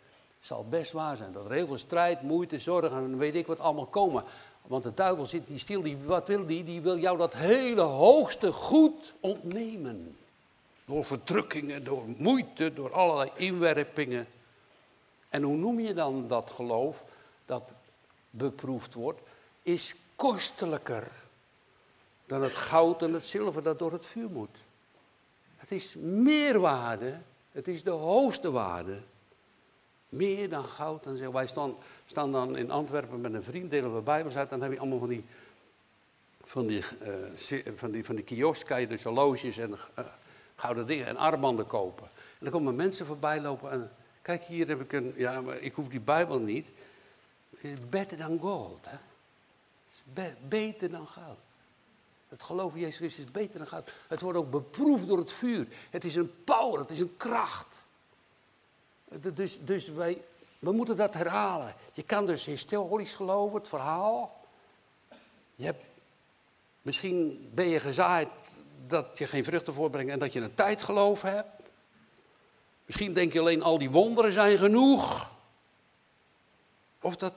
Zal 0.44 0.66
best 0.70 0.92
waar 0.92 1.18
zijn. 1.18 1.34
Dat 1.34 1.46
veel 1.48 1.78
strijd, 1.78 2.22
moeite, 2.22 2.60
zorg 2.60 2.92
en 2.92 3.18
weet 3.18 3.36
ik 3.36 3.48
wat 3.48 3.60
allemaal 3.60 3.86
komen. 3.86 4.24
Want 4.62 4.84
de 4.84 4.94
duivel 4.94 5.26
zit 5.26 5.50
niet 5.50 5.60
stil. 5.60 5.82
Die, 5.82 5.98
wat 5.98 6.28
wil 6.28 6.46
die? 6.46 6.64
Die 6.64 6.82
wil 6.82 6.98
jou 6.98 7.18
dat 7.18 7.34
hele 7.34 7.82
hoogste 7.82 8.52
goed 8.52 9.14
ontnemen. 9.20 10.18
Door 10.86 11.06
verdrukkingen, 11.06 11.84
door 11.84 12.04
moeite, 12.18 12.74
door 12.74 12.94
allerlei 12.94 13.32
inwerpingen. 13.36 14.28
En 15.30 15.44
hoe 15.44 15.56
noem 15.56 15.80
je 15.80 15.94
dan 15.94 16.28
dat 16.28 16.52
geloof 16.56 17.04
dat 17.46 17.72
beproefd 18.30 18.94
wordt? 18.94 19.22
Is 19.62 19.96
kostelijker 20.16 21.12
dan 22.26 22.44
het 22.44 22.56
goud 22.56 23.02
en 23.02 23.14
het 23.14 23.26
zilver 23.26 23.64
dat 23.64 23.80
door 23.80 23.92
het 23.92 24.06
vuur 24.06 24.30
moet. 24.30 24.58
Het 25.58 25.72
is 25.72 25.96
meerwaarde, 25.98 27.18
het 27.52 27.68
is 27.68 27.84
de 27.84 27.92
hoogste 27.92 28.52
waarde. 28.52 29.02
Meer 30.14 30.50
dan 30.50 30.64
goud 30.64 31.06
en. 31.06 31.32
Wij 31.32 31.48
staan, 31.48 31.76
staan 32.06 32.32
dan 32.32 32.58
in 32.58 32.72
Antwerpen 32.72 33.22
met 33.22 33.34
een 33.34 33.44
vriend, 33.44 33.70
delen 33.70 33.96
we 33.96 34.02
Bijbels 34.02 34.36
uit, 34.36 34.50
dan 34.50 34.62
heb 34.62 34.72
je 34.72 34.80
allemaal 34.80 35.00
van 35.00 35.08
die, 35.08 35.26
van 36.44 36.68
die, 36.68 36.84
uh, 37.02 37.72
van 37.76 37.92
die, 37.92 38.06
van 38.06 38.16
die 38.16 38.24
kiosk, 38.24 38.68
kan 38.68 38.82
je 38.82 38.88
dus 38.88 39.04
horloges 39.04 39.58
en 39.58 39.70
uh, 39.70 40.06
gouden 40.56 40.88
dingen 40.88 41.08
en 41.08 41.18
armbanden 41.18 41.68
kopen. 41.68 42.06
En 42.06 42.40
dan 42.40 42.52
komen 42.52 42.76
mensen 42.76 43.06
voorbij 43.06 43.42
lopen 43.42 43.72
en 43.72 43.92
kijk 44.22 44.44
hier 44.44 44.68
heb 44.68 44.82
ik 44.82 44.94
een, 44.94 45.14
ja 45.18 45.42
maar 45.42 45.58
ik 45.58 45.74
hoef 45.74 45.88
die 45.88 46.00
Bijbel 46.00 46.40
niet. 46.40 46.70
Better 47.90 48.18
than 48.18 48.40
gold, 48.40 48.86
hè. 48.86 48.98
Be 50.14 50.34
beter 50.48 50.90
dan 50.90 51.08
goud. 51.08 51.38
Het 52.30 52.44
geloof 52.44 52.74
in 52.74 52.80
Jezus 52.80 52.96
Christus 52.96 53.24
is 53.24 53.32
beter 53.32 53.58
dan 53.58 53.68
goud. 53.68 53.92
Het 54.08 54.22
wordt 54.22 54.38
ook 54.38 54.52
beproefd 54.52 55.08
door 55.08 55.18
het 55.18 55.32
vuur. 55.32 55.68
Het 55.90 56.04
is 56.04 56.16
een 56.16 56.32
power, 56.44 56.80
het 56.80 56.90
is 56.90 57.00
een 57.00 57.18
kracht. 57.18 57.86
Dus, 59.34 59.60
dus 59.60 59.88
wij, 59.88 60.22
we 60.60 60.72
moeten 60.72 60.98
dat 60.98 61.14
herhalen. 61.14 61.76
Je 61.94 62.04
kan 62.04 62.26
dus 62.26 62.46
historisch 62.46 63.16
geloven, 63.16 63.60
het 63.60 63.68
verhaal. 63.68 64.42
Je 65.56 65.66
hebt, 65.66 65.84
misschien 66.82 67.50
ben 67.54 67.68
je 67.68 67.80
gezaaid 67.80 68.30
dat 68.88 69.18
je 69.18 69.28
geen 69.28 69.44
vruchten 69.44 69.74
voortbrengt 69.74 70.12
en 70.12 70.20
dat 70.20 70.34
je 70.34 70.40
een 70.40 70.56
tijdgeloof 70.56 71.22
hebt. 71.22 71.50
Misschien 72.86 73.14
denk 73.14 73.34
je 73.34 73.40
alleen 73.40 73.64
al 73.64 73.78
die 73.78 73.90
wonderen 73.90 74.32
zijn 74.32 74.58
genoeg. 74.58 75.32
Of 77.02 77.16
dat 77.16 77.34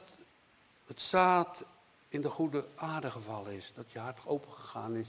het 0.87 1.01
zaad 1.01 1.65
in 2.09 2.21
de 2.21 2.29
goede 2.29 2.65
aarde 2.75 3.11
gevallen 3.11 3.53
is. 3.53 3.73
Dat 3.75 3.93
je 3.93 3.99
hart 3.99 4.19
open 4.27 4.53
gegaan 4.53 4.97
is. 4.97 5.09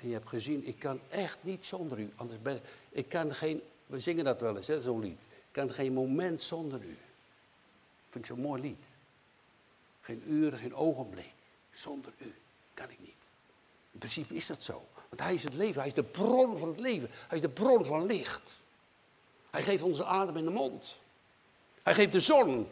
En 0.00 0.08
je 0.08 0.12
hebt 0.12 0.28
gezien, 0.28 0.66
ik 0.66 0.78
kan 0.78 1.00
echt 1.08 1.38
niet 1.40 1.66
zonder 1.66 1.98
u. 1.98 2.12
Anders 2.16 2.42
ben 2.42 2.60
ik 2.90 3.08
kan 3.08 3.34
geen, 3.34 3.62
we 3.86 3.98
zingen 3.98 4.24
dat 4.24 4.40
wel 4.40 4.56
eens, 4.56 4.82
zo'n 4.82 5.00
lied. 5.00 5.22
Kan 5.58 5.70
geen 5.70 5.92
moment 5.92 6.42
zonder 6.42 6.80
u. 6.80 6.98
Vind 8.10 8.24
ik 8.24 8.26
zo'n 8.26 8.40
mooi 8.40 8.62
lied. 8.62 8.84
Geen 10.00 10.22
uur, 10.26 10.52
geen 10.52 10.74
ogenblik. 10.74 11.32
Zonder 11.72 12.12
u 12.18 12.34
kan 12.74 12.90
ik 12.90 12.98
niet. 13.00 13.14
In 13.92 13.98
principe 13.98 14.34
is 14.34 14.46
dat 14.46 14.62
zo. 14.62 14.86
Want 15.08 15.22
hij 15.22 15.34
is 15.34 15.42
het 15.42 15.54
leven, 15.54 15.78
hij 15.78 15.86
is 15.86 15.94
de 15.94 16.02
bron 16.02 16.58
van 16.58 16.68
het 16.68 16.80
leven. 16.80 17.08
Hij 17.12 17.36
is 17.36 17.42
de 17.42 17.48
bron 17.48 17.84
van 17.84 18.06
licht. 18.06 18.42
Hij 19.50 19.62
geeft 19.62 19.82
onze 19.82 20.04
adem 20.04 20.36
in 20.36 20.44
de 20.44 20.50
mond. 20.50 20.96
Hij 21.82 21.94
geeft 21.94 22.12
de 22.12 22.20
zon. 22.20 22.68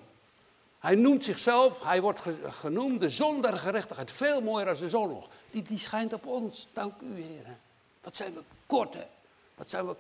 Hij 0.79 0.95
noemt 0.95 1.25
zichzelf, 1.25 1.83
hij 1.83 2.01
wordt 2.01 2.21
genoemd 2.43 3.01
de 3.01 3.11
zon 3.11 3.43
der 3.43 3.59
gerechtigheid. 3.59 4.11
Veel 4.11 4.41
mooier 4.41 4.69
als 4.69 4.79
de 4.79 4.89
zon 4.89 5.09
nog. 5.09 5.29
Die, 5.51 5.63
die 5.63 5.79
schijnt 5.79 6.13
op 6.13 6.27
ons, 6.27 6.69
dank 6.73 7.01
u 7.01 7.15
Heer. 7.15 7.57
Wat 8.01 8.17
zijn 8.17 8.35
we 8.35 8.43
kort 8.67 8.95
hè. 8.95 9.07
Wat 9.55 9.71
zijn 9.71 9.87
we, 9.87 9.97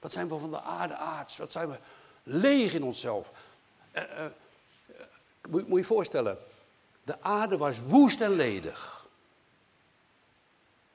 wat 0.00 0.12
zijn 0.12 0.28
we 0.28 0.38
van 0.38 0.50
de 0.50 0.60
aarde 0.60 0.96
aards. 0.96 1.36
Wat 1.36 1.52
zijn 1.52 1.68
we 1.70 1.78
leeg 2.30 2.74
in 2.74 2.82
onszelf. 2.82 3.30
Uh, 3.92 4.02
uh, 4.02 4.24
moet, 5.48 5.68
moet 5.68 5.78
je 5.78 5.84
voorstellen. 5.84 6.38
De 7.02 7.22
aarde 7.22 7.56
was 7.56 7.80
woest 7.80 8.20
en 8.20 8.32
ledig. 8.32 9.06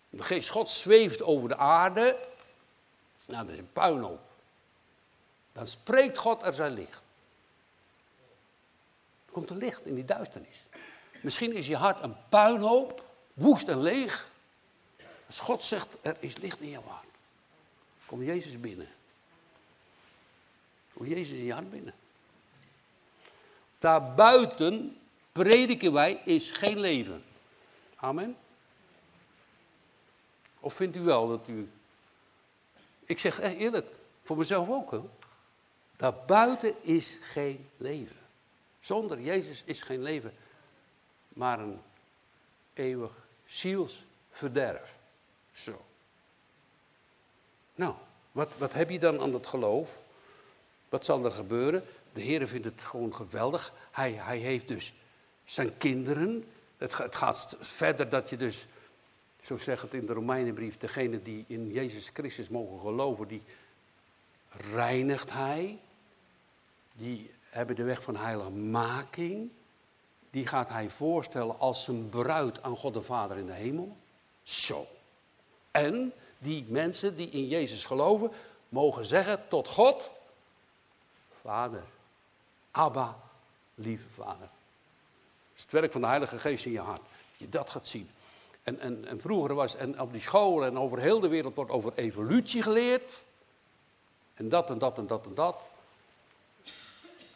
De 0.10 0.24
geest 0.24 0.50
God 0.50 0.70
zweeft 0.70 1.22
over 1.22 1.50
de 1.50 1.58
aarde. 1.58 2.18
Nou, 3.26 3.46
dat 3.46 3.54
is 3.54 3.60
een 3.60 3.72
puinhoop. 3.74 4.22
Dan 5.54 5.68
spreekt 5.68 6.18
God 6.18 6.44
er 6.44 6.54
zijn 6.54 6.74
licht 6.74 7.04
komt 9.36 9.50
er 9.50 9.56
licht 9.56 9.86
in 9.86 9.96
die 9.96 10.06
duisternis. 10.06 10.64
Misschien 11.22 11.54
is 11.54 11.68
je 11.68 11.76
hart 11.76 12.04
een 12.04 12.16
puinhoop, 12.30 13.06
woest 13.34 13.68
en 13.68 13.82
leeg. 13.82 14.30
Als 15.28 15.40
God 15.40 15.64
zegt, 15.64 15.88
er 16.02 16.16
is 16.20 16.38
licht 16.38 16.60
in 16.60 16.70
jouw 16.70 16.84
hart. 16.88 17.06
Kom 18.06 18.24
Jezus 18.24 18.60
binnen. 18.60 18.88
Kom 20.96 21.06
Jezus 21.08 21.38
in 21.38 21.44
je 21.44 21.54
hart 21.54 21.70
binnen. 21.70 21.94
Daarbuiten 23.80 24.98
prediken 25.32 25.94
wij 25.94 26.22
is 26.24 26.52
geen 26.52 26.80
leven. 26.80 27.24
Amen. 27.96 28.38
Of 30.60 30.74
vindt 30.74 30.98
u 30.98 31.02
wel 31.02 31.28
dat 31.28 31.48
u. 31.48 31.70
Ik 33.06 33.20
zeg 33.20 33.40
eerlijk, 33.40 33.88
voor 34.24 34.38
mezelf 34.38 34.70
ook. 34.70 34.92
Hè? 34.92 35.00
Daarbuiten 35.98 36.84
is 36.84 37.20
geen 37.22 37.70
leven. 37.78 38.16
Zonder 38.82 39.22
Jezus 39.22 39.62
is 39.66 39.82
geen 39.82 40.02
leven, 40.02 40.34
maar 41.30 41.60
een 41.60 41.82
eeuwig 42.74 43.12
zielsverderf. 43.46 44.94
Zo. 45.54 45.86
Nou, 47.76 47.96
wat, 48.32 48.58
wat 48.58 48.74
heb 48.74 48.90
je 48.90 49.00
dan 49.00 49.20
aan 49.20 49.32
dat 49.32 49.48
geloof? 49.48 50.04
Wat 50.90 51.06
zal 51.06 51.26
er 51.26 51.32
gebeuren? 51.32 51.84
De 52.14 52.22
Heer 52.22 52.48
vindt 52.48 52.66
het 52.66 52.82
gewoon 52.82 53.16
geweldig. 53.16 53.74
Hij, 53.92 54.12
hij 54.12 54.38
heeft 54.38 54.68
dus 54.68 54.94
zijn 55.46 55.78
kinderen. 55.78 56.46
Het, 56.78 56.98
het 56.98 57.16
gaat 57.16 57.58
verder 57.60 58.10
dat 58.10 58.30
je 58.30 58.38
dus, 58.38 58.68
zo 59.44 59.58
zegt 59.58 59.82
het 59.82 59.94
in 59.94 60.06
de 60.06 60.14
Romeinenbrief, 60.14 60.78
degene 60.78 61.22
die 61.22 61.46
in 61.48 61.72
Jezus 61.72 62.10
Christus 62.14 62.50
mogen 62.50 62.80
geloven, 62.80 63.28
die 63.28 63.42
reinigt 64.74 65.32
hij. 65.32 65.80
Die 66.94 67.32
hebben 67.50 67.76
de 67.76 67.84
weg 67.84 68.02
van 68.02 68.16
heiligmaking. 68.16 69.50
Die 70.32 70.48
gaat 70.48 70.70
hij 70.70 70.90
voorstellen 70.90 71.60
als 71.60 71.84
zijn 71.84 72.10
bruid 72.10 72.62
aan 72.64 72.78
God 72.78 72.94
de 72.94 73.02
Vader 73.02 73.38
in 73.38 73.46
de 73.46 73.52
hemel. 73.52 73.98
Zo. 74.44 74.88
En 75.72 76.14
die 76.38 76.66
mensen 76.68 77.16
die 77.16 77.30
in 77.30 77.48
Jezus 77.48 77.86
geloven, 77.86 78.32
mogen 78.70 79.06
zeggen 79.06 79.48
tot 79.50 79.68
God, 79.68 80.12
Vader, 81.46 81.84
Abba, 82.72 83.18
lieve 83.76 84.10
Vader. 84.16 84.40
Dat 84.40 85.56
is 85.56 85.62
het 85.62 85.72
werk 85.72 85.92
van 85.92 86.02
de 86.02 86.08
Heilige 86.08 86.40
Geest 86.40 86.66
in 86.66 86.72
je 86.72 86.80
hart. 86.80 87.02
Dat 87.02 87.38
je 87.38 87.50
dat 87.50 87.70
gaat 87.70 87.88
zien. 87.88 88.10
En, 88.64 88.80
en, 88.80 89.06
en 89.08 89.20
vroeger 89.20 89.54
was, 89.54 89.76
en 89.76 90.00
op 90.00 90.12
die 90.12 90.22
scholen 90.22 90.68
en 90.68 90.78
over 90.78 91.00
heel 91.00 91.20
de 91.20 91.28
wereld 91.28 91.56
wordt 91.56 91.72
over 91.72 91.94
evolutie 91.96 92.62
geleerd. 92.62 93.24
En 94.34 94.50
dat 94.50 94.70
en 94.70 94.78
dat 94.78 94.98
en 94.98 95.08
dat 95.08 95.26
en 95.26 95.36
dat. 95.36 95.62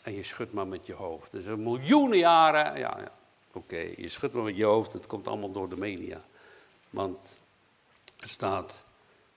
En 0.01 0.13
je 0.13 0.23
schudt 0.23 0.53
maar 0.53 0.67
met 0.67 0.85
je 0.85 0.93
hoofd. 0.93 1.31
Dus 1.31 1.45
een 1.45 1.63
miljoenen 1.63 2.17
jaren, 2.17 2.79
ja, 2.79 2.97
ja 2.99 3.11
oké, 3.53 3.93
je 3.97 4.09
schudt 4.09 4.33
maar 4.33 4.43
met 4.43 4.55
je 4.55 4.65
hoofd, 4.65 4.93
het 4.93 5.07
komt 5.07 5.27
allemaal 5.27 5.51
door 5.51 5.69
de 5.69 5.77
media. 5.77 6.21
Want 6.89 7.39
er 8.17 8.29
staat, 8.29 8.83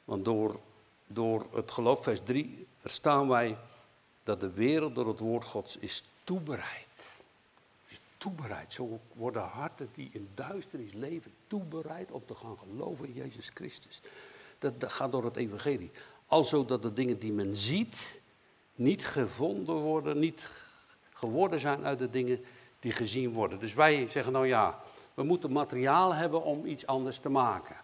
want 0.04 0.24
door, 0.24 0.60
door 1.06 1.46
het 1.54 1.70
geloof, 1.70 2.02
vers 2.02 2.20
3, 2.24 2.66
verstaan 2.80 3.28
wij 3.28 3.56
dat 4.24 4.40
de 4.40 4.50
wereld 4.50 4.94
door 4.94 5.08
het 5.08 5.18
woord 5.18 5.44
Gods 5.44 5.76
is 5.76 6.04
toebereid. 6.24 6.88
Is 7.88 8.00
toebereid. 8.18 8.72
Zo 8.72 9.00
worden 9.12 9.42
harten 9.42 9.88
die 9.94 10.10
in 10.12 10.28
duisternis 10.34 10.92
leven 10.92 11.32
toebereid 11.46 12.10
om 12.10 12.22
te 12.26 12.34
gaan 12.34 12.58
geloven 12.58 13.06
in 13.06 13.14
Jezus 13.14 13.50
Christus. 13.54 14.00
Dat, 14.58 14.80
dat 14.80 14.92
gaat 14.92 15.12
door 15.12 15.24
het 15.24 15.36
evangelie. 15.36 15.90
Alzo 16.26 16.64
dat 16.64 16.82
de 16.82 16.92
dingen 16.92 17.18
die 17.18 17.32
men 17.32 17.56
ziet, 17.56 18.20
niet 18.74 19.06
gevonden 19.06 19.74
worden, 19.74 20.18
niet 20.18 20.48
geworden 21.12 21.60
zijn 21.60 21.84
uit 21.84 21.98
de 21.98 22.10
dingen 22.10 22.44
die 22.80 22.92
gezien 22.92 23.32
worden. 23.32 23.58
Dus 23.58 23.74
wij 23.74 24.06
zeggen 24.06 24.32
nou 24.32 24.46
ja, 24.46 24.82
we 25.14 25.22
moeten 25.22 25.52
materiaal 25.52 26.14
hebben 26.14 26.42
om 26.42 26.66
iets 26.66 26.86
anders 26.86 27.18
te 27.18 27.28
maken. 27.28 27.76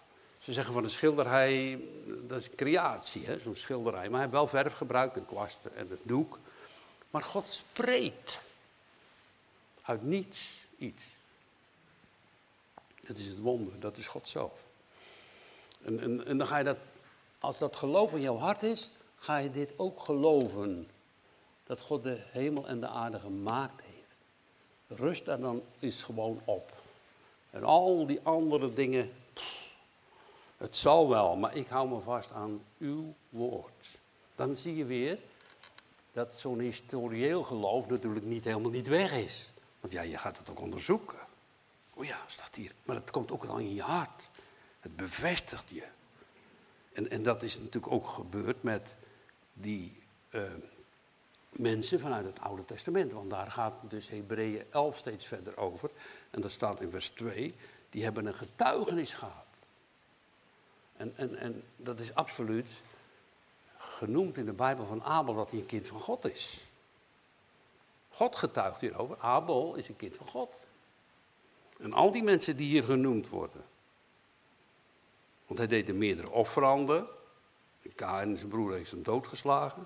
Ze 0.48 0.54
zeggen 0.54 0.74
van 0.74 0.84
een 0.84 0.90
schilderij, 0.90 1.80
dat 2.26 2.40
is 2.40 2.50
creatie, 2.56 3.26
zo'n 3.42 3.56
schilderij. 3.56 4.02
Maar 4.02 4.10
hij 4.10 4.20
heeft 4.20 4.32
wel 4.32 4.46
verf 4.46 4.72
gebruikt, 4.72 5.16
een 5.16 5.26
kwast 5.26 5.58
en 5.74 5.90
het 5.90 6.00
doek. 6.02 6.38
Maar 7.10 7.22
God 7.22 7.48
spreekt 7.48 8.40
uit 9.82 10.02
niets 10.02 10.58
iets. 10.78 11.02
Dat 13.00 13.16
is 13.16 13.26
het 13.26 13.38
wonder, 13.38 13.80
dat 13.80 13.96
is 13.96 14.06
God 14.06 14.28
zelf. 14.28 14.52
En, 15.82 16.00
en, 16.00 16.26
en 16.26 16.38
dan 16.38 16.46
ga 16.46 16.58
je 16.58 16.64
dat, 16.64 16.78
als 17.38 17.58
dat 17.58 17.76
geloof 17.76 18.12
in 18.12 18.20
jouw 18.20 18.36
hart 18.36 18.62
is, 18.62 18.92
ga 19.16 19.36
je 19.36 19.50
dit 19.50 19.70
ook 19.76 20.00
geloven. 20.00 20.88
Dat 21.66 21.80
God 21.80 22.02
de 22.02 22.22
hemel 22.30 22.66
en 22.66 22.80
de 22.80 22.88
aarde 22.88 23.18
gemaakt 23.18 23.82
heeft. 23.82 25.00
Rust 25.00 25.24
daar 25.24 25.40
dan 25.40 25.62
is 25.78 26.02
gewoon 26.02 26.40
op. 26.44 26.72
En 27.50 27.64
al 27.64 28.06
die 28.06 28.20
andere 28.22 28.72
dingen, 28.72 29.12
Het 30.58 30.76
zal 30.76 31.08
wel, 31.08 31.36
maar 31.36 31.56
ik 31.56 31.68
hou 31.68 31.88
me 31.88 32.00
vast 32.00 32.32
aan 32.32 32.64
uw 32.78 33.14
woord. 33.28 33.98
Dan 34.34 34.56
zie 34.56 34.76
je 34.76 34.84
weer 34.84 35.18
dat 36.12 36.34
zo'n 36.36 36.58
historieel 36.58 37.42
geloof 37.42 37.88
natuurlijk 37.88 38.24
niet 38.24 38.44
helemaal 38.44 38.70
niet 38.70 38.88
weg 38.88 39.12
is. 39.12 39.52
Want 39.80 39.92
ja, 39.92 40.02
je 40.02 40.18
gaat 40.18 40.38
het 40.38 40.50
ook 40.50 40.60
onderzoeken. 40.60 41.18
O 41.94 42.02
ja, 42.02 42.24
staat 42.26 42.54
hier. 42.54 42.72
Maar 42.84 42.96
het 42.96 43.10
komt 43.10 43.30
ook 43.30 43.46
dan 43.46 43.60
in 43.60 43.74
je 43.74 43.82
hart. 43.82 44.30
Het 44.80 44.96
bevestigt 44.96 45.68
je. 45.68 45.84
En, 46.92 47.10
en 47.10 47.22
dat 47.22 47.42
is 47.42 47.58
natuurlijk 47.58 47.92
ook 47.92 48.06
gebeurd 48.06 48.62
met 48.62 48.86
die 49.52 50.02
uh, 50.30 50.42
mensen 51.50 52.00
vanuit 52.00 52.24
het 52.24 52.40
Oude 52.40 52.64
Testament. 52.64 53.12
Want 53.12 53.30
daar 53.30 53.50
gaat 53.50 53.74
dus 53.88 54.08
Hebreeën 54.08 54.64
11 54.70 54.96
steeds 54.96 55.26
verder 55.26 55.56
over. 55.56 55.90
En 56.30 56.40
dat 56.40 56.50
staat 56.50 56.80
in 56.80 56.90
vers 56.90 57.08
2. 57.08 57.54
Die 57.90 58.04
hebben 58.04 58.26
een 58.26 58.34
getuigenis 58.34 59.14
gehad. 59.14 59.47
En, 60.98 61.12
en, 61.16 61.36
en 61.36 61.64
dat 61.76 62.00
is 62.00 62.14
absoluut 62.14 62.66
genoemd 63.76 64.36
in 64.36 64.44
de 64.44 64.52
Bijbel 64.52 64.86
van 64.86 65.02
Abel 65.02 65.34
dat 65.34 65.50
hij 65.50 65.58
een 65.58 65.66
kind 65.66 65.86
van 65.86 66.00
God 66.00 66.24
is. 66.24 66.66
God 68.10 68.36
getuigt 68.36 68.80
hierover. 68.80 69.16
Abel 69.18 69.74
is 69.74 69.88
een 69.88 69.96
kind 69.96 70.16
van 70.16 70.26
God. 70.26 70.60
En 71.78 71.92
al 71.92 72.10
die 72.10 72.22
mensen 72.22 72.56
die 72.56 72.66
hier 72.68 72.82
genoemd 72.82 73.28
worden. 73.28 73.64
Want 75.46 75.58
hij 75.58 75.68
deed 75.68 75.88
er 75.88 75.94
meerdere 75.94 76.30
offeranden. 76.30 77.06
en 77.96 78.38
zijn 78.38 78.48
broer 78.48 78.74
heeft 78.74 78.90
hem 78.90 79.02
doodgeslagen. 79.02 79.82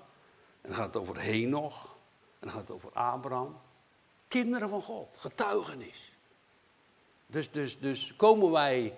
En 0.61 0.69
dan 0.69 0.75
gaat 0.75 0.93
het 0.93 1.01
over 1.01 1.19
Henoch. 1.19 1.83
En 2.39 2.47
dan 2.47 2.49
gaat 2.49 2.67
het 2.67 2.71
over 2.71 2.91
Abraham. 2.91 3.59
Kinderen 4.27 4.69
van 4.69 4.81
God, 4.81 5.07
getuigenis. 5.17 6.11
Dus, 7.25 7.51
dus, 7.51 7.79
dus 7.79 8.15
komen 8.15 8.51
wij 8.51 8.95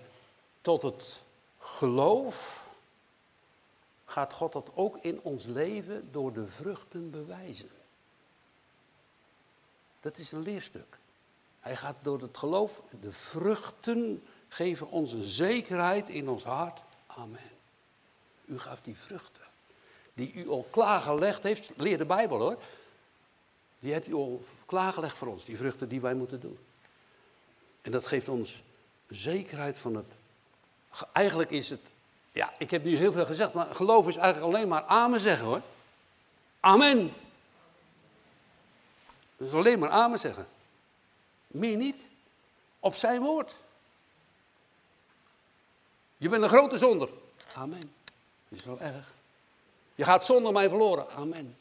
tot 0.62 0.84
het 0.84 1.25
geloof, 1.66 2.68
gaat 4.06 4.34
God 4.34 4.54
dat 4.54 4.70
ook 4.74 4.98
in 4.98 5.22
ons 5.22 5.46
leven 5.46 6.12
door 6.12 6.34
de 6.34 6.48
vruchten 6.48 7.10
bewijzen. 7.10 7.70
Dat 10.00 10.18
is 10.18 10.32
een 10.32 10.42
leerstuk. 10.42 10.98
Hij 11.60 11.76
gaat 11.76 11.96
door 12.02 12.22
het 12.22 12.38
geloof, 12.38 12.82
de 13.02 13.12
vruchten 13.12 14.24
geven 14.48 14.90
ons 14.90 15.12
een 15.12 15.30
zekerheid 15.30 16.10
in 16.10 16.30
ons 16.30 16.44
hart. 16.44 16.82
Amen. 17.08 17.52
U 18.46 18.60
gaf 18.60 18.82
die 18.82 18.98
vruchten. 18.98 19.42
Die 20.14 20.34
u 20.34 20.50
al 20.50 20.68
klaargelegd 20.70 21.44
heeft, 21.44 21.72
leer 21.76 21.98
de 21.98 22.06
Bijbel 22.06 22.40
hoor. 22.40 22.58
Die 23.80 23.94
hebt 23.94 24.08
u 24.08 24.14
al 24.14 24.44
klaargelegd 24.66 25.18
voor 25.18 25.28
ons, 25.28 25.46
die 25.46 25.58
vruchten 25.58 25.90
die 25.90 26.02
wij 26.02 26.14
moeten 26.14 26.40
doen. 26.40 26.58
En 27.82 27.92
dat 27.92 28.06
geeft 28.06 28.30
ons 28.30 28.64
zekerheid 29.08 29.78
van 29.78 29.96
het. 29.96 30.14
Eigenlijk 31.12 31.52
is 31.52 31.70
het. 31.70 31.82
Ja, 32.32 32.54
ik 32.58 32.72
heb 32.72 32.84
nu 32.84 32.98
heel 32.98 33.12
veel 33.12 33.26
gezegd, 33.26 33.54
maar 33.54 33.76
geloof 33.76 34.08
is 34.08 34.16
eigenlijk 34.16 34.54
alleen 34.54 34.68
maar 34.68 34.84
amen 34.84 35.20
zeggen 35.20 35.46
hoor. 35.46 35.62
Amen. 36.60 37.14
Dus 39.38 39.54
alleen 39.54 39.80
maar 39.80 39.90
amen 39.90 40.20
zeggen. 40.20 40.48
Meer 41.48 41.78
niet. 41.78 41.96
Op 42.80 42.96
zijn 42.96 43.22
woord. 43.22 43.56
Je 46.18 46.30
bent 46.30 46.44
een 46.44 46.50
grote 46.50 46.78
zonder. 46.78 47.10
Amen. 47.54 47.94
Dat 48.48 48.60
is 48.60 48.66
wel 48.66 48.80
erg. 48.80 49.14
Je 49.96 50.04
gaat 50.04 50.26
zonder 50.26 50.52
mij 50.52 50.70
verloren. 50.70 51.10
Amen. 51.10 51.58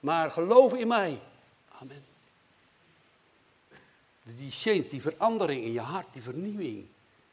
Maar 0.00 0.30
geloof 0.30 0.74
in 0.74 0.88
mij. 0.88 1.20
Amen. 1.78 2.04
Die 4.22 4.50
change, 4.50 4.88
die 4.88 5.02
verandering 5.02 5.64
in 5.64 5.72
je 5.72 5.80
hart, 5.80 6.06
die 6.12 6.22
vernieuwing. 6.22 6.86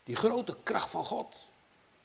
Die 0.10 0.18
grote 0.18 0.58
kracht 0.64 0.90
van 0.90 1.04
God. 1.04 1.36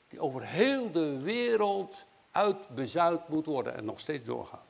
Die 0.09 0.19
over 0.19 0.47
heel 0.47 0.91
de 0.91 1.19
wereld 1.19 2.03
uitbezuid 2.31 3.27
moet 3.27 3.45
worden 3.45 3.75
en 3.75 3.85
nog 3.85 3.99
steeds 3.99 4.23
doorgaat. 4.23 4.65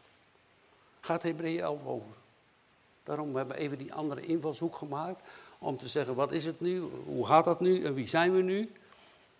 Gaat 0.99 1.23
Hebreeën 1.23 1.59
11 1.59 1.85
over. 1.85 2.15
Daarom 3.03 3.35
hebben 3.35 3.55
we 3.55 3.61
even 3.61 3.77
die 3.77 3.93
andere 3.93 4.25
invalshoek 4.25 4.75
gemaakt. 4.75 5.21
Om 5.57 5.77
te 5.77 5.87
zeggen, 5.87 6.15
wat 6.15 6.31
is 6.31 6.45
het 6.45 6.59
nu? 6.59 6.79
Hoe 7.05 7.25
gaat 7.25 7.45
dat 7.45 7.59
nu? 7.59 7.83
En 7.83 7.93
wie 7.93 8.07
zijn 8.07 8.35
we 8.35 8.41
nu? 8.41 8.71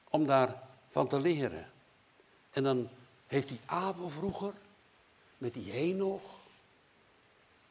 Om 0.10 0.26
daarvan 0.26 1.08
te 1.08 1.20
leren. 1.20 1.70
En 2.52 2.64
dan 2.64 2.90
heeft 3.28 3.48
die 3.48 3.60
Abel 3.66 4.10
vroeger, 4.10 4.54
met 5.38 5.54
die 5.54 5.72
Henoch, 5.72 6.36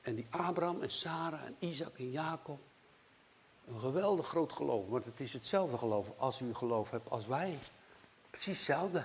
en 0.03 0.15
die 0.15 0.27
Abraham 0.31 0.83
en 0.83 0.91
Sarah 0.91 1.43
en 1.45 1.57
Isaac 1.59 1.99
en 1.99 2.11
Jacob, 2.11 2.61
een 3.69 3.81
geweldig 3.81 4.27
groot 4.27 4.53
geloof. 4.53 4.89
Maar 4.89 5.01
het 5.05 5.21
is 5.21 5.33
hetzelfde 5.33 5.77
geloof 5.77 6.07
als 6.17 6.41
u 6.41 6.55
geloof 6.55 6.91
hebt 6.91 7.11
als 7.11 7.27
wij. 7.27 7.59
Precies 8.31 8.57
hetzelfde. 8.57 9.05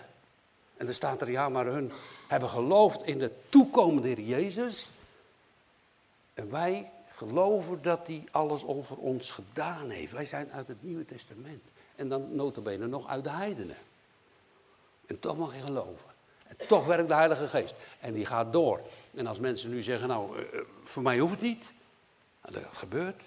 En 0.78 0.88
er 0.88 0.93
staat 0.93 1.22
er, 1.22 1.32
ja, 1.32 1.49
maar 1.49 1.66
hun 1.66 1.91
hebben 2.28 2.49
geloofd 2.49 3.03
in 3.03 3.20
de 3.20 3.32
toekomende 3.49 4.07
Heer 4.07 4.22
Jezus. 4.22 4.89
En 6.34 6.51
wij 6.51 6.91
geloven 7.16 7.82
dat 7.82 8.07
hij 8.07 8.24
alles 8.32 8.64
over 8.64 8.97
ons 8.97 9.32
gedaan 9.32 9.89
heeft. 9.89 10.12
Wij 10.12 10.26
zijn 10.26 10.51
uit 10.51 10.68
het 10.68 10.84
Nieuwe 10.84 11.05
Testament. 11.05 11.64
En 11.95 12.10
dan 12.10 12.36
notabene 12.36 12.88
nog 12.88 13.07
uit 13.07 13.24
de 13.24 13.32
heidenen. 13.32 13.78
En 15.05 15.20
toch 15.20 15.38
mag 15.38 15.55
je 15.55 15.62
geloven. 15.62 16.10
En 16.47 16.68
toch 16.68 16.86
werkt 16.86 17.07
de 17.07 17.14
Heilige 17.14 17.47
Geest. 17.47 17.76
En 17.99 18.14
die 18.14 18.26
gaat 18.26 18.53
door. 18.53 18.82
En 19.14 19.28
als 19.28 19.39
mensen 19.39 19.70
nu 19.70 19.82
zeggen, 19.82 20.07
nou, 20.07 20.38
eh, 20.38 20.60
eh, 20.60 20.66
voor 20.84 21.03
mij 21.03 21.20
hoeft 21.20 21.32
het 21.32 21.41
niet. 21.41 21.72
Nou, 22.41 22.53
dat 22.53 22.78
gebeurt. 22.78 23.22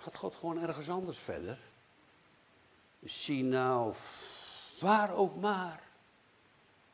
Gaat 0.00 0.16
God 0.16 0.34
gewoon 0.34 0.62
ergens 0.62 0.88
anders 0.88 1.18
verder. 1.18 1.58
Zie 3.04 3.44
nou, 3.44 3.94
waar 4.80 5.14
ook 5.14 5.36
maar. 5.36 5.82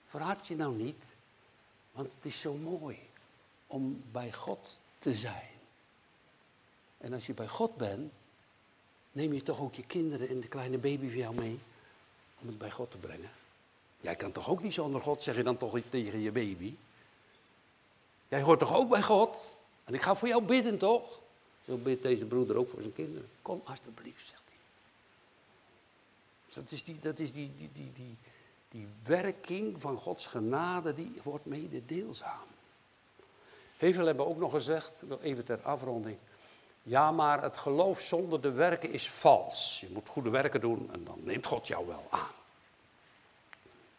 Verhard 0.08 0.46
je 0.46 0.56
nou 0.56 0.74
niet. 0.74 1.02
Want 1.92 2.08
het 2.14 2.24
is 2.24 2.40
zo 2.40 2.54
mooi 2.54 2.98
om 3.66 4.02
bij 4.12 4.32
God 4.32 4.78
te 4.98 5.14
zijn. 5.14 5.50
En 6.98 7.12
als 7.12 7.26
je 7.26 7.34
bij 7.34 7.48
God 7.48 7.76
bent, 7.76 8.12
neem 9.12 9.32
je 9.32 9.42
toch 9.42 9.60
ook 9.60 9.74
je 9.74 9.86
kinderen 9.86 10.28
en 10.28 10.40
de 10.40 10.48
kleine 10.48 10.78
baby 10.78 11.08
van 11.08 11.18
jou 11.18 11.34
mee 11.34 11.60
om 12.40 12.46
het 12.46 12.58
bij 12.58 12.70
God 12.70 12.90
te 12.90 12.96
brengen. 12.96 13.30
Jij 14.00 14.16
kan 14.16 14.32
toch 14.32 14.50
ook 14.50 14.62
niet 14.62 14.74
zonder 14.74 15.00
God, 15.00 15.22
zeg 15.22 15.36
je 15.36 15.42
dan 15.42 15.56
toch 15.56 15.78
tegen 15.90 16.20
je 16.20 16.32
baby. 16.32 16.74
Jij 18.28 18.42
hoort 18.42 18.58
toch 18.58 18.74
ook 18.74 18.88
bij 18.88 19.02
God? 19.02 19.56
En 19.84 19.94
ik 19.94 20.02
ga 20.02 20.14
voor 20.14 20.28
jou 20.28 20.44
bidden, 20.44 20.78
toch? 20.78 21.20
Zo 21.66 21.76
bidt 21.76 22.02
deze 22.02 22.24
broeder 22.24 22.56
ook 22.56 22.70
voor 22.70 22.80
zijn 22.80 22.94
kinderen. 22.94 23.28
Kom 23.42 23.60
alsjeblieft, 23.64 24.26
zegt 24.26 24.42
hij. 24.44 24.56
Dat 26.62 26.70
is 26.70 26.84
die, 26.84 26.98
dat 27.00 27.18
is 27.18 27.32
die, 27.32 27.52
die, 27.58 27.70
die, 27.94 28.16
die, 28.68 28.86
werking 29.04 29.80
van 29.80 29.96
Gods 29.96 30.26
genade, 30.26 30.94
die 30.94 31.20
wordt 31.22 31.44
mededeelzaam. 31.44 32.46
Heel 33.76 33.92
veel 33.92 34.06
hebben 34.06 34.26
ook 34.26 34.38
nog 34.38 34.50
gezegd, 34.50 34.92
even 35.20 35.44
ter 35.44 35.60
afronding. 35.62 36.16
Ja, 36.82 37.12
maar 37.12 37.42
het 37.42 37.56
geloof 37.56 38.00
zonder 38.00 38.40
de 38.40 38.50
werken 38.50 38.92
is 38.92 39.10
vals. 39.10 39.80
Je 39.80 39.88
moet 39.92 40.08
goede 40.08 40.30
werken 40.30 40.60
doen 40.60 40.88
en 40.92 41.04
dan 41.04 41.20
neemt 41.24 41.46
God 41.46 41.66
jou 41.66 41.86
wel 41.86 42.06
aan. 42.10 42.34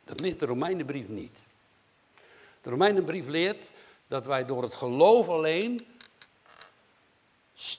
Dat 0.03 0.19
leert 0.19 0.39
de 0.39 0.45
Romeinenbrief 0.45 1.07
niet. 1.07 1.37
De 2.61 2.69
Romeinenbrief 2.69 3.27
leert 3.27 3.69
dat 4.07 4.25
wij 4.25 4.45
door 4.45 4.63
het 4.63 4.75
geloof 4.75 5.29
alleen 5.29 5.96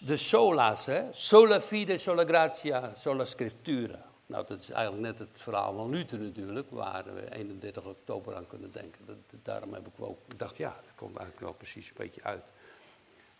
de 0.00 0.16
sola's, 0.16 0.86
hè, 0.86 1.12
sola 1.12 1.60
fide, 1.60 1.98
sola 1.98 2.24
gratia, 2.24 2.92
sola 2.96 3.24
scriptura. 3.24 4.06
Nou, 4.26 4.46
dat 4.46 4.60
is 4.60 4.70
eigenlijk 4.70 5.02
net 5.02 5.18
het 5.18 5.42
verhaal 5.42 5.74
van 5.74 5.90
Luther 5.90 6.18
natuurlijk, 6.18 6.70
waar 6.70 7.04
we 7.14 7.34
31 7.34 7.84
oktober 7.84 8.36
aan 8.36 8.46
kunnen 8.46 8.72
denken. 8.72 9.06
Dat, 9.06 9.16
daarom 9.42 9.72
heb 9.72 9.86
ik 9.86 9.92
ook 9.98 10.18
gedacht, 10.28 10.56
ja, 10.56 10.68
dat 10.68 10.94
komt 10.94 11.16
eigenlijk 11.16 11.40
wel 11.40 11.52
precies 11.52 11.88
een 11.88 11.94
beetje 11.96 12.22
uit. 12.22 12.42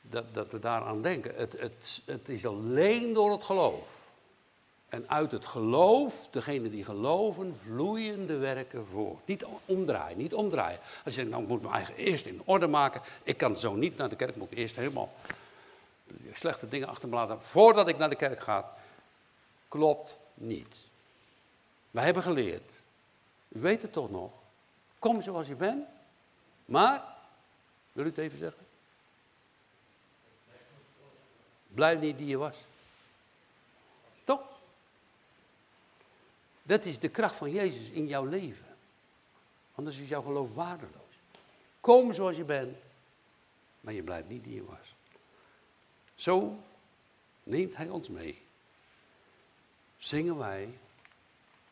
Dat, 0.01 0.25
dat 0.33 0.53
we 0.53 0.59
daaraan 0.59 1.03
denken. 1.03 1.35
Het, 1.37 1.61
het, 1.61 2.03
het 2.07 2.29
is 2.29 2.47
alleen 2.47 3.13
door 3.15 3.31
het 3.31 3.45
geloof. 3.45 3.97
En 4.89 5.09
uit 5.09 5.31
het 5.31 5.47
geloof, 5.47 6.29
degene 6.31 6.71
die 6.71 6.85
geloven, 6.85 7.57
vloeien 7.65 8.27
de 8.27 8.39
werken 8.39 8.87
voor. 8.87 9.21
Niet 9.25 9.47
omdraaien, 9.65 10.19
niet 10.19 10.35
omdraaien. 10.35 10.79
Als 11.05 11.15
je 11.15 11.21
zegt, 11.21 11.29
nou 11.29 11.43
ik 11.43 11.49
moet 11.49 11.63
me 11.63 11.69
eigen 11.69 11.95
eerst 11.95 12.27
in 12.27 12.43
orde 12.45 12.67
maken. 12.67 13.01
Ik 13.23 13.37
kan 13.37 13.57
zo 13.57 13.75
niet 13.75 13.97
naar 13.97 14.09
de 14.09 14.17
kerk, 14.17 14.37
moet 14.37 14.53
ik 14.53 14.59
eerst 14.59 14.77
helemaal 14.77 15.13
slechte 16.33 16.69
dingen 16.69 16.89
achter 16.89 17.09
me 17.09 17.15
laten. 17.15 17.43
Voordat 17.43 17.89
ik 17.89 17.99
naar 17.99 18.09
de 18.09 18.17
kerk 18.17 18.41
ga. 18.41 18.77
Klopt 19.69 20.17
niet. 20.35 20.77
Wij 21.91 22.05
hebben 22.05 22.23
geleerd. 22.23 22.71
U 23.49 23.61
weet 23.61 23.83
het 23.83 23.93
toch 23.93 24.11
nog. 24.11 24.33
Kom 24.99 25.23
zoals 25.23 25.47
je 25.47 25.55
bent. 25.55 25.87
Maar, 26.65 27.05
wil 27.93 28.05
u 28.05 28.09
het 28.09 28.19
even 28.19 28.39
zeggen? 28.39 28.67
Blijf 31.67 32.01
niet 32.01 32.19
die 32.19 32.27
je 32.27 32.37
was. 32.37 32.57
Toch? 34.25 34.43
Dat 36.63 36.85
is 36.85 36.99
de 36.99 37.09
kracht 37.09 37.35
van 37.35 37.51
Jezus 37.51 37.91
in 37.91 38.07
jouw 38.07 38.25
leven. 38.25 38.67
Anders 39.75 39.99
is 39.99 40.09
jouw 40.09 40.23
geloof 40.23 40.55
waardeloos. 40.55 40.93
Kom 41.81 42.13
zoals 42.13 42.37
je 42.37 42.45
bent, 42.45 42.77
maar 43.81 43.95
je 43.95 44.03
blijft 44.03 44.29
niet 44.29 44.45
die 44.45 44.55
je 44.55 44.65
was. 44.65 44.95
Zo 46.19 46.59
neemt 47.43 47.77
Hij 47.77 47.89
ons 47.89 48.09
mee. 48.09 48.43
Zingen 49.97 50.39
wij 50.39 50.79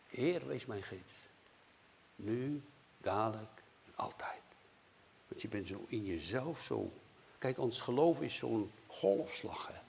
Heer, 0.08 0.46
wees 0.46 0.66
mijn 0.66 0.82
gids. 0.82 1.12
Nu, 2.16 2.62
dadelijk 2.98 3.62
en 3.86 3.92
altijd. 3.94 4.42
Want 5.28 5.42
je 5.42 5.48
bent 5.48 5.66
zo 5.66 5.84
in 5.88 6.04
jezelf 6.04 6.62
zo. 6.62 6.92
Kijk, 7.38 7.58
ons 7.58 7.80
geloof 7.80 8.20
is 8.20 8.36
zo'n 8.36 8.70
golfslag. 8.86 9.68
Hè? 9.68 9.80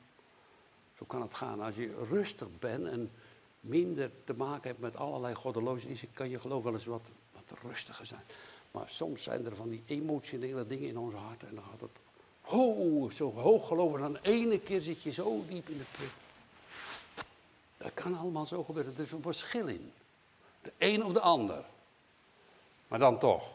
Zo 0.97 1.05
kan 1.05 1.22
het 1.22 1.34
gaan. 1.34 1.62
Als 1.62 1.76
je 1.76 2.05
rustig 2.10 2.60
bent 2.60 2.88
en 2.88 3.12
minder 3.60 4.12
te 4.24 4.34
maken 4.34 4.70
hebt 4.70 4.82
met 4.82 4.95
allerlei 4.95 5.36
goddeloosheden, 5.36 6.14
kan 6.14 6.30
je 6.30 6.39
geloof 6.39 6.64
wel 6.64 6.74
eens 6.74 6.86
wat, 6.86 7.10
wat 7.32 7.60
rustiger 7.62 8.05
zijn. 8.05 8.24
Maar 8.72 8.89
soms 8.89 9.24
zijn 9.24 9.45
er 9.45 9.55
van 9.55 9.70
die 9.70 9.84
emotionele 9.86 10.68
dingen 10.68 10.89
in 10.89 10.97
ons 10.97 11.14
hart 11.14 11.43
en 11.43 11.55
dan 11.55 11.64
gaat 11.64 11.82
het 11.82 12.07
ho, 12.48 13.10
zo 13.10 13.34
hoog 13.34 13.68
geloven. 13.68 14.04
En 14.04 14.14
dan 14.14 14.22
ene 14.22 14.60
keer 14.60 14.82
zit 14.82 15.04
je 15.04 15.12
zo 15.12 15.45
diep 15.48 15.70
in 15.70 15.78
de 15.78 15.84
put. 15.98 16.12
Dat 17.78 17.93
kan 17.93 18.18
allemaal 18.18 18.45
zo 18.45 18.64
gebeuren. 18.64 18.93
Er 18.95 19.04
is 19.04 19.12
een 19.12 19.22
verschil 19.22 19.68
in. 19.68 19.93
De 20.62 20.72
een 20.78 21.04
of 21.04 21.14
de 21.14 21.20
ander. 21.20 21.64
Maar 22.88 23.00
dan 23.00 23.20
toch, 23.20 23.54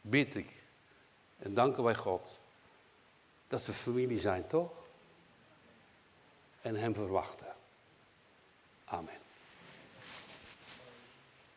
bid 0.00 0.34
ik 0.34 0.50
en 1.38 1.54
danken 1.54 1.82
wij 1.82 1.94
God 1.94 2.38
dat 3.48 3.64
we 3.64 3.72
familie 3.72 4.18
zijn, 4.18 4.46
toch? 4.46 4.72
En 6.60 6.76
Hem 6.76 6.94
verwachten. 6.94 7.54
Amen. 8.84 9.23